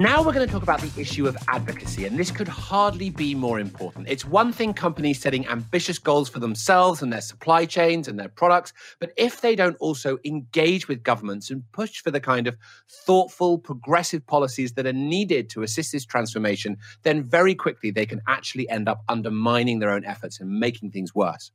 Now 0.00 0.22
we're 0.22 0.32
going 0.32 0.46
to 0.46 0.50
talk 0.50 0.62
about 0.62 0.80
the 0.80 0.98
issue 0.98 1.28
of 1.28 1.36
advocacy, 1.48 2.06
and 2.06 2.18
this 2.18 2.30
could 2.30 2.48
hardly 2.48 3.10
be 3.10 3.34
more 3.34 3.60
important. 3.60 4.08
It's 4.08 4.24
one 4.24 4.50
thing 4.50 4.72
companies 4.72 5.20
setting 5.20 5.46
ambitious 5.46 5.98
goals 5.98 6.30
for 6.30 6.38
themselves 6.38 7.02
and 7.02 7.12
their 7.12 7.20
supply 7.20 7.66
chains 7.66 8.08
and 8.08 8.18
their 8.18 8.30
products, 8.30 8.72
but 8.98 9.12
if 9.18 9.42
they 9.42 9.54
don't 9.54 9.76
also 9.76 10.16
engage 10.24 10.88
with 10.88 11.02
governments 11.02 11.50
and 11.50 11.70
push 11.72 12.00
for 12.00 12.10
the 12.10 12.18
kind 12.18 12.46
of 12.46 12.56
thoughtful, 12.88 13.58
progressive 13.58 14.26
policies 14.26 14.72
that 14.72 14.86
are 14.86 14.94
needed 14.94 15.50
to 15.50 15.62
assist 15.62 15.92
this 15.92 16.06
transformation, 16.06 16.78
then 17.02 17.22
very 17.22 17.54
quickly 17.54 17.90
they 17.90 18.06
can 18.06 18.22
actually 18.26 18.66
end 18.70 18.88
up 18.88 19.02
undermining 19.06 19.80
their 19.80 19.90
own 19.90 20.06
efforts 20.06 20.40
and 20.40 20.48
making 20.48 20.92
things 20.92 21.14
worse. 21.14 21.50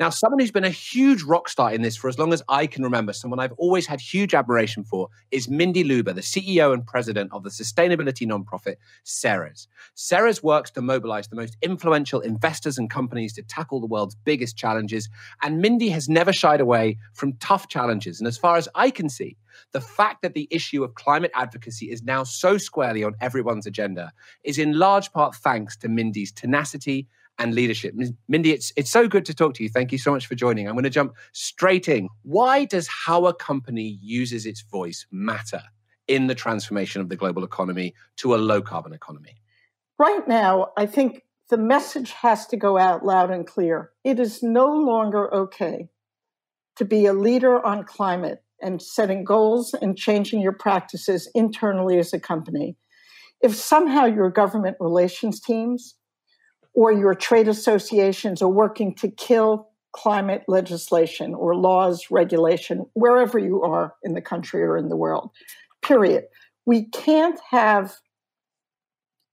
Now, 0.00 0.10
someone 0.10 0.40
who's 0.40 0.50
been 0.50 0.64
a 0.64 0.70
huge 0.70 1.22
rock 1.22 1.48
star 1.48 1.72
in 1.72 1.82
this 1.82 1.96
for 1.96 2.08
as 2.08 2.18
long 2.18 2.32
as 2.32 2.42
I 2.48 2.66
can 2.66 2.82
remember, 2.82 3.12
someone 3.12 3.40
I've 3.40 3.52
always 3.52 3.86
had 3.86 4.00
huge 4.00 4.34
admiration 4.34 4.84
for, 4.84 5.08
is 5.30 5.48
Mindy 5.48 5.84
Lubber, 5.84 6.12
the 6.12 6.20
CEO 6.20 6.72
and 6.72 6.84
president 6.86 7.32
of 7.32 7.42
the 7.42 7.50
sustainability 7.82 8.26
nonprofit 8.26 8.76
Ceres. 9.04 9.68
Ceres 9.94 10.42
works 10.42 10.70
to 10.72 10.82
mobilize 10.82 11.28
the 11.28 11.36
most 11.36 11.56
influential 11.62 12.20
investors 12.20 12.78
and 12.78 12.90
companies 12.90 13.32
to 13.34 13.42
tackle 13.42 13.80
the 13.80 13.86
world's 13.86 14.14
biggest 14.14 14.56
challenges. 14.56 15.08
And 15.42 15.60
Mindy 15.60 15.88
has 15.90 16.08
never 16.08 16.32
shied 16.32 16.60
away 16.60 16.98
from 17.14 17.34
tough 17.34 17.68
challenges. 17.68 18.20
And 18.20 18.28
as 18.28 18.38
far 18.38 18.56
as 18.56 18.68
I 18.74 18.90
can 18.90 19.08
see, 19.08 19.36
the 19.72 19.80
fact 19.80 20.22
that 20.22 20.34
the 20.34 20.48
issue 20.50 20.82
of 20.82 20.94
climate 20.94 21.30
advocacy 21.34 21.90
is 21.90 22.02
now 22.02 22.24
so 22.24 22.56
squarely 22.56 23.04
on 23.04 23.14
everyone's 23.20 23.66
agenda 23.66 24.12
is 24.44 24.58
in 24.58 24.78
large 24.78 25.12
part 25.12 25.34
thanks 25.34 25.76
to 25.78 25.88
Mindy's 25.88 26.32
tenacity 26.32 27.06
and 27.38 27.54
leadership. 27.54 27.94
Mindy, 28.28 28.52
it's 28.52 28.72
it's 28.76 28.90
so 28.90 29.08
good 29.08 29.24
to 29.24 29.34
talk 29.34 29.54
to 29.54 29.62
you. 29.62 29.68
Thank 29.68 29.90
you 29.90 29.98
so 29.98 30.12
much 30.12 30.26
for 30.26 30.34
joining. 30.34 30.68
I'm 30.68 30.74
going 30.74 30.84
to 30.84 30.90
jump 30.90 31.14
straight 31.32 31.88
in. 31.88 32.08
Why 32.22 32.66
does 32.66 32.86
how 32.88 33.26
a 33.26 33.34
company 33.34 33.98
uses 34.02 34.44
its 34.44 34.60
voice 34.60 35.06
matter 35.10 35.62
in 36.12 36.26
the 36.26 36.34
transformation 36.34 37.00
of 37.00 37.08
the 37.08 37.16
global 37.16 37.42
economy 37.42 37.94
to 38.16 38.34
a 38.34 38.36
low 38.36 38.60
carbon 38.60 38.92
economy? 38.92 39.36
Right 39.98 40.28
now, 40.28 40.68
I 40.76 40.84
think 40.84 41.22
the 41.48 41.56
message 41.56 42.12
has 42.12 42.46
to 42.48 42.56
go 42.56 42.76
out 42.76 43.04
loud 43.04 43.30
and 43.30 43.46
clear. 43.46 43.90
It 44.04 44.20
is 44.20 44.42
no 44.42 44.66
longer 44.66 45.32
okay 45.34 45.88
to 46.76 46.84
be 46.84 47.06
a 47.06 47.14
leader 47.14 47.64
on 47.64 47.84
climate 47.84 48.42
and 48.60 48.82
setting 48.82 49.24
goals 49.24 49.74
and 49.74 49.96
changing 49.96 50.42
your 50.42 50.52
practices 50.52 51.30
internally 51.34 51.98
as 51.98 52.12
a 52.12 52.20
company. 52.20 52.76
If 53.40 53.56
somehow 53.56 54.04
your 54.04 54.30
government 54.30 54.76
relations 54.80 55.40
teams 55.40 55.94
or 56.74 56.92
your 56.92 57.14
trade 57.14 57.48
associations 57.48 58.42
are 58.42 58.48
working 58.48 58.94
to 58.96 59.10
kill 59.10 59.72
climate 59.92 60.42
legislation 60.48 61.34
or 61.34 61.54
laws, 61.54 62.06
regulation, 62.10 62.86
wherever 62.94 63.38
you 63.38 63.62
are 63.62 63.94
in 64.02 64.14
the 64.14 64.22
country 64.22 64.62
or 64.62 64.76
in 64.76 64.88
the 64.88 64.96
world. 64.96 65.30
Period. 65.82 66.24
We 66.64 66.88
can't 66.88 67.40
have 67.50 67.96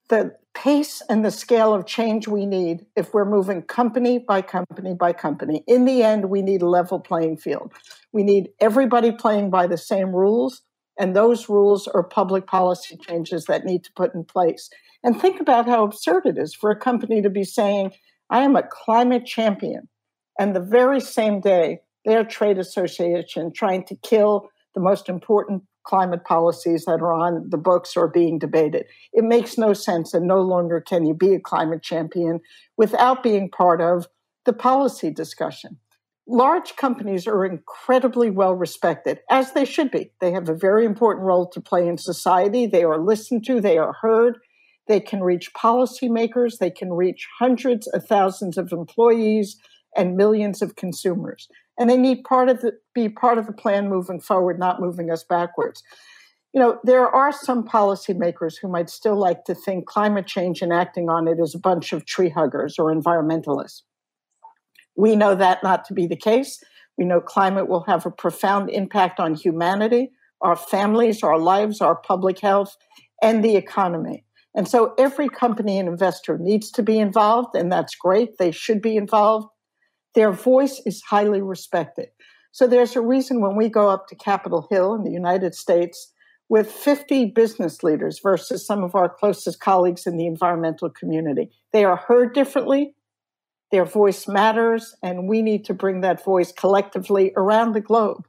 the 0.10 0.36
pace 0.56 1.02
and 1.10 1.24
the 1.24 1.32
scale 1.32 1.74
of 1.74 1.86
change 1.86 2.28
we 2.28 2.46
need 2.46 2.86
if 2.96 3.14
we're 3.14 3.30
moving 3.30 3.62
company 3.62 4.20
by 4.20 4.42
company 4.42 4.94
by 4.94 5.14
company. 5.14 5.64
In 5.68 5.86
the 5.86 6.04
end, 6.04 6.30
we 6.30 6.42
need 6.42 6.62
a 6.62 6.68
level 6.68 7.00
playing 7.00 7.38
field. 7.38 7.72
We 8.12 8.24
need 8.24 8.50
everybody 8.60 9.12
playing 9.12 9.52
by 9.52 9.68
the 9.68 9.78
same 9.78 10.14
rules, 10.14 10.64
and 11.00 11.16
those 11.16 11.48
rules 11.48 11.88
are 11.88 12.04
public 12.04 12.48
policy 12.48 12.98
changes 12.98 13.46
that 13.46 13.64
need 13.64 13.84
to 13.86 13.94
put 13.96 14.14
in 14.14 14.26
place. 14.26 14.70
And 15.04 15.20
think 15.20 15.40
about 15.40 15.68
how 15.68 15.84
absurd 15.86 16.26
it 16.26 16.38
is 16.38 16.54
for 16.54 16.72
a 16.72 16.80
company 16.80 17.22
to 17.22 17.30
be 17.30 17.44
saying, 17.44 17.92
I 18.30 18.40
am 18.40 18.56
a 18.56 18.68
climate 18.68 19.26
champion. 19.26 19.88
And 20.38 20.56
the 20.56 20.60
very 20.60 21.00
same 21.00 21.40
day, 21.40 21.80
their 22.06 22.24
trade 22.24 22.58
association 22.58 23.54
trying 23.54 23.86
to 23.86 23.96
kill 23.96 24.50
the 24.74 24.82
most 24.82 25.10
important 25.10 25.64
climate 25.90 26.24
policies 26.24 26.86
that 26.86 27.02
are 27.02 27.14
on 27.14 27.50
the 27.50 27.58
books 27.58 27.98
or 27.98 28.08
being 28.08 28.38
debated. 28.38 28.86
It 29.12 29.24
makes 29.24 29.58
no 29.58 29.74
sense, 29.74 30.14
and 30.14 30.28
no 30.28 30.40
longer 30.40 30.80
can 30.80 31.08
you 31.08 31.16
be 31.16 31.34
a 31.34 31.40
climate 31.40 31.82
champion 31.82 32.42
without 32.78 33.24
being 33.24 33.50
part 33.50 33.82
of 33.82 34.08
the 34.46 34.54
policy 34.54 35.10
discussion. 35.10 35.80
Large 36.28 36.76
companies 36.76 37.26
are 37.26 37.44
incredibly 37.44 38.30
well 38.30 38.54
respected, 38.54 39.20
as 39.32 39.54
they 39.54 39.66
should 39.66 39.90
be. 39.90 40.12
They 40.22 40.32
have 40.32 40.48
a 40.48 40.54
very 40.54 40.86
important 40.86 41.26
role 41.26 41.50
to 41.50 41.60
play 41.60 41.88
in 41.88 41.98
society. 41.98 42.68
They 42.68 42.84
are 42.84 43.00
listened 43.00 43.44
to, 43.46 43.60
they 43.60 43.80
are 43.80 43.94
heard, 44.00 44.38
they 44.88 45.00
can 45.00 45.24
reach 45.24 45.54
policymakers, 45.56 46.60
they 46.60 46.70
can 46.70 46.94
reach 46.94 47.28
hundreds 47.40 47.88
of 47.88 48.06
thousands 48.06 48.60
of 48.60 48.72
employees 48.72 49.58
and 49.98 50.16
millions 50.16 50.62
of 50.62 50.76
consumers. 50.76 51.48
And 51.80 51.90
they 51.90 51.98
need 51.98 52.24
part 52.26 52.50
of 52.50 52.62
the, 52.62 52.74
be 52.94 53.10
part 53.10 53.38
of 53.38 53.48
the 53.48 53.54
plan 53.54 53.90
moving 53.90 54.20
forward, 54.20 54.60
not 54.60 54.82
moving 54.82 55.10
us 55.10 55.24
backwards. 55.24 55.82
You 56.54 56.62
know, 56.62 56.80
there 56.84 57.08
are 57.08 57.32
some 57.32 57.64
policymakers 57.64 58.56
who 58.62 58.68
might 58.68 58.90
still 58.90 59.16
like 59.16 59.46
to 59.46 59.56
think 59.56 59.88
climate 59.88 60.28
change 60.28 60.62
and 60.62 60.74
acting 60.74 61.10
on 61.10 61.28
it 61.28 61.40
is 61.40 61.56
a 61.56 61.60
bunch 61.60 61.94
of 61.94 62.06
tree 62.06 62.30
huggers 62.30 62.78
or 62.78 62.94
environmentalists. 62.94 63.84
We 64.98 65.16
know 65.16 65.36
that 65.36 65.64
not 65.64 65.86
to 65.86 65.94
be 65.94 66.06
the 66.06 66.18
case. 66.18 66.62
We 66.98 67.06
know 67.06 67.22
climate 67.22 67.70
will 67.70 67.86
have 67.86 68.06
a 68.06 68.12
profound 68.12 68.70
impact 68.70 69.22
on 69.22 69.36
humanity, 69.36 70.12
our 70.42 70.58
families, 70.58 71.24
our 71.24 71.40
lives, 71.40 71.80
our 71.80 71.96
public 71.96 72.40
health, 72.40 72.76
and 73.22 73.42
the 73.42 73.56
economy. 73.56 74.26
And 74.56 74.68
so 74.68 74.94
every 74.98 75.30
company 75.30 75.80
and 75.80 75.88
investor 75.88 76.38
needs 76.38 76.72
to 76.72 76.84
be 76.84 77.00
involved, 77.00 77.56
and 77.56 77.72
that's 77.72 77.96
great. 77.96 78.38
They 78.38 78.52
should 78.52 78.82
be 78.82 78.98
involved. 78.98 79.48
Their 80.16 80.32
voice 80.32 80.82
is 80.86 81.02
highly 81.02 81.42
respected. 81.42 82.10
So 82.52 82.68
there's 82.68 82.96
a 82.96 83.02
reason 83.02 83.42
when 83.42 83.56
we 83.56 83.70
go 83.70 83.90
up 83.90 84.08
to 84.08 84.16
Capitol 84.16 84.68
Hill 84.70 84.96
in 84.96 85.04
the 85.04 85.12
United 85.12 85.54
States 85.56 86.12
with 86.50 86.72
50 86.72 87.26
business 87.28 87.84
leaders 87.84 88.20
versus 88.22 88.66
some 88.66 88.84
of 88.84 88.96
our 88.96 89.08
closest 89.08 89.60
colleagues 89.60 90.08
in 90.08 90.18
the 90.18 90.26
environmental 90.26 90.90
community. 90.90 91.52
They 91.72 91.86
are 91.86 91.96
heard 91.96 92.34
differently. 92.34 92.96
Their 93.72 93.86
voice 93.86 94.28
matters, 94.28 94.96
and 95.04 95.28
we 95.28 95.44
need 95.44 95.64
to 95.66 95.76
bring 95.76 96.02
that 96.02 96.24
voice 96.24 96.52
collectively 96.52 97.32
around 97.38 97.74
the 97.74 97.82
globe. 97.82 98.26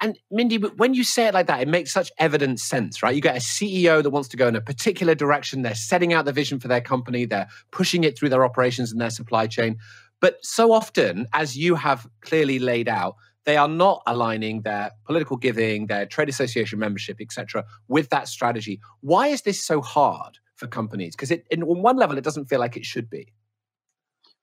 And 0.00 0.18
Mindy, 0.30 0.56
when 0.56 0.94
you 0.94 1.04
say 1.04 1.26
it 1.26 1.34
like 1.34 1.48
that, 1.48 1.60
it 1.60 1.68
makes 1.68 1.92
such 1.92 2.10
evident 2.18 2.60
sense, 2.60 3.02
right? 3.02 3.14
You 3.14 3.20
get 3.20 3.36
a 3.36 3.40
CEO 3.40 4.02
that 4.02 4.10
wants 4.10 4.28
to 4.30 4.36
go 4.36 4.48
in 4.48 4.56
a 4.56 4.60
particular 4.60 5.14
direction. 5.14 5.62
They're 5.62 5.74
setting 5.74 6.12
out 6.12 6.24
the 6.24 6.32
vision 6.32 6.60
for 6.60 6.68
their 6.68 6.80
company. 6.80 7.26
They're 7.26 7.48
pushing 7.70 8.04
it 8.04 8.16
through 8.16 8.28
their 8.30 8.44
operations 8.44 8.92
and 8.92 9.00
their 9.00 9.10
supply 9.10 9.46
chain. 9.46 9.76
But 10.20 10.38
so 10.42 10.72
often, 10.72 11.26
as 11.32 11.56
you 11.56 11.74
have 11.76 12.06
clearly 12.20 12.58
laid 12.58 12.88
out, 12.88 13.16
they 13.44 13.56
are 13.56 13.68
not 13.68 14.02
aligning 14.06 14.62
their 14.62 14.90
political 15.06 15.36
giving, 15.36 15.86
their 15.86 16.06
trade 16.06 16.28
association 16.28 16.78
membership, 16.78 17.18
etc., 17.20 17.64
with 17.88 18.10
that 18.10 18.28
strategy. 18.28 18.80
Why 19.00 19.28
is 19.28 19.42
this 19.42 19.64
so 19.64 19.80
hard 19.80 20.38
for 20.56 20.66
companies? 20.66 21.16
Because 21.16 21.32
on 21.32 21.82
one 21.82 21.96
level, 21.96 22.18
it 22.18 22.24
doesn't 22.24 22.46
feel 22.46 22.60
like 22.60 22.76
it 22.76 22.84
should 22.84 23.08
be. 23.08 23.32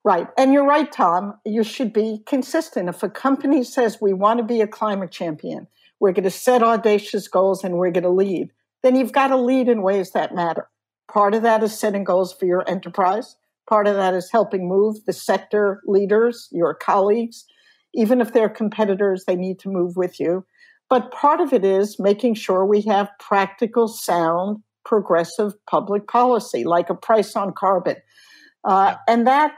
Right. 0.04 0.28
And 0.38 0.54
you're 0.54 0.66
right, 0.66 0.92
Tom. 0.92 1.34
You 1.46 1.64
should 1.64 1.92
be 1.92 2.22
consistent. 2.26 2.90
If 2.90 3.04
a 3.04 3.10
company 3.10 3.64
says 3.64 4.00
we 4.00 4.14
want 4.14 4.38
to 4.38 4.44
be 4.44 4.62
a 4.62 4.68
climate 4.68 5.12
champion, 5.12 5.68
we're 6.00 6.12
going 6.12 6.24
to 6.24 6.32
set 6.32 6.62
audacious 6.62 7.28
goals 7.28 7.64
and 7.64 7.76
we're 7.78 7.92
going 7.92 8.04
to 8.04 8.10
lead, 8.10 8.52
then 8.84 8.96
you've 8.96 9.12
got 9.12 9.28
to 9.30 9.38
lead 9.38 9.68
in 9.68 9.82
ways 9.82 10.12
that 10.12 10.36
matter. 10.36 10.70
Part 11.08 11.34
of 11.34 11.42
that 11.44 11.64
is 11.64 11.78
setting 11.78 12.04
goals 12.04 12.34
for 12.34 12.46
your 12.46 12.68
enterprise. 12.70 13.36
Part 13.70 13.88
of 13.88 13.96
that 13.96 14.14
is 14.14 14.32
helping 14.32 14.68
move 14.68 14.98
the 15.06 15.14
sector 15.14 15.82
leaders, 15.86 16.48
your 16.52 16.74
colleagues. 16.74 17.46
Even 17.94 18.22
if 18.22 18.34
they're 18.34 18.50
competitors, 18.50 19.24
they 19.26 19.36
need 19.36 19.60
to 19.60 19.70
move 19.70 19.96
with 19.96 20.20
you. 20.20 20.46
But 20.90 21.12
part 21.12 21.42
of 21.42 21.52
it 21.52 21.66
is 21.66 21.98
making 22.00 22.36
sure 22.36 22.66
we 22.66 22.82
have 22.82 23.10
practical, 23.20 23.88
sound, 23.88 24.62
progressive 24.84 25.54
public 25.66 26.08
policy, 26.08 26.64
like 26.64 26.90
a 26.90 26.96
price 26.96 27.36
on 27.36 27.54
carbon. 27.54 27.96
Uh, 28.64 28.96
and 29.08 29.26
that 29.26 29.54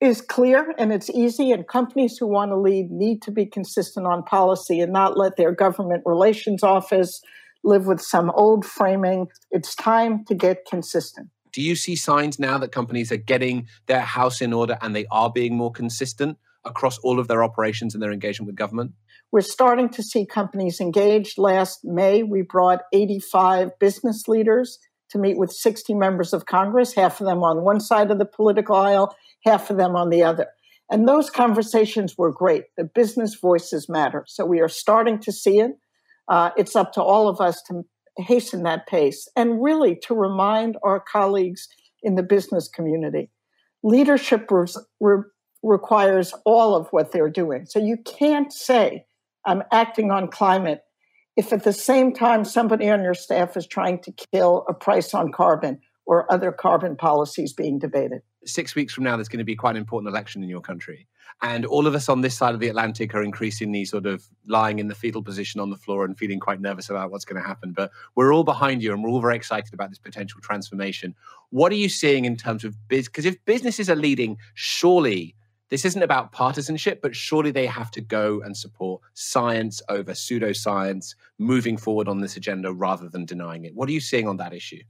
is 0.00 0.22
clear 0.22 0.74
and 0.78 0.92
it's 0.92 1.10
easy, 1.10 1.52
and 1.52 1.68
companies 1.68 2.16
who 2.16 2.26
want 2.26 2.50
to 2.50 2.56
lead 2.56 2.90
need 2.90 3.20
to 3.22 3.30
be 3.30 3.44
consistent 3.44 4.06
on 4.06 4.22
policy 4.22 4.80
and 4.80 4.92
not 4.92 5.18
let 5.18 5.36
their 5.36 5.52
government 5.52 6.02
relations 6.06 6.62
office 6.62 7.20
live 7.62 7.86
with 7.86 8.00
some 8.00 8.30
old 8.30 8.64
framing. 8.64 9.26
It's 9.50 9.74
time 9.74 10.24
to 10.24 10.34
get 10.34 10.64
consistent. 10.64 11.28
Do 11.52 11.62
you 11.62 11.76
see 11.76 11.96
signs 11.96 12.38
now 12.38 12.58
that 12.58 12.72
companies 12.72 13.10
are 13.12 13.16
getting 13.16 13.66
their 13.86 14.00
house 14.00 14.40
in 14.40 14.52
order 14.52 14.78
and 14.80 14.94
they 14.94 15.06
are 15.10 15.30
being 15.30 15.56
more 15.56 15.72
consistent 15.72 16.38
across 16.64 16.98
all 16.98 17.18
of 17.18 17.28
their 17.28 17.42
operations 17.42 17.94
and 17.94 18.02
their 18.02 18.12
engagement 18.12 18.46
with 18.46 18.56
government? 18.56 18.92
We're 19.32 19.40
starting 19.42 19.88
to 19.90 20.02
see 20.02 20.26
companies 20.26 20.80
engaged. 20.80 21.38
Last 21.38 21.80
May, 21.84 22.22
we 22.22 22.42
brought 22.42 22.82
85 22.92 23.78
business 23.78 24.28
leaders 24.28 24.78
to 25.10 25.18
meet 25.18 25.38
with 25.38 25.52
60 25.52 25.94
members 25.94 26.32
of 26.32 26.46
Congress, 26.46 26.94
half 26.94 27.20
of 27.20 27.26
them 27.26 27.42
on 27.42 27.62
one 27.62 27.80
side 27.80 28.10
of 28.10 28.18
the 28.18 28.26
political 28.26 28.76
aisle 28.76 29.16
half 29.44 29.70
of 29.70 29.76
them 29.76 29.96
on 29.96 30.10
the 30.10 30.22
other. 30.22 30.46
And 30.90 31.06
those 31.06 31.30
conversations 31.30 32.18
were 32.18 32.32
great. 32.32 32.64
The 32.76 32.84
business 32.84 33.36
voices 33.36 33.88
matter. 33.88 34.24
So 34.26 34.44
we 34.44 34.60
are 34.60 34.68
starting 34.68 35.20
to 35.20 35.32
see 35.32 35.60
it. 35.60 35.72
Uh, 36.28 36.50
it's 36.56 36.76
up 36.76 36.92
to 36.94 37.02
all 37.02 37.28
of 37.28 37.40
us 37.40 37.62
to 37.68 37.84
hasten 38.20 38.62
that 38.64 38.86
pace 38.86 39.28
and 39.36 39.62
really 39.62 39.96
to 40.02 40.14
remind 40.14 40.76
our 40.82 41.00
colleagues 41.00 41.68
in 42.02 42.14
the 42.14 42.22
business 42.22 42.68
community 42.68 43.30
leadership 43.82 44.50
re- 44.50 44.66
re- 45.00 45.22
requires 45.62 46.34
all 46.44 46.74
of 46.74 46.88
what 46.90 47.12
they're 47.12 47.30
doing. 47.30 47.66
So 47.66 47.78
you 47.78 47.96
can't 47.96 48.52
say, 48.52 49.04
I'm 49.44 49.62
acting 49.72 50.10
on 50.10 50.28
climate 50.28 50.82
if 51.36 51.52
at 51.52 51.64
the 51.64 51.72
same 51.72 52.12
time 52.12 52.44
somebody 52.44 52.90
on 52.90 53.02
your 53.02 53.14
staff 53.14 53.56
is 53.56 53.66
trying 53.66 54.00
to 54.02 54.12
kill 54.32 54.64
a 54.68 54.74
price 54.74 55.14
on 55.14 55.32
carbon 55.32 55.80
or 56.06 56.30
other 56.32 56.50
carbon 56.50 56.96
policies 56.96 57.52
being 57.52 57.78
debated. 57.78 58.20
Six 58.44 58.74
weeks 58.74 58.92
from 58.92 59.04
now, 59.04 59.16
there's 59.16 59.28
going 59.28 59.38
to 59.38 59.44
be 59.44 59.54
quite 59.54 59.72
an 59.72 59.76
important 59.76 60.12
election 60.12 60.42
in 60.42 60.48
your 60.48 60.60
country. 60.60 61.06
And 61.42 61.64
all 61.64 61.86
of 61.86 61.94
us 61.94 62.08
on 62.08 62.20
this 62.20 62.36
side 62.36 62.52
of 62.52 62.60
the 62.60 62.68
Atlantic 62.68 63.14
are 63.14 63.22
increasingly 63.22 63.86
sort 63.86 64.04
of 64.04 64.28
lying 64.46 64.78
in 64.78 64.88
the 64.88 64.94
fetal 64.94 65.22
position 65.22 65.60
on 65.60 65.70
the 65.70 65.76
floor 65.76 66.04
and 66.04 66.16
feeling 66.16 66.38
quite 66.38 66.60
nervous 66.60 66.90
about 66.90 67.10
what's 67.10 67.24
going 67.24 67.40
to 67.40 67.46
happen. 67.46 67.72
But 67.72 67.90
we're 68.14 68.34
all 68.34 68.44
behind 68.44 68.82
you 68.82 68.92
and 68.92 69.02
we're 69.02 69.08
all 69.08 69.22
very 69.22 69.36
excited 69.36 69.72
about 69.72 69.88
this 69.88 69.98
potential 69.98 70.40
transformation. 70.42 71.14
What 71.48 71.72
are 71.72 71.76
you 71.76 71.88
seeing 71.88 72.26
in 72.26 72.36
terms 72.36 72.62
of 72.62 72.76
biz? 72.88 73.06
Because 73.06 73.24
if 73.24 73.42
businesses 73.46 73.88
are 73.88 73.96
leading, 73.96 74.36
surely 74.52 75.34
this 75.70 75.84
isn't 75.84 76.02
about 76.02 76.32
partisanship, 76.32 77.00
but 77.00 77.16
surely 77.16 77.52
they 77.52 77.66
have 77.66 77.90
to 77.92 78.00
go 78.02 78.42
and 78.42 78.54
support 78.54 79.00
science 79.14 79.80
over 79.88 80.12
pseudoscience, 80.12 81.14
moving 81.38 81.78
forward 81.78 82.08
on 82.08 82.20
this 82.20 82.36
agenda 82.36 82.72
rather 82.72 83.08
than 83.08 83.24
denying 83.24 83.64
it. 83.64 83.74
What 83.74 83.88
are 83.88 83.92
you 83.92 84.00
seeing 84.00 84.28
on 84.28 84.36
that 84.38 84.52
issue? 84.52 84.82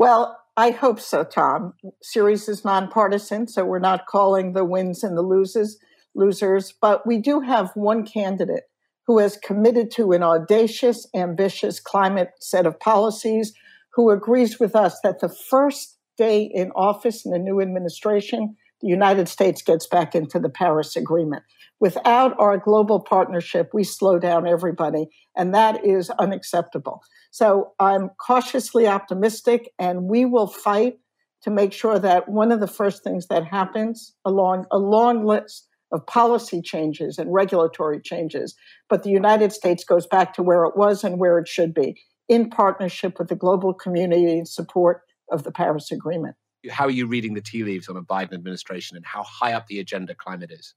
Well, 0.00 0.38
I 0.56 0.70
hope 0.70 0.98
so, 0.98 1.24
Tom. 1.24 1.74
Ceres 2.02 2.48
is 2.48 2.64
nonpartisan, 2.64 3.46
so 3.48 3.66
we're 3.66 3.80
not 3.80 4.06
calling 4.06 4.54
the 4.54 4.64
wins 4.64 5.04
and 5.04 5.14
the 5.14 5.20
loses 5.20 5.78
losers, 6.14 6.72
but 6.80 7.06
we 7.06 7.18
do 7.18 7.40
have 7.40 7.70
one 7.74 8.06
candidate 8.06 8.62
who 9.06 9.18
has 9.18 9.36
committed 9.36 9.90
to 9.90 10.12
an 10.12 10.22
audacious, 10.22 11.06
ambitious 11.14 11.80
climate 11.80 12.30
set 12.40 12.64
of 12.64 12.80
policies, 12.80 13.52
who 13.92 14.08
agrees 14.08 14.58
with 14.58 14.74
us 14.74 14.98
that 15.02 15.20
the 15.20 15.28
first 15.28 15.98
day 16.16 16.44
in 16.44 16.70
office 16.70 17.26
in 17.26 17.32
the 17.32 17.38
new 17.38 17.60
administration, 17.60 18.56
the 18.80 18.88
United 18.88 19.28
States 19.28 19.62
gets 19.62 19.86
back 19.86 20.14
into 20.14 20.38
the 20.38 20.48
Paris 20.48 20.96
Agreement. 20.96 21.42
Without 21.80 22.38
our 22.38 22.58
global 22.58 23.00
partnership, 23.00 23.70
we 23.72 23.84
slow 23.84 24.18
down 24.18 24.46
everybody, 24.46 25.08
and 25.36 25.54
that 25.54 25.84
is 25.84 26.10
unacceptable. 26.10 27.00
So 27.30 27.72
I'm 27.78 28.10
cautiously 28.24 28.86
optimistic, 28.86 29.70
and 29.78 30.04
we 30.04 30.24
will 30.24 30.46
fight 30.46 30.98
to 31.42 31.50
make 31.50 31.72
sure 31.72 31.98
that 31.98 32.28
one 32.28 32.52
of 32.52 32.60
the 32.60 32.66
first 32.66 33.02
things 33.02 33.28
that 33.28 33.44
happens 33.44 34.14
along 34.24 34.66
a 34.70 34.78
long 34.78 35.24
list 35.24 35.68
of 35.92 36.06
policy 36.06 36.62
changes 36.62 37.18
and 37.18 37.32
regulatory 37.32 38.00
changes, 38.00 38.54
but 38.88 39.02
the 39.02 39.10
United 39.10 39.52
States 39.52 39.82
goes 39.84 40.06
back 40.06 40.34
to 40.34 40.42
where 40.42 40.64
it 40.64 40.76
was 40.76 41.02
and 41.02 41.18
where 41.18 41.38
it 41.38 41.48
should 41.48 41.74
be 41.74 42.00
in 42.28 42.48
partnership 42.48 43.18
with 43.18 43.28
the 43.28 43.34
global 43.34 43.74
community 43.74 44.38
in 44.38 44.46
support 44.46 45.02
of 45.32 45.42
the 45.42 45.50
Paris 45.50 45.90
Agreement. 45.90 46.36
How 46.68 46.86
are 46.86 46.90
you 46.90 47.06
reading 47.06 47.34
the 47.34 47.40
tea 47.40 47.64
leaves 47.64 47.88
on 47.88 47.96
a 47.96 48.02
Biden 48.02 48.34
administration 48.34 48.96
and 48.96 49.06
how 49.06 49.22
high 49.22 49.52
up 49.52 49.66
the 49.66 49.78
agenda 49.78 50.14
climate 50.14 50.50
is? 50.50 50.74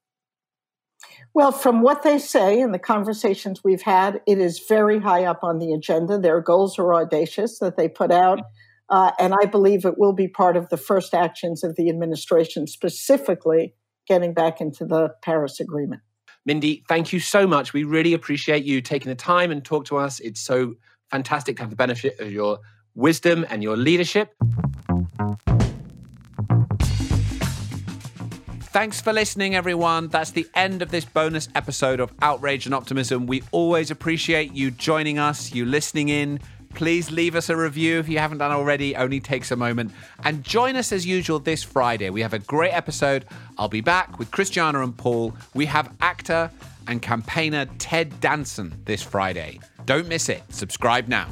Well, 1.34 1.52
from 1.52 1.82
what 1.82 2.04
they 2.04 2.20
say 2.20 2.62
and 2.62 2.74
the 2.74 2.80
conversations 2.80 3.64
we've 3.64 3.82
had, 3.82 4.22
it 4.26 4.38
is 4.38 4.60
very 4.68 5.00
high 5.00 5.26
up 5.26 5.44
on 5.44 5.60
the 5.60 5.74
agenda. 5.74 6.18
Their 6.18 6.40
goals 6.40 6.80
are 6.80 6.94
audacious 6.94 7.60
that 7.60 7.76
they 7.76 7.90
put 7.90 8.12
out. 8.12 8.40
Uh, 8.90 9.12
and 9.20 9.34
I 9.34 9.46
believe 9.46 9.86
it 9.86 9.98
will 9.98 10.14
be 10.14 10.28
part 10.28 10.56
of 10.56 10.70
the 10.70 10.78
first 10.78 11.14
actions 11.14 11.64
of 11.64 11.76
the 11.76 11.90
administration, 11.90 12.68
specifically 12.68 13.74
getting 14.08 14.34
back 14.34 14.62
into 14.62 14.86
the 14.86 15.10
Paris 15.22 15.60
Agreement. 15.60 16.02
Mindy, 16.46 16.84
thank 16.88 17.14
you 17.14 17.20
so 17.20 17.48
much. 17.48 17.74
We 17.74 17.86
really 17.86 18.14
appreciate 18.14 18.66
you 18.66 18.82
taking 18.82 19.10
the 19.10 19.16
time 19.16 19.50
and 19.52 19.64
talk 19.64 19.86
to 19.86 19.98
us. 19.98 20.20
It's 20.20 20.42
so 20.42 20.76
fantastic 21.10 21.56
to 21.58 21.64
have 21.64 21.70
the 21.70 21.76
benefit 21.76 22.20
of 22.20 22.32
your 22.32 22.60
wisdom 22.96 23.46
and 23.50 23.64
your 23.64 23.78
leadership. 23.78 24.34
Thanks 28.74 29.00
for 29.00 29.14
listening, 29.14 29.54
everyone. 29.54 30.08
That's 30.08 30.32
the 30.32 30.48
end 30.56 30.82
of 30.82 30.90
this 30.90 31.06
bonus 31.06 31.48
episode 31.54 32.00
of 32.00 32.12
Outrage 32.24 32.66
and 32.66 32.74
Optimism. 32.74 33.28
We 33.28 33.44
always 33.52 33.92
appreciate 33.92 34.52
you 34.54 34.72
joining 34.72 35.20
us, 35.20 35.54
you 35.54 35.64
listening 35.64 36.10
in. 36.10 36.40
Please 36.74 37.12
leave 37.12 37.36
us 37.36 37.50
a 37.50 37.56
review 37.56 38.00
if 38.00 38.10
you 38.10 38.18
haven't 38.18 38.40
done 38.40 38.52
already. 38.52 38.96
Only 38.96 39.20
takes 39.20 39.52
a 39.52 39.56
moment. 39.56 39.92
And 40.24 40.44
join 40.44 40.76
us 40.76 40.92
as 40.92 41.06
usual 41.06 41.38
this 41.38 41.62
Friday. 41.62 42.10
We 42.10 42.22
have 42.22 42.34
a 42.34 42.40
great 42.40 42.74
episode. 42.74 43.26
I'll 43.60 43.70
be 43.70 43.82
back 43.82 44.18
with 44.18 44.32
Christiana 44.32 44.82
and 44.82 44.98
Paul. 44.98 45.38
We 45.54 45.68
have 45.68 45.94
actor 46.02 46.50
and 46.88 47.00
campaigner 47.00 47.68
Ted 47.78 48.20
Danson 48.22 48.74
this 48.86 49.04
Friday. 49.04 49.60
Don't 49.86 50.08
miss 50.08 50.30
it. 50.30 50.42
Subscribe 50.50 51.08
now. 51.08 51.28